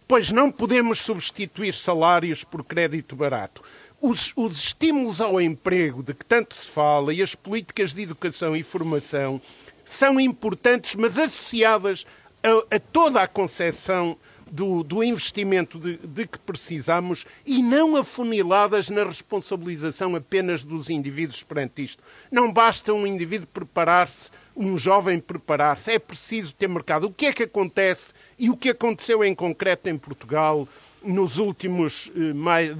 Pois 0.08 0.32
não 0.32 0.52
podemos 0.52 1.00
substituir 1.00 1.74
salários 1.74 2.44
por 2.44 2.64
crédito 2.64 3.16
barato. 3.16 3.64
Os, 4.00 4.32
os, 4.36 4.66
estímulos 4.66 5.20
ao 5.20 5.42
emprego 5.42 6.04
de 6.04 6.14
que 6.14 6.24
tanto 6.24 6.54
se 6.54 6.68
fala 6.68 7.12
e 7.12 7.24
as 7.24 7.34
políticas 7.34 7.92
de 7.92 8.04
educação 8.04 8.56
e 8.56 8.62
formação 8.62 9.42
são 9.84 10.20
importantes, 10.20 10.94
mas 10.94 11.18
associadas 11.18 12.06
a, 12.44 12.76
a 12.76 12.80
toda 12.80 13.22
a 13.22 13.28
concepção 13.28 14.16
do, 14.56 14.84
do 14.84 15.04
investimento 15.04 15.78
de, 15.78 15.98
de, 15.98 16.26
que 16.26 16.40
precisamos 16.40 17.26
e 17.46 17.62
não 17.62 17.98
afuniladas 17.98 18.90
na 18.90 19.04
responsabilização 19.04 20.16
apenas 20.16 20.64
dos 20.64 20.90
indivíduos 20.90 21.44
perante 21.44 21.84
isto. 21.84 22.02
Não 22.32 22.52
basta 22.52 22.94
um 22.94 23.06
indivíduo 23.06 23.48
preparar-se, 23.48 24.32
um 24.56 24.78
jovem 24.78 25.20
preparar-se, 25.20 25.92
é 25.92 26.00
preciso 26.00 26.56
ter 26.56 26.70
mercado. 26.70 27.08
O 27.08 27.12
que 27.12 27.26
é 27.26 27.34
que 27.34 27.44
acontece 27.44 28.14
e 28.40 28.50
o 28.50 28.56
que 28.56 28.70
aconteceu 28.70 29.26
em 29.26 29.36
concreto 29.36 29.90
em 29.90 29.98
Portugal 29.98 30.66
nos 31.04 31.38
últimos 31.38 32.10
eh, 32.16 32.34
mais, 32.34 32.72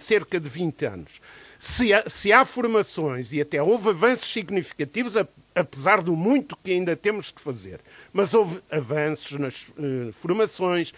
cerca 0.00 0.38
de 0.38 0.48
20 0.48 0.86
anos? 0.86 1.20
Se 1.58 1.92
há, 1.92 2.08
se 2.08 2.32
há 2.32 2.44
formações 2.44 3.32
e 3.32 3.40
até 3.40 3.60
houve 3.60 3.88
avanços 3.88 4.30
significativos, 4.30 5.16
apesar 5.54 6.02
do 6.02 6.14
muito 6.14 6.56
que 6.62 6.72
ainda 6.72 6.94
temos 6.94 7.32
de 7.32 7.42
fazer. 7.42 7.80
Mas 8.12 8.34
houve 8.34 8.60
avanços 8.70 9.38
nas 9.38 9.68
uh, 9.68 10.12
formações, 10.12 10.92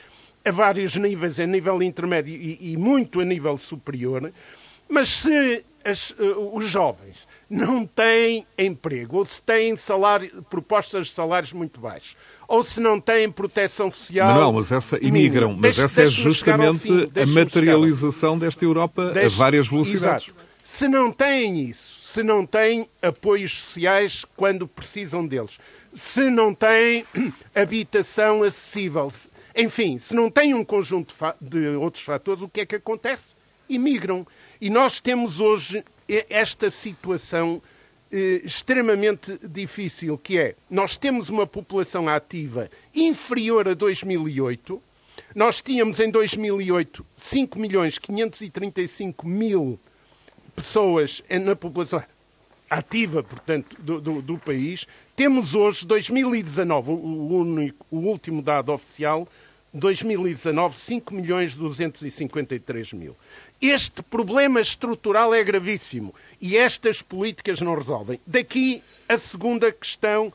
a 0.46 0.50
vários 0.50 0.94
níveis, 0.96 1.40
a 1.40 1.46
nível 1.46 1.82
intermédio 1.82 2.34
e, 2.34 2.72
e 2.72 2.76
muito 2.76 3.20
a 3.20 3.24
nível 3.24 3.56
superior. 3.56 4.32
Mas 4.88 5.08
se 5.08 5.64
as, 5.84 6.10
uh, 6.10 6.54
os 6.54 6.68
jovens 6.68 7.26
não 7.48 7.86
têm 7.86 8.46
emprego, 8.58 9.18
ou 9.18 9.26
se 9.26 9.42
têm 9.42 9.76
salário, 9.76 10.44
propostas 10.50 11.08
de 11.08 11.12
salários 11.12 11.52
muito 11.52 11.80
baixos, 11.80 12.16
ou 12.48 12.62
se 12.62 12.80
não 12.80 13.00
têm 13.00 13.30
proteção 13.30 13.90
social. 13.90 14.28
Manuel, 14.28 14.52
mas 14.52 14.72
essa 14.72 14.98
imigram, 15.04 15.56
mas 15.58 15.78
essa 15.78 16.02
é 16.02 16.06
justamente 16.06 16.78
fim, 16.78 17.10
a 17.20 17.26
materialização 17.26 18.38
desta 18.38 18.64
Europa 18.64 19.10
deixe, 19.12 19.34
a 19.34 19.38
várias 19.38 19.68
velocidades. 19.68 20.28
Exato. 20.28 20.46
Se 20.64 20.88
não 20.88 21.12
têm 21.12 21.60
isso, 21.60 22.00
se 22.02 22.22
não 22.24 22.44
têm 22.44 22.88
apoios 23.00 23.52
sociais 23.52 24.24
quando 24.36 24.66
precisam 24.66 25.24
deles, 25.24 25.58
se 25.94 26.28
não 26.28 26.52
têm 26.52 27.04
habitação 27.54 28.42
acessível, 28.42 29.08
enfim, 29.56 29.98
se 29.98 30.14
não 30.14 30.30
têm 30.30 30.54
um 30.54 30.64
conjunto 30.64 31.14
de 31.40 31.68
outros 31.70 32.04
fatores, 32.04 32.42
o 32.42 32.48
que 32.48 32.60
é 32.60 32.66
que 32.66 32.76
acontece? 32.76 33.34
Imigram. 33.68 34.26
E 34.60 34.68
nós 34.70 35.00
temos 35.00 35.40
hoje 35.40 35.82
esta 36.28 36.70
situação 36.70 37.60
eh, 38.12 38.42
extremamente 38.44 39.38
difícil, 39.48 40.16
que 40.16 40.38
é, 40.38 40.54
nós 40.70 40.96
temos 40.96 41.28
uma 41.28 41.46
população 41.46 42.08
ativa 42.08 42.70
inferior 42.94 43.66
a 43.68 43.74
2008, 43.74 44.80
nós 45.34 45.60
tínhamos 45.60 45.98
em 45.98 46.10
2008 46.10 47.04
5 47.16 47.58
milhões 47.58 47.98
535 47.98 49.26
mil 49.26 49.78
pessoas 50.54 51.22
na 51.42 51.56
população 51.56 52.02
ativa, 52.70 53.22
portanto, 53.22 53.80
do, 53.80 54.00
do, 54.00 54.22
do 54.22 54.38
país. 54.38 54.86
Temos 55.14 55.54
hoje, 55.54 55.86
2019, 55.86 56.90
o, 56.90 57.38
único, 57.38 57.86
o 57.90 57.98
último 57.98 58.42
dado 58.42 58.72
oficial, 58.72 59.26
2019, 59.76 60.74
5 60.74 61.14
milhões 61.14 61.54
253 61.54 62.94
mil. 62.94 63.14
Este 63.60 64.02
problema 64.02 64.60
estrutural 64.60 65.34
é 65.34 65.44
gravíssimo 65.44 66.14
e 66.40 66.56
estas 66.56 67.02
políticas 67.02 67.60
não 67.60 67.74
resolvem. 67.74 68.18
Daqui 68.26 68.82
a 69.06 69.18
segunda 69.18 69.70
questão, 69.70 70.32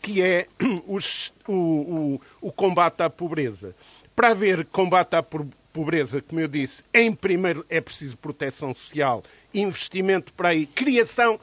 que 0.00 0.22
é 0.22 0.46
os, 0.86 1.32
o, 1.46 1.52
o, 1.52 2.20
o 2.40 2.52
combate 2.52 3.02
à 3.02 3.10
pobreza. 3.10 3.74
Para 4.14 4.28
haver 4.28 4.64
combate 4.66 5.14
à 5.16 5.22
pobreza, 5.22 6.22
como 6.22 6.40
eu 6.40 6.46
disse, 6.46 6.84
em 6.94 7.12
primeiro 7.12 7.66
é 7.68 7.80
preciso 7.80 8.16
proteção 8.16 8.72
social, 8.72 9.24
investimento 9.52 10.32
para 10.32 10.50
aí, 10.50 10.66
criação 10.66 11.40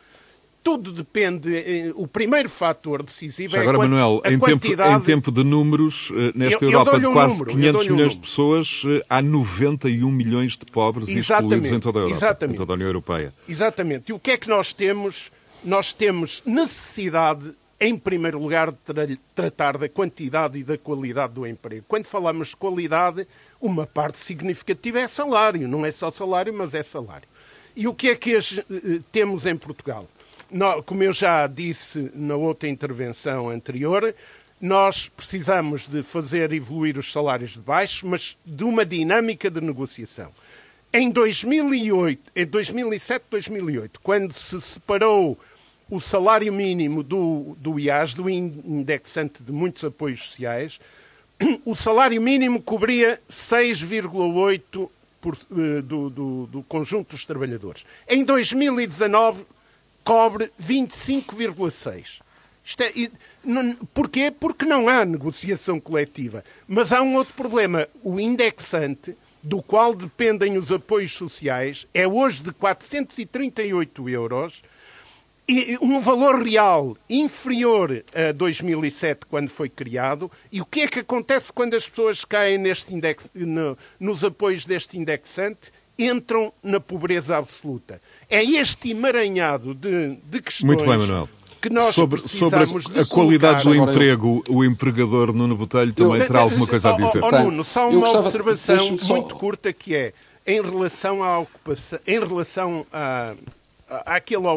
tudo 0.63 0.91
depende. 0.91 1.55
Eh, 1.55 1.91
o 1.95 2.07
primeiro 2.07 2.49
fator 2.49 3.03
decisivo 3.03 3.53
Já 3.53 3.59
é 3.59 3.61
agora, 3.61 3.77
a, 3.77 3.81
Manuel, 3.81 4.21
a 4.23 4.31
em, 4.31 4.39
quantidade... 4.39 4.91
tempo, 4.91 5.03
em 5.03 5.05
tempo 5.05 5.31
de 5.31 5.43
números, 5.43 6.11
eh, 6.11 6.31
nesta 6.35 6.63
eu, 6.63 6.71
Europa 6.71 6.91
eu 6.93 6.99
de 6.99 7.07
quase 7.07 7.39
número, 7.39 7.51
500 7.51 7.87
milhões 7.89 8.13
um 8.13 8.15
de 8.15 8.21
pessoas, 8.21 8.83
eh, 8.85 9.05
há 9.09 9.21
91 9.21 10.11
milhões 10.11 10.57
de 10.57 10.65
pobres 10.65 11.07
Exatamente. 11.09 11.53
excluídos 11.53 11.71
em 11.71 11.79
toda 11.79 11.99
a 11.99 12.01
Europa, 12.01 12.15
Exatamente. 12.15 12.55
em 12.55 12.57
toda 12.57 12.73
a 12.73 12.75
União 12.75 12.87
Europeia. 12.87 13.33
Exatamente. 13.47 14.09
E 14.09 14.13
o 14.13 14.19
que 14.19 14.31
é 14.31 14.37
que 14.37 14.49
nós 14.49 14.73
temos? 14.73 15.31
Nós 15.63 15.93
temos 15.93 16.41
necessidade, 16.45 17.51
em 17.79 17.95
primeiro 17.95 18.39
lugar, 18.39 18.71
de 18.71 18.77
tra 18.83 19.05
tratar 19.35 19.77
da 19.77 19.87
quantidade 19.87 20.57
e 20.57 20.63
da 20.63 20.77
qualidade 20.77 21.33
do 21.33 21.45
emprego. 21.45 21.85
Quando 21.87 22.05
falamos 22.05 22.49
de 22.49 22.55
qualidade, 22.55 23.27
uma 23.59 23.85
parte 23.85 24.17
significativa 24.17 24.99
é 24.99 25.07
salário. 25.07 25.67
Não 25.67 25.85
é 25.85 25.91
só 25.91 26.09
salário, 26.09 26.53
mas 26.53 26.73
é 26.73 26.81
salário. 26.81 27.27
E 27.75 27.87
o 27.87 27.93
que 27.93 28.09
é 28.09 28.15
que 28.15 28.37
temos 29.11 29.45
em 29.45 29.55
Portugal? 29.55 30.07
Como 30.85 31.03
eu 31.03 31.13
já 31.13 31.47
disse 31.47 32.11
na 32.13 32.35
outra 32.35 32.67
intervenção 32.67 33.49
anterior, 33.49 34.13
nós 34.59 35.09
precisamos 35.09 35.87
de 35.87 36.03
fazer 36.03 36.53
evoluir 36.53 36.97
os 36.97 37.11
salários 37.11 37.53
de 37.53 37.59
baixo, 37.59 38.07
mas 38.07 38.37
de 38.45 38.63
uma 38.63 38.85
dinâmica 38.85 39.49
de 39.49 39.59
negociação. 39.59 40.31
Em 40.93 41.09
2008, 41.09 42.31
em 42.35 42.45
2007, 42.45 43.25
2008, 43.31 43.99
quando 44.01 44.33
se 44.33 44.59
separou 44.61 45.39
o 45.89 45.99
salário 45.99 46.53
mínimo 46.53 47.01
do, 47.01 47.55
do 47.59 47.79
IAS, 47.79 48.13
do 48.13 48.29
indexante 48.29 49.41
de 49.41 49.51
muitos 49.51 49.83
apoios 49.83 50.21
sociais, 50.27 50.79
o 51.65 51.73
salário 51.73 52.21
mínimo 52.21 52.61
cobria 52.61 53.19
6,8% 53.29 54.89
eh, 55.25 55.81
do, 55.81 56.09
do, 56.09 56.47
do 56.47 56.63
conjunto 56.63 57.11
dos 57.11 57.25
trabalhadores. 57.25 57.85
Em 58.07 58.23
2019, 58.23 59.45
cobre 60.03 60.51
25,6%. 60.59 62.21
Isto 62.63 62.83
é, 62.83 62.91
porquê? 63.93 64.31
Porque 64.31 64.65
não 64.65 64.87
há 64.87 65.03
negociação 65.03 65.79
coletiva. 65.79 66.43
Mas 66.67 66.93
há 66.93 67.01
um 67.01 67.15
outro 67.15 67.33
problema. 67.33 67.87
O 68.03 68.19
indexante, 68.19 69.17
do 69.41 69.61
qual 69.61 69.95
dependem 69.95 70.57
os 70.57 70.71
apoios 70.71 71.11
sociais, 71.11 71.87
é 71.93 72.07
hoje 72.07 72.43
de 72.43 72.51
438 72.51 74.07
euros, 74.07 74.61
e 75.47 75.77
um 75.81 75.99
valor 75.99 76.41
real 76.41 76.95
inferior 77.09 78.05
a 78.13 78.31
2007, 78.31 79.25
quando 79.25 79.49
foi 79.49 79.67
criado. 79.67 80.31
E 80.51 80.61
o 80.61 80.65
que 80.65 80.81
é 80.81 80.87
que 80.87 80.99
acontece 80.99 81.51
quando 81.51 81.73
as 81.73 81.89
pessoas 81.89 82.23
caem 82.23 82.57
neste 82.57 82.93
index, 82.93 83.29
no, 83.33 83.77
nos 83.99 84.23
apoios 84.23 84.65
deste 84.65 84.97
indexante? 84.97 85.71
Entram 85.97 86.51
na 86.63 86.79
pobreza 86.79 87.37
absoluta. 87.37 88.01
É 88.29 88.43
este 88.43 88.91
emaranhado 88.91 89.73
de, 89.73 90.17
de 90.23 90.41
questões. 90.41 90.67
Muito 90.67 90.85
bem, 90.85 90.97
Manuel. 90.97 91.29
Que 91.61 91.69
nós 91.69 91.93
sobre, 91.93 92.19
sobre 92.21 92.59
a, 92.59 93.01
a 93.01 93.05
qualidade 93.05 93.63
do 93.63 93.75
emprego, 93.75 94.43
eu... 94.47 94.55
o 94.55 94.65
empregador 94.65 95.31
Nuno 95.31 95.55
Botelho 95.55 95.93
também 95.93 96.19
eu, 96.19 96.25
terá 96.25 96.39
alguma 96.39 96.65
coisa 96.65 96.89
a 96.89 96.97
dizer. 96.97 97.23
Oh, 97.23 97.27
oh, 97.27 97.43
Nuno, 97.43 97.63
só 97.63 97.87
uma 97.87 97.99
gostava, 97.99 98.25
observação 98.25 98.97
só... 98.97 99.13
muito 99.13 99.35
curta 99.35 99.71
que 99.71 99.93
é 99.93 100.11
em 100.45 100.59
relação 100.59 101.23
à 101.23 101.37
ocupação, 101.37 101.99
em 102.07 102.19
relação 102.19 102.85
a, 102.91 103.35
àquela, 104.05 104.49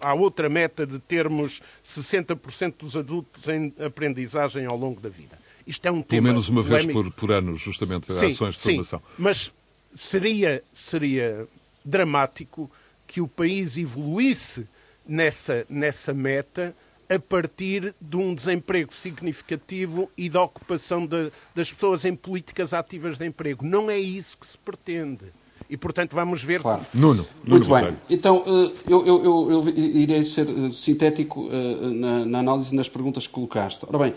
à 0.00 0.14
outra 0.14 0.48
meta 0.48 0.86
de 0.86 0.98
termos 0.98 1.60
60% 1.84 2.74
dos 2.78 2.96
adultos 2.96 3.48
em 3.48 3.72
aprendizagem 3.84 4.64
ao 4.64 4.78
longo 4.78 4.98
da 4.98 5.10
vida. 5.10 5.38
Isto 5.66 5.86
é 5.86 5.90
um 5.90 6.00
tema. 6.00 6.22
Pelo 6.22 6.22
menos 6.22 6.48
uma 6.48 6.62
vez 6.62 6.86
por, 6.86 7.10
por 7.10 7.32
ano, 7.32 7.56
justamente, 7.56 8.12
sim, 8.12 8.30
ações 8.30 8.54
de 8.54 8.60
formação. 8.62 8.98
Sim, 9.00 9.04
mas 9.18 9.52
seria, 9.96 10.62
seria 10.72 11.48
dramático 11.84 12.70
que 13.06 13.20
o 13.20 13.28
país 13.28 13.76
evoluísse 13.76 14.68
nessa, 15.06 15.66
nessa 15.68 16.12
meta 16.12 16.74
a 17.08 17.18
partir 17.18 17.94
de 18.00 18.16
um 18.16 18.34
desemprego 18.34 18.92
significativo 18.92 20.10
e 20.16 20.28
da 20.28 20.42
ocupação 20.42 21.06
de, 21.06 21.30
das 21.54 21.72
pessoas 21.72 22.04
em 22.04 22.16
políticas 22.16 22.74
ativas 22.74 23.18
de 23.18 23.26
emprego. 23.26 23.64
Não 23.64 23.90
é 23.90 23.98
isso 23.98 24.36
que 24.36 24.46
se 24.46 24.58
pretende. 24.58 25.32
E, 25.68 25.76
portanto, 25.76 26.14
vamos 26.14 26.44
ver. 26.44 26.62
Claro. 26.62 26.86
Nuno, 26.94 27.26
Nuno 27.44 27.66
Muito 27.66 27.68
bem. 27.68 27.96
Então, 28.08 28.42
eh, 28.46 28.72
eu, 28.88 29.04
eu, 29.04 29.24
eu, 29.24 29.50
eu, 29.50 29.68
irei 29.68 30.24
ser 30.24 30.48
eh, 30.48 30.70
sintético 30.70 31.48
eh, 31.50 31.90
na, 31.90 32.24
na 32.24 32.38
análise 32.38 32.74
nas 32.74 32.88
perguntas 32.88 33.26
que 33.26 33.32
colocaste. 33.32 33.84
Ora 33.88 33.98
bem, 33.98 34.14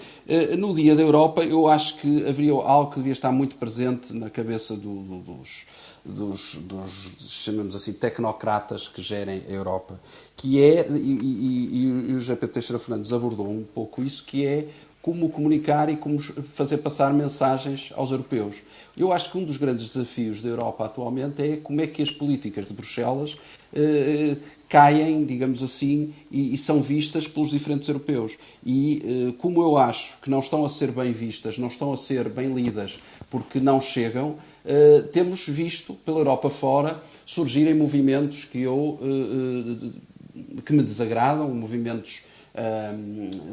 no 0.58 0.74
Dia 0.76 0.96
da 0.96 1.02
Europa, 1.02 1.44
eu 1.44 1.68
acho 1.68 1.98
que 1.98 2.28
haveria 2.28 2.54
algo 2.54 2.92
que 2.92 2.98
devia 2.98 3.14
estar 3.14 3.32
muito 3.32 3.56
presente 3.56 4.14
na 4.14 4.30
cabeça 4.30 4.76
do, 4.76 5.02
do, 5.02 5.18
dos, 5.18 5.66
dos, 6.06 6.56
dos, 6.56 7.42
chamamos 7.44 7.76
assim, 7.76 7.94
tecnocratas 7.94 8.88
que 8.88 9.02
gerem 9.02 9.42
a 9.50 9.52
Europa, 9.52 10.00
que 10.36 10.62
é, 10.62 10.88
e, 10.90 10.94
e, 10.94 12.12
e 12.12 12.14
o 12.14 12.20
GP 12.20 12.48
Teixeira 12.48 12.80
Fernandes 12.80 13.12
abordou 13.12 13.50
um 13.50 13.64
pouco 13.64 14.04
isso, 14.04 14.24
que 14.24 14.46
é 14.46 14.68
como 15.02 15.30
comunicar 15.30 15.90
e 15.90 15.96
como 15.96 16.20
fazer 16.20 16.78
passar 16.78 17.14
mensagens 17.14 17.92
aos 17.96 18.12
europeus. 18.12 18.58
Eu 19.00 19.14
acho 19.14 19.32
que 19.32 19.38
um 19.38 19.46
dos 19.46 19.56
grandes 19.56 19.94
desafios 19.94 20.42
da 20.42 20.50
Europa 20.50 20.86
atualmente 20.86 21.42
é 21.42 21.56
como 21.56 21.80
é 21.80 21.88
que 21.88 22.02
as 22.04 22.12
políticas 22.12 22.68
de 22.68 22.74
Bruxelas 22.74 23.38
eh, 23.74 24.36
caem, 24.68 25.24
digamos 25.24 25.64
assim, 25.64 26.14
e, 26.30 26.54
e, 26.54 26.58
são 26.58 26.82
vistas 26.82 27.26
pelos 27.26 27.50
diferentes 27.50 27.88
europeus. 27.88 28.38
E 28.66 29.30
eh, 29.30 29.34
como 29.38 29.62
eu 29.62 29.78
acho 29.78 30.20
que 30.22 30.30
não 30.30 30.40
estão 30.40 30.66
a 30.66 30.70
ser 30.70 30.92
bem 30.92 31.14
vistas, 31.14 31.58
não 31.58 31.70
estão 31.70 31.94
a 31.94 31.98
ser 31.98 32.28
bem 32.28 32.54
lidas 32.54 33.00
porque 33.30 33.62
não 33.62 33.80
chegam, 33.80 34.36
eh, 34.66 35.04
temos 35.14 35.48
visto 35.48 35.94
pela 35.94 36.20
Europa 36.20 36.50
fora 36.50 37.02
surgirem 37.26 37.74
movimentos 37.74 38.44
que 38.44 38.62
eu 38.62 39.00
eh, 39.02 39.86
eh, 39.86 40.62
que 40.66 40.74
me 40.74 40.84
desagradam, 40.84 41.50
movimentos 41.50 42.24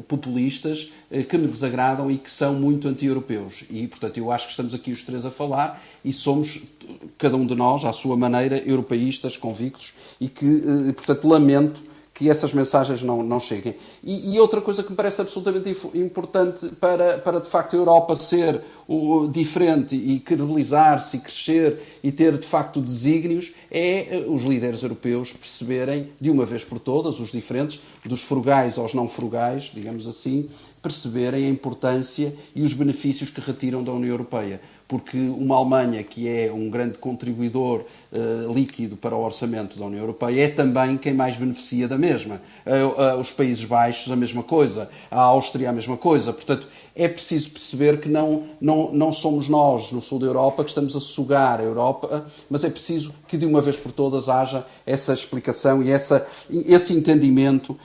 populistas 0.08 0.92
eh, 1.10 1.22
que 1.22 1.36
me 1.38 1.46
desagradam 1.46 2.10
e 2.10 2.16
que 2.16 2.30
são 2.30 2.54
muito 2.54 2.88
anti-europeus. 2.88 3.64
E, 3.70 3.86
portanto, 3.86 4.18
eu 4.18 4.30
acho 4.30 4.46
que 4.46 4.50
estamos 4.50 4.74
aqui 4.74 4.90
os 4.90 5.02
três 5.02 5.24
a 5.24 5.30
falar 5.30 5.82
e 6.04 6.12
somos, 6.12 6.60
cada 7.18 7.36
um 7.36 7.46
de 7.46 7.54
nós, 7.54 7.84
à 7.84 7.92
sua 7.92 8.16
maneira, 8.16 8.58
europeístas, 8.58 9.36
convictos 9.36 9.94
e 10.20 10.28
que, 10.28 10.46
eh, 10.88 10.92
portanto, 10.92 11.28
lamento 11.28 11.95
que 12.16 12.30
essas 12.30 12.54
mensagens 12.54 13.02
não, 13.02 13.22
não 13.22 13.38
cheguem. 13.38 13.74
E, 14.02 14.34
e, 14.34 14.40
outra 14.40 14.62
coisa 14.62 14.82
que 14.82 14.88
me 14.88 14.96
parece 14.96 15.20
absolutamente 15.20 15.76
importante 15.94 16.66
para, 16.80 17.18
para 17.18 17.40
de 17.40 17.46
facto 17.46 17.76
a 17.76 17.78
Europa 17.78 18.16
ser 18.16 18.58
o, 18.88 19.28
diferente 19.28 19.94
e 19.94 20.18
credibilizar-se 20.20 21.18
e 21.18 21.20
crescer 21.20 21.78
e 22.02 22.10
ter 22.10 22.38
de 22.38 22.46
facto 22.46 22.80
desígnios 22.80 23.52
é 23.70 24.16
eh, 24.16 24.24
os 24.28 24.44
líderes 24.44 24.82
europeus 24.82 25.34
perceberem 25.34 26.08
de 26.18 26.30
uma 26.30 26.46
vez 26.46 26.64
por 26.64 26.78
todas, 26.78 27.20
os 27.20 27.32
diferentes, 27.32 27.80
dos 28.02 28.22
frugais 28.22 28.78
aos 28.78 28.94
não 28.94 29.06
frugais, 29.06 29.70
digamos 29.74 30.08
assim, 30.08 30.48
perceberem 30.80 31.44
a 31.44 31.50
importância 31.50 32.34
e 32.54 32.62
os 32.62 32.72
benefícios 32.72 33.28
que 33.28 33.42
retiram 33.42 33.84
da 33.84 33.92
União 33.92 34.12
Europeia 34.12 34.58
porque 34.88 35.18
uma 35.18 35.56
Alemanha, 35.56 36.02
que 36.04 36.28
é 36.28 36.52
um 36.52 36.70
grande 36.70 36.98
contribuidor 36.98 37.84
uh, 38.12 38.52
líquido 38.52 38.96
para 38.96 39.16
o 39.16 39.20
orçamento 39.20 39.78
da 39.78 39.84
União 39.84 40.00
Europeia, 40.00 40.44
é 40.44 40.48
também 40.48 40.96
quem 40.96 41.12
mais 41.12 41.36
beneficia 41.36 41.88
da 41.88 41.98
mesma. 41.98 42.40
Uh, 42.64 43.16
uh, 43.16 43.20
os 43.20 43.32
Países 43.32 43.64
Baixos, 43.64 44.12
a 44.12 44.16
mesma 44.16 44.44
coisa. 44.44 44.88
A 45.10 45.20
Áustria, 45.20 45.70
a 45.70 45.72
mesma 45.72 45.96
coisa. 45.96 46.32
Portanto, 46.32 46.68
é 46.94 47.08
preciso 47.08 47.50
perceber 47.50 48.00
que 48.00 48.08
não, 48.08 48.44
não, 48.60 48.92
não 48.92 49.10
somos 49.10 49.48
nós, 49.48 49.90
no 49.90 50.00
sul 50.00 50.20
da 50.20 50.26
Europa, 50.26 50.62
que 50.62 50.70
estamos 50.70 50.94
a 50.94 51.00
sugar 51.00 51.60
a 51.60 51.64
Europa, 51.64 52.24
mas 52.48 52.62
é 52.62 52.70
preciso 52.70 53.12
que, 53.26 53.36
de 53.36 53.44
uma 53.44 53.60
vez 53.60 53.76
por 53.76 53.90
todas, 53.92 54.28
haja 54.28 54.64
essa 54.86 55.12
explicação 55.12 55.82
e 55.82 55.90
essa, 55.90 56.26
esse 56.48 56.94
entendimento 56.94 57.76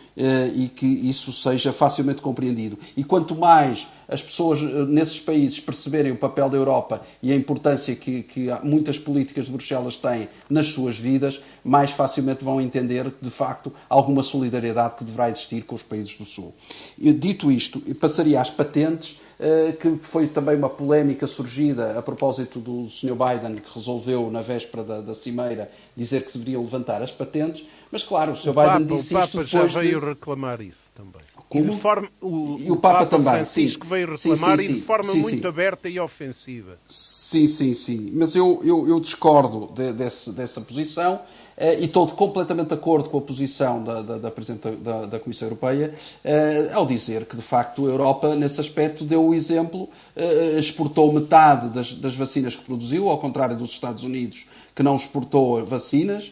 e 0.56 0.70
que 0.70 0.86
isso 0.86 1.34
seja 1.34 1.74
facilmente 1.74 2.22
compreendido. 2.22 2.78
E 2.96 3.04
quanto 3.04 3.36
mais 3.36 3.86
as 4.12 4.22
pessoas 4.22 4.60
eh, 4.60 4.86
nesses 4.86 5.20
países 5.20 5.60
perceberem 5.60 6.12
o 6.12 6.18
papel 6.18 6.50
da 6.50 6.58
Europa 6.58 7.02
e 7.24 7.32
a 7.32 7.36
importância 7.36 7.96
que, 7.96 8.24
que 8.24 8.50
muitas 8.62 9.00
políticas 9.00 9.46
de 9.46 9.52
Bruxelas 9.52 9.96
têm 9.96 10.28
nas 10.50 10.68
suas 10.68 11.00
vidas, 11.00 11.42
mais 11.64 11.92
facilmente 11.92 12.44
vão 12.44 12.60
entender 12.60 13.12
de 13.22 13.30
facto, 13.30 13.74
alguma 13.90 14.22
solidariedade 14.22 14.96
que 14.96 15.04
deverá 15.04 15.30
existir 15.30 15.64
com 15.64 15.76
os 15.76 15.84
países 15.84 16.18
do 16.18 16.26
Sul. 16.26 16.54
E, 16.98 17.14
dito 17.14 17.52
isto, 17.52 17.80
passaria 17.96 18.42
às 18.42 18.50
patentes, 18.50 19.20
eh, 19.40 19.72
que 19.72 19.98
foi 20.04 20.28
também 20.28 20.56
uma 20.56 20.70
polémica 20.70 21.26
surgida 21.26 21.98
a 21.98 22.02
propósito 22.02 22.60
do 22.60 22.90
Sr. 22.90 23.16
Biden, 23.16 23.56
que 23.56 23.74
resolveu, 23.74 24.30
na 24.30 24.42
véspera 24.42 24.84
da, 24.84 25.02
da 25.02 25.16
Cimeira, 25.16 25.72
dizer 25.96 26.24
que 26.24 26.32
se 26.32 26.38
deveriam 26.38 26.62
levantar 26.62 27.02
as 27.02 27.12
patentes. 27.12 27.66
Mas, 27.92 28.04
claro, 28.04 28.34
o 28.34 28.36
Sr. 28.36 28.54
Biden 28.54 28.66
Papa, 28.66 28.86
disse 28.86 29.16
o 29.16 29.20
isto 29.20 29.38
Papa 29.38 29.48
já 29.48 29.64
veio 29.66 30.00
de... 30.00 30.06
reclamar 30.06 30.62
isso 30.62 30.92
também. 30.94 31.22
Como? 31.52 31.66
E, 31.66 31.70
de 31.70 31.76
forma, 31.76 32.08
o, 32.22 32.58
e 32.62 32.72
o, 32.72 32.78
Papa, 32.78 33.00
Papa 33.00 33.18
também. 33.18 33.34
Francisco 33.34 33.84
sim. 33.84 33.90
veio 33.90 34.16
reclamar 34.16 34.58
sim, 34.58 34.64
sim, 34.64 34.72
e 34.72 34.76
de 34.76 34.82
forma 34.82 35.14
muito 35.14 35.48
aberta 35.50 35.90
e 35.90 36.00
ofensiva. 36.00 36.78
Sim, 36.88 37.46
sim, 37.46 37.74
sim. 37.74 38.10
Mas 38.14 38.38
eu, 38.38 38.62
eu, 38.64 38.88
eu 38.88 39.02
discordo 39.02 39.70
de, 39.76 39.92
desse, 39.92 40.32
dessa 40.32 40.62
posição 40.62 41.20
eh, 41.58 41.82
e 41.82 41.86
estou 41.86 42.08
completamente 42.08 42.70
de 42.70 42.74
acordo 42.76 43.10
com 43.10 43.18
a 43.18 43.22
posição 43.22 43.84
da, 43.84 44.02
da, 44.02 44.18
da 44.18 44.32
Presidente 44.32 44.78
da, 44.78 45.06
da, 45.08 45.20
Comissão 45.20 45.50
Europeia 45.50 45.94
eh, 46.24 46.70
ao 46.72 46.86
dizer 46.86 47.26
que, 47.26 47.36
de 47.36 47.42
facto, 47.42 47.86
a 47.86 47.90
Europa, 47.90 48.34
nesse 48.34 48.62
aspecto, 48.62 49.04
deu 49.04 49.28
o 49.28 49.36
exemplo, 49.36 49.90
eh, 50.16 50.56
exportou 50.58 51.12
metade 51.12 51.68
das, 51.68 51.92
das 51.92 52.16
vacinas 52.16 52.56
que 52.56 52.64
produziu, 52.64 53.10
ao 53.10 53.18
contrário 53.18 53.58
dos 53.58 53.72
Estados 53.72 54.06
Unidos, 54.06 54.48
que 54.74 54.84
não 54.84 54.96
exportou 54.96 55.66
vacinas, 55.66 56.32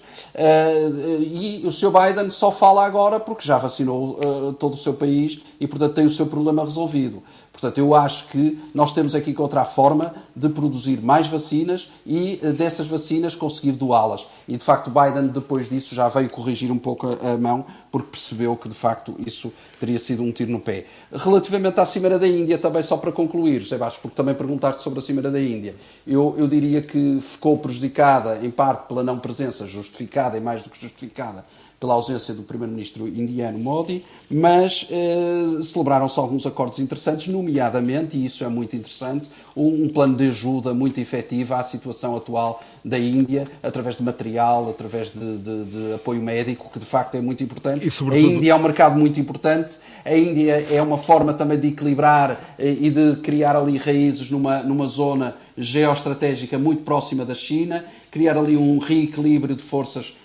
e 1.19 1.61
o 1.65 1.71
Sr. 1.71 1.91
Biden 1.91 2.29
só 2.31 2.51
fala 2.51 2.85
agora 2.85 3.19
porque 3.19 3.45
já 3.45 3.57
vacinou 3.57 4.19
todo 4.59 4.73
o 4.73 4.77
seu 4.77 4.93
país 4.93 5.41
e, 5.59 5.67
portanto, 5.67 5.93
tem 5.95 6.05
o 6.05 6.11
seu 6.11 6.27
problema 6.27 6.63
resolvido. 6.63 7.21
Portanto, 7.59 7.77
eu 7.77 7.93
acho 7.93 8.27
que 8.29 8.57
nós 8.73 8.93
temos 8.93 9.13
aqui 9.13 9.29
que 9.29 9.31
encontrar 9.31 9.65
forma 9.65 10.13
de 10.35 10.47
produzir 10.49 11.01
mais 11.01 11.27
vacinas 11.27 11.91
e 12.05 12.39
eh, 12.41 12.51
dessas 12.51 12.87
vacinas 12.87 13.35
conseguir 13.35 13.73
doá-las. 13.73 14.25
E 14.47 14.53
de 14.53 14.63
facto, 14.63 14.89
Biden, 14.89 15.27
depois 15.27 15.69
disso, 15.69 15.93
já 15.93 16.07
veio 16.07 16.29
corrigir 16.29 16.71
um 16.71 16.77
pouco 16.77 17.07
a 17.07 17.37
mão, 17.37 17.65
porque 17.91 18.11
percebeu 18.11 18.55
que 18.55 18.69
de 18.69 18.75
facto 18.75 19.13
isso 19.25 19.51
teria 19.79 19.99
sido 19.99 20.23
um 20.23 20.31
tiro 20.31 20.51
no 20.51 20.59
pé. 20.59 20.85
Relativamente 21.11 21.79
à 21.79 21.85
Cimeira 21.85 22.17
da 22.17 22.27
Índia, 22.27 22.57
também 22.57 22.81
só 22.81 22.97
para 22.97 23.11
concluir, 23.11 23.67
Bastos, 23.77 24.01
porque 24.01 24.15
também 24.15 24.33
perguntaste 24.33 24.81
sobre 24.81 24.99
a 24.99 25.01
Cimeira 25.01 25.29
da 25.29 25.39
Índia, 25.39 25.75
eu, 26.07 26.35
eu 26.37 26.47
diria 26.47 26.81
que 26.81 27.19
ficou 27.21 27.57
prejudicada, 27.57 28.39
em 28.41 28.49
parte, 28.49 28.87
pela 28.87 29.03
não 29.03 29.19
presença 29.19 29.67
justificada 29.67 30.37
e 30.37 30.39
mais 30.39 30.63
do 30.63 30.69
que 30.69 30.81
justificada 30.81 31.43
pela 31.79 31.93
ausência 31.93 32.33
do 32.33 32.43
primeiro-ministro 32.43 33.07
indiano 33.07 33.57
Modi, 33.57 34.03
mas 34.29 34.85
eh, 34.91 35.63
celebraram-se 35.63 36.19
alguns 36.19 36.45
acordos 36.45 36.79
interessantes, 36.79 37.27
nomeadamente, 37.27 38.17
e 38.17 38.25
isso 38.25 38.43
é 38.43 38.49
muito 38.49 38.75
interessante, 38.75 39.29
um, 39.55 39.85
um, 39.85 39.89
plano 39.89 40.15
de 40.17 40.27
ajuda 40.27 40.73
muito 40.73 40.99
efetivo 40.99 41.53
à 41.53 41.63
situação 41.63 42.17
atual 42.17 42.61
da 42.83 42.99
Índia, 42.99 43.47
através 43.63 43.95
de 43.95 44.03
material, 44.03 44.69
através 44.69 45.13
de, 45.13 45.37
de, 45.37 45.65
de 45.65 45.93
apoio 45.93 46.21
médico, 46.21 46.69
que 46.71 46.79
de 46.79 46.85
facto 46.85 47.15
é 47.15 47.21
muito 47.21 47.43
importante. 47.43 47.87
E, 47.87 47.89
sobretudo... 47.89 48.29
A 48.29 48.33
Índia 48.33 48.51
é 48.51 48.55
um 48.55 48.61
mercado 48.61 48.99
muito 48.99 49.17
importante, 49.17 49.77
a 50.03 50.15
Índia 50.15 50.67
é 50.69 50.81
uma 50.81 50.97
forma 50.97 51.33
também 51.33 51.57
de 51.57 51.69
equilibrar 51.69 52.55
eh, 52.59 52.75
e 52.77 52.89
de 52.89 53.15
criar 53.21 53.55
ali 53.55 53.77
raízes 53.77 54.29
numa, 54.29 54.61
numa 54.63 54.87
zona 54.87 55.35
geoestratégica 55.57 56.57
muito 56.57 56.83
próxima 56.83 57.23
da 57.23 57.33
China, 57.33 57.85
criar 58.11 58.37
ali 58.37 58.57
um 58.57 58.79
reequilíbrio 58.79 59.55
de 59.55 59.63
forças 59.63 60.17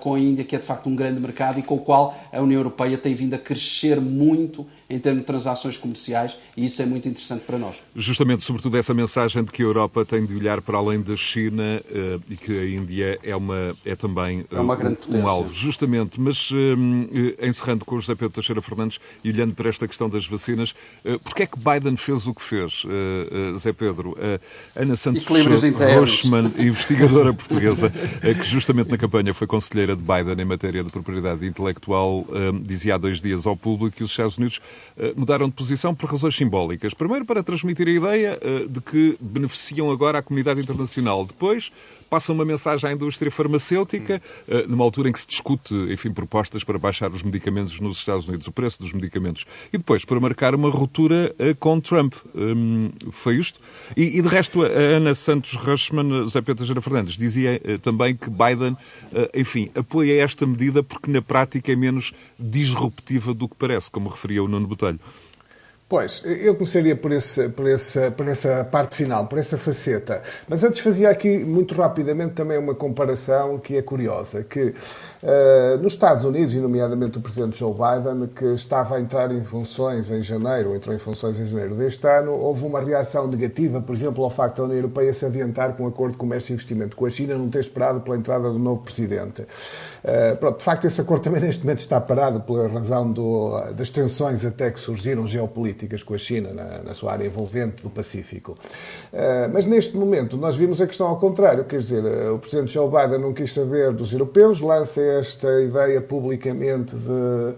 com 0.00 0.14
a 0.14 0.20
Índia, 0.20 0.44
que 0.44 0.54
é 0.54 0.58
de 0.58 0.64
facto 0.64 0.88
um 0.88 0.96
grande 0.96 1.20
mercado 1.20 1.58
e 1.58 1.62
com 1.62 1.76
o 1.76 1.80
qual 1.80 2.14
a 2.32 2.40
União 2.40 2.58
Europeia 2.58 2.98
tem 2.98 3.14
vindo 3.14 3.34
a 3.34 3.38
crescer 3.38 4.00
muito 4.00 4.66
em 4.90 4.98
termos 4.98 5.20
de 5.20 5.26
transações 5.26 5.76
comerciais 5.76 6.36
e 6.56 6.64
isso 6.64 6.80
é 6.80 6.86
muito 6.86 7.06
interessante 7.08 7.42
para 7.44 7.58
nós. 7.58 7.76
Justamente, 7.94 8.44
sobretudo, 8.44 8.76
essa 8.78 8.94
mensagem 8.94 9.44
de 9.44 9.52
que 9.52 9.62
a 9.62 9.64
Europa 9.64 10.04
tem 10.04 10.24
de 10.24 10.34
olhar 10.34 10.62
para 10.62 10.78
além 10.78 11.02
da 11.02 11.14
China 11.14 11.82
uh, 11.90 12.22
e 12.30 12.36
que 12.36 12.58
a 12.58 12.66
Índia 12.66 13.18
é, 13.22 13.36
uma, 13.36 13.76
é 13.84 13.94
também 13.94 14.40
uh, 14.40 14.56
é 14.56 14.60
uma 14.60 14.76
grande 14.76 14.98
um, 15.10 15.18
um 15.18 15.28
alvo. 15.28 15.52
Justamente, 15.52 16.18
mas 16.18 16.50
uh, 16.50 16.56
encerrando 17.42 17.84
com 17.84 17.96
o 17.96 18.00
José 18.00 18.14
Pedro 18.14 18.30
Teixeira 18.30 18.62
Fernandes 18.62 18.98
e 19.22 19.30
olhando 19.30 19.54
para 19.54 19.68
esta 19.68 19.86
questão 19.86 20.08
das 20.08 20.26
vacinas, 20.26 20.70
uh, 21.04 21.18
porquê 21.18 21.42
é 21.42 21.46
que 21.46 21.58
Biden 21.58 21.96
fez 21.96 22.26
o 22.26 22.34
que 22.34 22.42
fez, 22.42 22.82
José 23.52 23.72
Pedro? 23.72 24.16
Ana 24.74 24.96
Santos 24.96 25.26
Rochman, 25.26 26.52
investigadora 26.58 27.32
portuguesa, 27.34 27.90
que 27.90 28.42
justamente 28.44 28.90
na 28.90 28.96
campanha 28.96 29.34
foi 29.34 29.46
conselheira 29.46 29.94
de 29.94 30.02
Biden 30.02 30.40
em 30.40 30.44
matéria 30.44 30.82
de 30.82 30.90
propriedade 30.90 31.46
intelectual, 31.46 32.26
dizia 32.62 32.94
há 32.94 32.98
dois 32.98 33.20
dias 33.20 33.46
ao 33.46 33.56
público 33.56 33.96
que 33.96 34.04
os 34.04 34.10
Estados 34.10 34.38
Unidos 34.38 34.60
eh, 34.60 34.77
mudaram 35.16 35.48
de 35.48 35.54
posição 35.54 35.94
por 35.94 36.10
razões 36.10 36.36
simbólicas. 36.36 36.94
Primeiro, 36.94 37.24
para 37.24 37.42
transmitir 37.42 37.86
a 37.86 37.90
ideia 37.90 38.38
eh, 38.40 38.66
de 38.68 38.80
que 38.80 39.16
beneficiam 39.20 39.90
agora 39.90 40.18
a 40.18 40.22
comunidade 40.22 40.60
internacional. 40.60 41.24
Depois, 41.24 41.70
passam 42.08 42.34
uma 42.34 42.44
mensagem 42.44 42.90
à 42.90 42.92
indústria 42.92 43.30
farmacêutica, 43.30 44.22
eh, 44.48 44.66
numa 44.68 44.84
altura 44.84 45.08
em 45.08 45.12
que 45.12 45.20
se 45.20 45.26
discute, 45.26 45.74
enfim, 45.74 46.10
propostas 46.12 46.64
para 46.64 46.78
baixar 46.78 47.10
os 47.10 47.22
medicamentos 47.22 47.78
nos 47.80 47.98
Estados 47.98 48.26
Unidos, 48.26 48.46
o 48.46 48.52
preço 48.52 48.80
dos 48.80 48.92
medicamentos. 48.92 49.44
E 49.72 49.78
depois, 49.78 50.04
para 50.04 50.20
marcar 50.20 50.54
uma 50.54 50.70
ruptura 50.70 51.34
com 51.58 51.80
Trump. 51.80 52.14
Hum, 52.34 52.90
foi 53.10 53.36
isto? 53.36 53.60
E, 53.96 54.20
de 54.20 54.28
resto, 54.28 54.62
a 54.62 54.68
Ana 54.68 55.14
Santos 55.14 55.54
Rushman, 55.54 56.28
Zé 56.28 56.40
Pedro 56.40 56.64
Gera 56.64 56.80
Fernandes, 56.80 57.16
dizia 57.16 57.60
também 57.82 58.14
que 58.14 58.30
Biden, 58.30 58.76
enfim, 59.34 59.70
apoia 59.74 60.22
esta 60.22 60.46
medida 60.46 60.82
porque 60.82 61.10
na 61.10 61.22
prática 61.22 61.72
é 61.72 61.76
menos 61.76 62.12
disruptiva 62.38 63.34
do 63.34 63.48
que 63.48 63.56
parece, 63.56 63.90
como 63.90 64.08
referia 64.08 64.42
o 64.42 64.48
Nuno 64.48 64.66
Botelho. 64.66 65.00
Pois, 65.88 66.22
eu 66.22 66.54
começaria 66.54 66.94
por, 66.94 67.12
esse, 67.12 67.48
por, 67.48 67.66
essa, 67.66 68.10
por 68.10 68.28
essa 68.28 68.62
parte 68.62 68.94
final, 68.94 69.26
por 69.26 69.38
essa 69.38 69.56
faceta. 69.56 70.20
Mas 70.46 70.62
antes 70.62 70.80
fazia 70.80 71.08
aqui, 71.08 71.38
muito 71.38 71.74
rapidamente, 71.74 72.34
também 72.34 72.58
uma 72.58 72.74
comparação 72.74 73.58
que 73.58 73.74
é 73.74 73.80
curiosa, 73.80 74.44
que 74.44 74.64
uh, 74.64 75.78
nos 75.80 75.94
Estados 75.94 76.26
Unidos, 76.26 76.52
e 76.52 76.58
nomeadamente 76.58 77.16
o 77.16 77.22
Presidente 77.22 77.58
Joe 77.58 77.72
Biden, 77.72 78.26
que 78.26 78.44
estava 78.52 78.96
a 78.96 79.00
entrar 79.00 79.32
em 79.32 79.42
funções 79.42 80.10
em 80.10 80.22
janeiro, 80.22 80.68
ou 80.68 80.76
entrou 80.76 80.94
em 80.94 80.98
funções 80.98 81.40
em 81.40 81.46
janeiro 81.46 81.74
deste 81.74 82.06
ano, 82.06 82.32
houve 82.32 82.66
uma 82.66 82.82
reação 82.82 83.26
negativa, 83.26 83.80
por 83.80 83.96
exemplo, 83.96 84.22
ao 84.22 84.28
facto 84.28 84.58
da 84.58 84.64
União 84.64 84.76
Europeia 84.76 85.14
se 85.14 85.24
adiantar 85.24 85.74
com 85.74 85.84
um 85.84 85.86
acordo 85.86 86.12
de 86.12 86.18
comércio 86.18 86.52
e 86.52 86.54
investimento 86.54 86.94
com 86.96 87.06
a 87.06 87.10
China, 87.10 87.34
não 87.38 87.48
ter 87.48 87.60
esperado 87.60 88.02
pela 88.02 88.18
entrada 88.18 88.50
do 88.50 88.58
novo 88.58 88.82
Presidente. 88.82 89.40
Uh, 89.40 90.36
pronto, 90.38 90.58
de 90.58 90.64
facto, 90.64 90.86
esse 90.86 91.00
acordo 91.00 91.22
também 91.22 91.40
neste 91.40 91.64
momento 91.64 91.78
está 91.78 91.98
parado 91.98 92.40
pela 92.40 92.68
razão 92.68 93.10
do, 93.10 93.58
das 93.74 93.88
tensões 93.88 94.44
até 94.44 94.70
que 94.70 94.78
surgiram 94.78 95.26
geopolíticas 95.26 95.77
políticas 95.78 96.02
com 96.02 96.14
a 96.14 96.18
China 96.18 96.50
na, 96.52 96.82
na 96.82 96.94
sua 96.94 97.12
área 97.12 97.24
envolvente 97.24 97.82
do 97.82 97.88
Pacífico. 97.88 98.52
Uh, 99.12 99.50
mas 99.52 99.64
neste 99.64 99.96
momento 99.96 100.36
nós 100.36 100.56
vimos 100.56 100.80
a 100.80 100.86
questão 100.86 101.06
ao 101.06 101.18
contrário, 101.18 101.64
quer 101.64 101.78
dizer, 101.78 102.04
uh, 102.04 102.34
o 102.34 102.38
Presidente 102.38 102.72
Joe 102.72 102.88
Biden 102.90 103.20
não 103.20 103.32
quis 103.32 103.52
saber 103.52 103.92
dos 103.92 104.12
europeus, 104.12 104.60
lança 104.60 105.00
esta 105.00 105.60
ideia 105.62 106.00
publicamente 106.00 106.96
de 106.96 107.54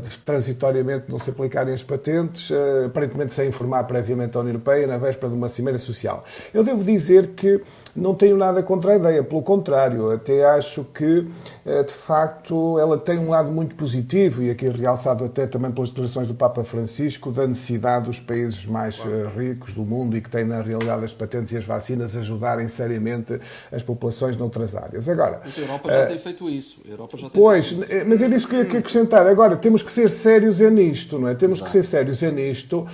de 0.00 0.18
transitoriamente 0.20 1.04
não 1.10 1.18
se 1.18 1.30
aplicarem 1.30 1.72
as 1.72 1.82
patentes, 1.82 2.50
aparentemente 2.86 3.32
sem 3.32 3.48
informar 3.48 3.84
previamente 3.84 4.36
a 4.36 4.40
União 4.40 4.52
Europeia, 4.52 4.86
na 4.86 4.98
véspera 4.98 5.28
de 5.28 5.36
uma 5.36 5.48
cimeira 5.48 5.78
social. 5.78 6.24
Eu 6.52 6.64
devo 6.64 6.82
dizer 6.82 7.28
que 7.28 7.60
não 7.96 8.14
tenho 8.14 8.36
nada 8.36 8.62
contra 8.62 8.92
a 8.92 8.96
ideia, 8.96 9.22
pelo 9.24 9.42
contrário, 9.42 10.10
até 10.10 10.44
acho 10.44 10.84
que, 10.84 11.26
eh, 11.64 11.82
de 11.82 11.94
facto, 11.94 12.78
ela 12.78 12.98
tem 12.98 13.18
um 13.18 13.30
lado 13.30 13.50
muito 13.50 13.74
positivo, 13.74 14.42
e 14.42 14.50
aqui 14.50 14.68
realçado 14.68 15.24
até 15.24 15.46
também 15.46 15.70
pelas 15.70 15.90
declarações 15.90 16.28
do 16.28 16.34
Papa 16.34 16.62
Francisco, 16.62 17.30
da 17.32 17.46
necessidade 17.46 18.06
dos 18.06 18.20
países 18.20 18.66
mais 18.66 19.02
eh, 19.04 19.28
ricos 19.36 19.74
do 19.74 19.82
mundo 19.82 20.16
e 20.16 20.20
que 20.20 20.28
têm, 20.28 20.44
na 20.44 20.60
realidade, 20.60 21.04
as 21.04 21.14
patentes 21.14 21.52
e 21.52 21.56
as 21.56 21.64
vacinas 21.64 22.16
ajudarem 22.16 22.68
seriamente 22.68 23.40
as 23.72 23.82
populações 23.82 24.36
noutras 24.36 24.74
áreas. 24.74 25.08
Agora, 25.08 25.40
mas 25.44 25.58
a 25.58 25.60
Europa 25.62 25.90
já 25.90 26.04
uh, 26.04 26.08
tem 26.08 26.18
feito 26.18 26.50
isso. 26.50 26.80
A 26.86 26.90
Europa 26.90 27.16
já 27.16 27.30
tem 27.30 27.40
pois, 27.40 27.74
mas 28.06 28.22
é 28.22 28.28
nisso 28.28 28.46
que 28.46 28.56
eu 28.56 28.64
queria 28.64 28.80
acrescentar. 28.80 29.26
Agora, 29.26 29.56
temos 29.66 29.82
que 29.82 29.90
ser 29.90 30.08
sérios 30.10 30.60
é 30.60 30.70
nisto, 30.70 31.18
não 31.18 31.28
é? 31.28 31.34
Temos 31.34 31.58
Exato. 31.58 31.72
que 31.72 31.72
ser 31.72 31.82
sérios 31.82 32.22
é 32.22 32.30
nisto. 32.30 32.86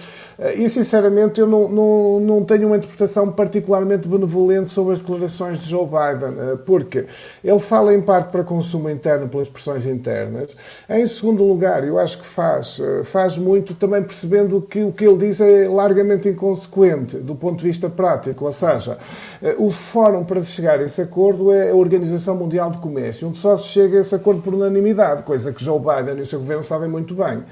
E, 0.56 0.66
sinceramente, 0.70 1.38
eu 1.38 1.46
não, 1.46 1.68
não, 1.68 2.20
não 2.20 2.44
tenho 2.44 2.66
uma 2.66 2.78
interpretação 2.78 3.30
particularmente 3.30 4.08
benevolente 4.08 4.70
sobre 4.70 4.94
as 4.94 5.00
declarações 5.00 5.58
de 5.58 5.68
Joe 5.68 5.84
Biden, 5.84 6.34
eh, 6.38 6.56
porque 6.64 7.04
ele 7.44 7.58
fala 7.58 7.94
em 7.94 8.00
parte 8.00 8.30
para 8.30 8.42
consumo 8.42 8.88
interno 8.88 9.28
pelas 9.28 9.48
pressões 9.48 9.86
internas. 9.86 10.56
Em 10.88 11.06
segundo 11.06 11.44
lugar, 11.44 11.86
eu 11.86 11.98
acho 11.98 12.18
que 12.18 12.26
faz, 12.26 12.80
eh, 12.80 13.04
faz 13.04 13.36
muito 13.36 13.74
também 13.74 14.02
percebendo 14.02 14.60
que 14.62 14.82
o 14.82 14.92
que 14.92 15.06
ele 15.06 15.18
diz 15.18 15.40
é 15.40 15.68
largamente 15.68 16.28
inconsequente 16.28 17.18
do 17.18 17.34
ponto 17.34 17.58
de 17.58 17.64
vista 17.64 17.88
prático, 17.88 18.44
ou 18.46 18.52
seja, 18.52 18.96
eh, 19.42 19.54
o 19.58 19.70
fórum 19.70 20.24
para 20.24 20.42
chegar 20.42 20.80
a 20.80 20.84
esse 20.84 21.02
acordo 21.02 21.52
é 21.52 21.70
a 21.70 21.74
Organização 21.74 22.34
Mundial 22.36 22.70
do 22.70 22.78
Comércio, 22.78 23.28
onde 23.28 23.38
só 23.38 23.56
se 23.56 23.68
chega 23.68 23.98
a 23.98 24.00
esse 24.00 24.14
acordo 24.14 24.40
por 24.40 24.54
unanimidade, 24.54 25.22
coisa 25.22 25.52
que 25.52 25.62
Joe 25.62 25.78
Biden 25.78 26.18
e 26.18 26.22
o 26.22 26.26
seu 26.26 26.38
governo 26.38 26.61
sabem 26.62 26.88
muito 26.88 27.14
bem. 27.14 27.42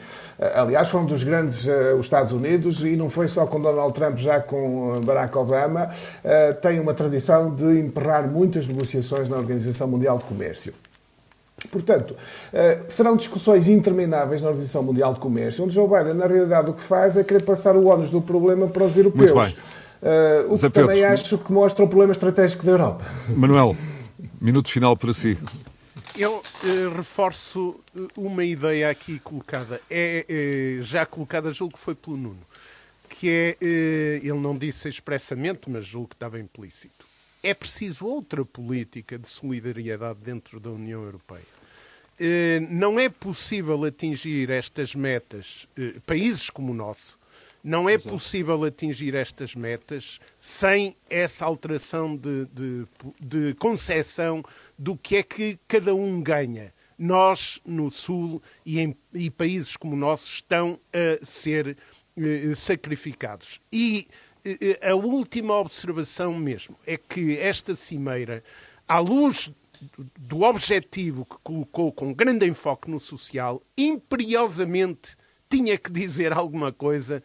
Aliás, 0.54 0.88
foram 0.88 1.06
dos 1.06 1.22
grandes 1.22 1.66
os 1.98 2.06
Estados 2.06 2.32
Unidos 2.32 2.82
e 2.82 2.96
não 2.96 3.10
foi 3.10 3.28
só 3.28 3.46
com 3.46 3.60
Donald 3.60 3.92
Trump, 3.92 4.16
já 4.16 4.40
com 4.40 5.00
Barack 5.04 5.36
Obama, 5.36 5.90
tem 6.62 6.80
uma 6.80 6.94
tradição 6.94 7.54
de 7.54 7.80
emperrar 7.80 8.26
muitas 8.26 8.66
negociações 8.66 9.28
na 9.28 9.36
Organização 9.36 9.86
Mundial 9.88 10.18
de 10.18 10.24
Comércio. 10.24 10.72
Portanto, 11.70 12.16
serão 12.88 13.16
discussões 13.16 13.68
intermináveis 13.68 14.40
na 14.40 14.48
Organização 14.48 14.82
Mundial 14.82 15.12
de 15.12 15.20
Comércio, 15.20 15.64
onde 15.64 15.74
Joe 15.74 15.86
Biden, 15.86 16.14
na 16.14 16.26
realidade, 16.26 16.70
o 16.70 16.72
que 16.72 16.82
faz 16.82 17.16
é 17.16 17.22
querer 17.22 17.42
passar 17.42 17.76
o 17.76 17.86
ónus 17.86 18.08
do 18.10 18.22
problema 18.22 18.66
para 18.66 18.84
os 18.84 18.96
europeus. 18.96 19.30
Muito 19.30 19.46
bem. 19.46 19.56
Uh, 20.02 20.54
o 20.54 20.54
que 20.54 20.60
Pedro, 20.70 20.88
também 20.88 21.04
acho 21.04 21.36
que 21.36 21.52
mostra 21.52 21.84
o 21.84 21.88
problema 21.88 22.12
estratégico 22.12 22.64
da 22.64 22.72
Europa. 22.72 23.04
Manuel, 23.28 23.76
minuto 24.40 24.70
final 24.70 24.96
para 24.96 25.12
si. 25.12 25.36
Eu 26.20 26.36
uh, 26.36 26.94
reforço 26.94 27.80
uma 28.14 28.44
ideia 28.44 28.90
aqui 28.90 29.18
colocada, 29.20 29.80
é, 29.88 30.26
é, 30.28 30.82
já 30.82 31.06
colocada, 31.06 31.50
julgo 31.50 31.72
que 31.72 31.80
foi 31.80 31.94
pelo 31.94 32.14
Nuno, 32.14 32.46
que 33.08 33.30
é, 33.30 33.56
uh, 33.58 34.26
ele 34.26 34.38
não 34.38 34.54
disse 34.54 34.86
expressamente, 34.86 35.70
mas 35.70 35.86
julgo 35.86 36.08
que 36.08 36.16
estava 36.16 36.38
implícito 36.38 37.06
é 37.42 37.54
preciso 37.54 38.04
outra 38.04 38.44
política 38.44 39.18
de 39.18 39.26
solidariedade 39.26 40.18
dentro 40.22 40.60
da 40.60 40.68
União 40.68 41.02
Europeia. 41.02 41.40
não 42.68 43.00
é 43.00 43.08
possível 43.08 43.82
atingir 43.82 44.50
estas 44.50 44.94
metas, 44.94 45.66
países 46.04 46.50
como 46.50 46.72
o 46.72 46.74
nosso, 46.74 47.18
não 47.62 47.88
é 47.88 47.98
possível 47.98 48.64
atingir 48.64 49.14
estas 49.14 49.54
metas 49.54 50.18
sem 50.38 50.96
essa 51.08 51.44
alteração 51.44 52.16
de, 52.16 52.46
de, 52.46 52.86
de 53.20 53.54
concepção 53.54 54.42
do 54.78 54.96
que 54.96 55.16
é 55.16 55.22
que 55.22 55.58
cada 55.68 55.94
um 55.94 56.22
ganha. 56.22 56.72
Nós, 56.98 57.60
no 57.64 57.90
Sul 57.90 58.42
e 58.64 58.78
em 58.78 58.96
e 59.14 59.30
países 59.30 59.76
como 59.76 59.94
o 59.94 59.98
nosso, 59.98 60.26
estão 60.26 60.78
a 60.92 61.24
ser 61.24 61.76
eh, 62.16 62.54
sacrificados. 62.54 63.60
E 63.72 64.06
eh, 64.44 64.78
a 64.82 64.94
última 64.94 65.54
observação 65.54 66.34
mesmo 66.34 66.76
é 66.86 66.96
que 66.96 67.38
esta 67.38 67.74
cimeira, 67.74 68.42
à 68.86 68.98
luz 68.98 69.52
do 70.18 70.42
objetivo 70.42 71.24
que 71.24 71.36
colocou 71.42 71.90
com 71.90 72.12
grande 72.12 72.46
enfoque 72.46 72.90
no 72.90 73.00
social, 73.00 73.62
imperiosamente 73.76 75.16
tinha 75.48 75.76
que 75.76 75.90
dizer 75.90 76.32
alguma 76.32 76.72
coisa 76.72 77.22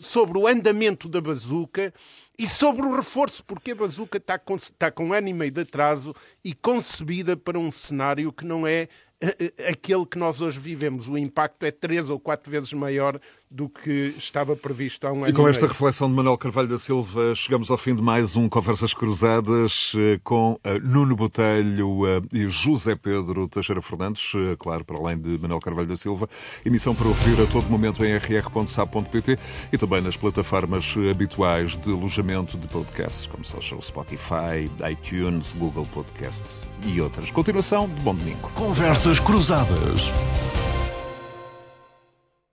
sobre 0.00 0.38
o 0.38 0.46
andamento 0.46 1.08
da 1.08 1.20
bazuca 1.20 1.92
e 2.38 2.46
sobre 2.46 2.82
o 2.82 2.94
reforço, 2.94 3.44
porque 3.44 3.72
a 3.72 3.74
bazuca 3.74 4.18
está 4.18 4.38
com, 4.38 4.56
está 4.56 4.90
com 4.90 5.06
um 5.06 5.12
ano 5.12 5.28
e 5.28 5.32
meio 5.32 5.50
de 5.50 5.60
atraso 5.60 6.14
e 6.44 6.54
concebida 6.54 7.36
para 7.36 7.58
um 7.58 7.70
cenário 7.70 8.32
que 8.32 8.44
não 8.44 8.66
é 8.66 8.88
eh, 9.20 9.52
eh, 9.56 9.68
aquele 9.70 10.06
que 10.06 10.18
nós 10.18 10.40
hoje 10.40 10.58
vivemos. 10.58 11.08
O 11.08 11.18
impacto 11.18 11.64
é 11.64 11.70
três 11.70 12.08
ou 12.10 12.20
quatro 12.20 12.50
vezes 12.50 12.72
maior 12.72 13.20
do 13.50 13.68
que 13.68 14.14
estava 14.18 14.54
previsto 14.54 15.06
há 15.06 15.12
um 15.12 15.18
ano. 15.18 15.28
E 15.28 15.32
com 15.32 15.48
esta 15.48 15.66
reflexão 15.66 16.08
de 16.08 16.14
Manuel 16.14 16.36
Carvalho 16.36 16.68
da 16.68 16.78
Silva, 16.78 17.34
chegamos 17.34 17.70
ao 17.70 17.78
fim 17.78 17.94
de 17.94 18.02
mais 18.02 18.36
um 18.36 18.48
Conversas 18.48 18.92
Cruzadas 18.92 19.92
eh, 19.96 20.20
com 20.22 20.58
eh, 20.62 20.78
Nuno 20.80 21.16
Botelho 21.16 22.06
eh, 22.06 22.20
e 22.32 22.48
José 22.48 22.94
Pedro 22.94 23.48
Teixeira 23.48 23.80
Fernandes, 23.80 24.32
claro, 24.58 24.84
para 24.84 24.98
além 24.98 25.18
de 25.18 25.38
Manuel 25.38 25.60
Carvalho 25.60 25.88
da 25.88 25.96
Silva. 25.96 26.28
Emissão 26.64 26.94
para 26.94 27.08
ouvir 27.08 27.40
a 27.40 27.46
todo 27.46 27.68
momento 27.68 28.04
em 28.04 28.16
rr.sap.pt 28.16 29.38
e 29.72 29.78
também 29.78 30.02
nas 30.02 30.16
plataformas 30.16 30.94
habituais 31.10 31.76
de 31.76 31.90
alojamento 31.90 32.58
de 32.58 32.68
podcasts, 32.68 33.26
como 33.26 33.44
são 33.44 33.58
o 33.78 33.82
Spotify, 33.82 34.70
iTunes, 34.90 35.54
Google 35.54 35.86
Podcasts 35.86 36.66
e 36.84 37.00
outras. 37.00 37.30
Continuação 37.30 37.88
de 37.88 38.00
Bom 38.00 38.14
Domingo. 38.14 38.50
Conversas 38.54 39.18
Cruzadas. 39.18 40.12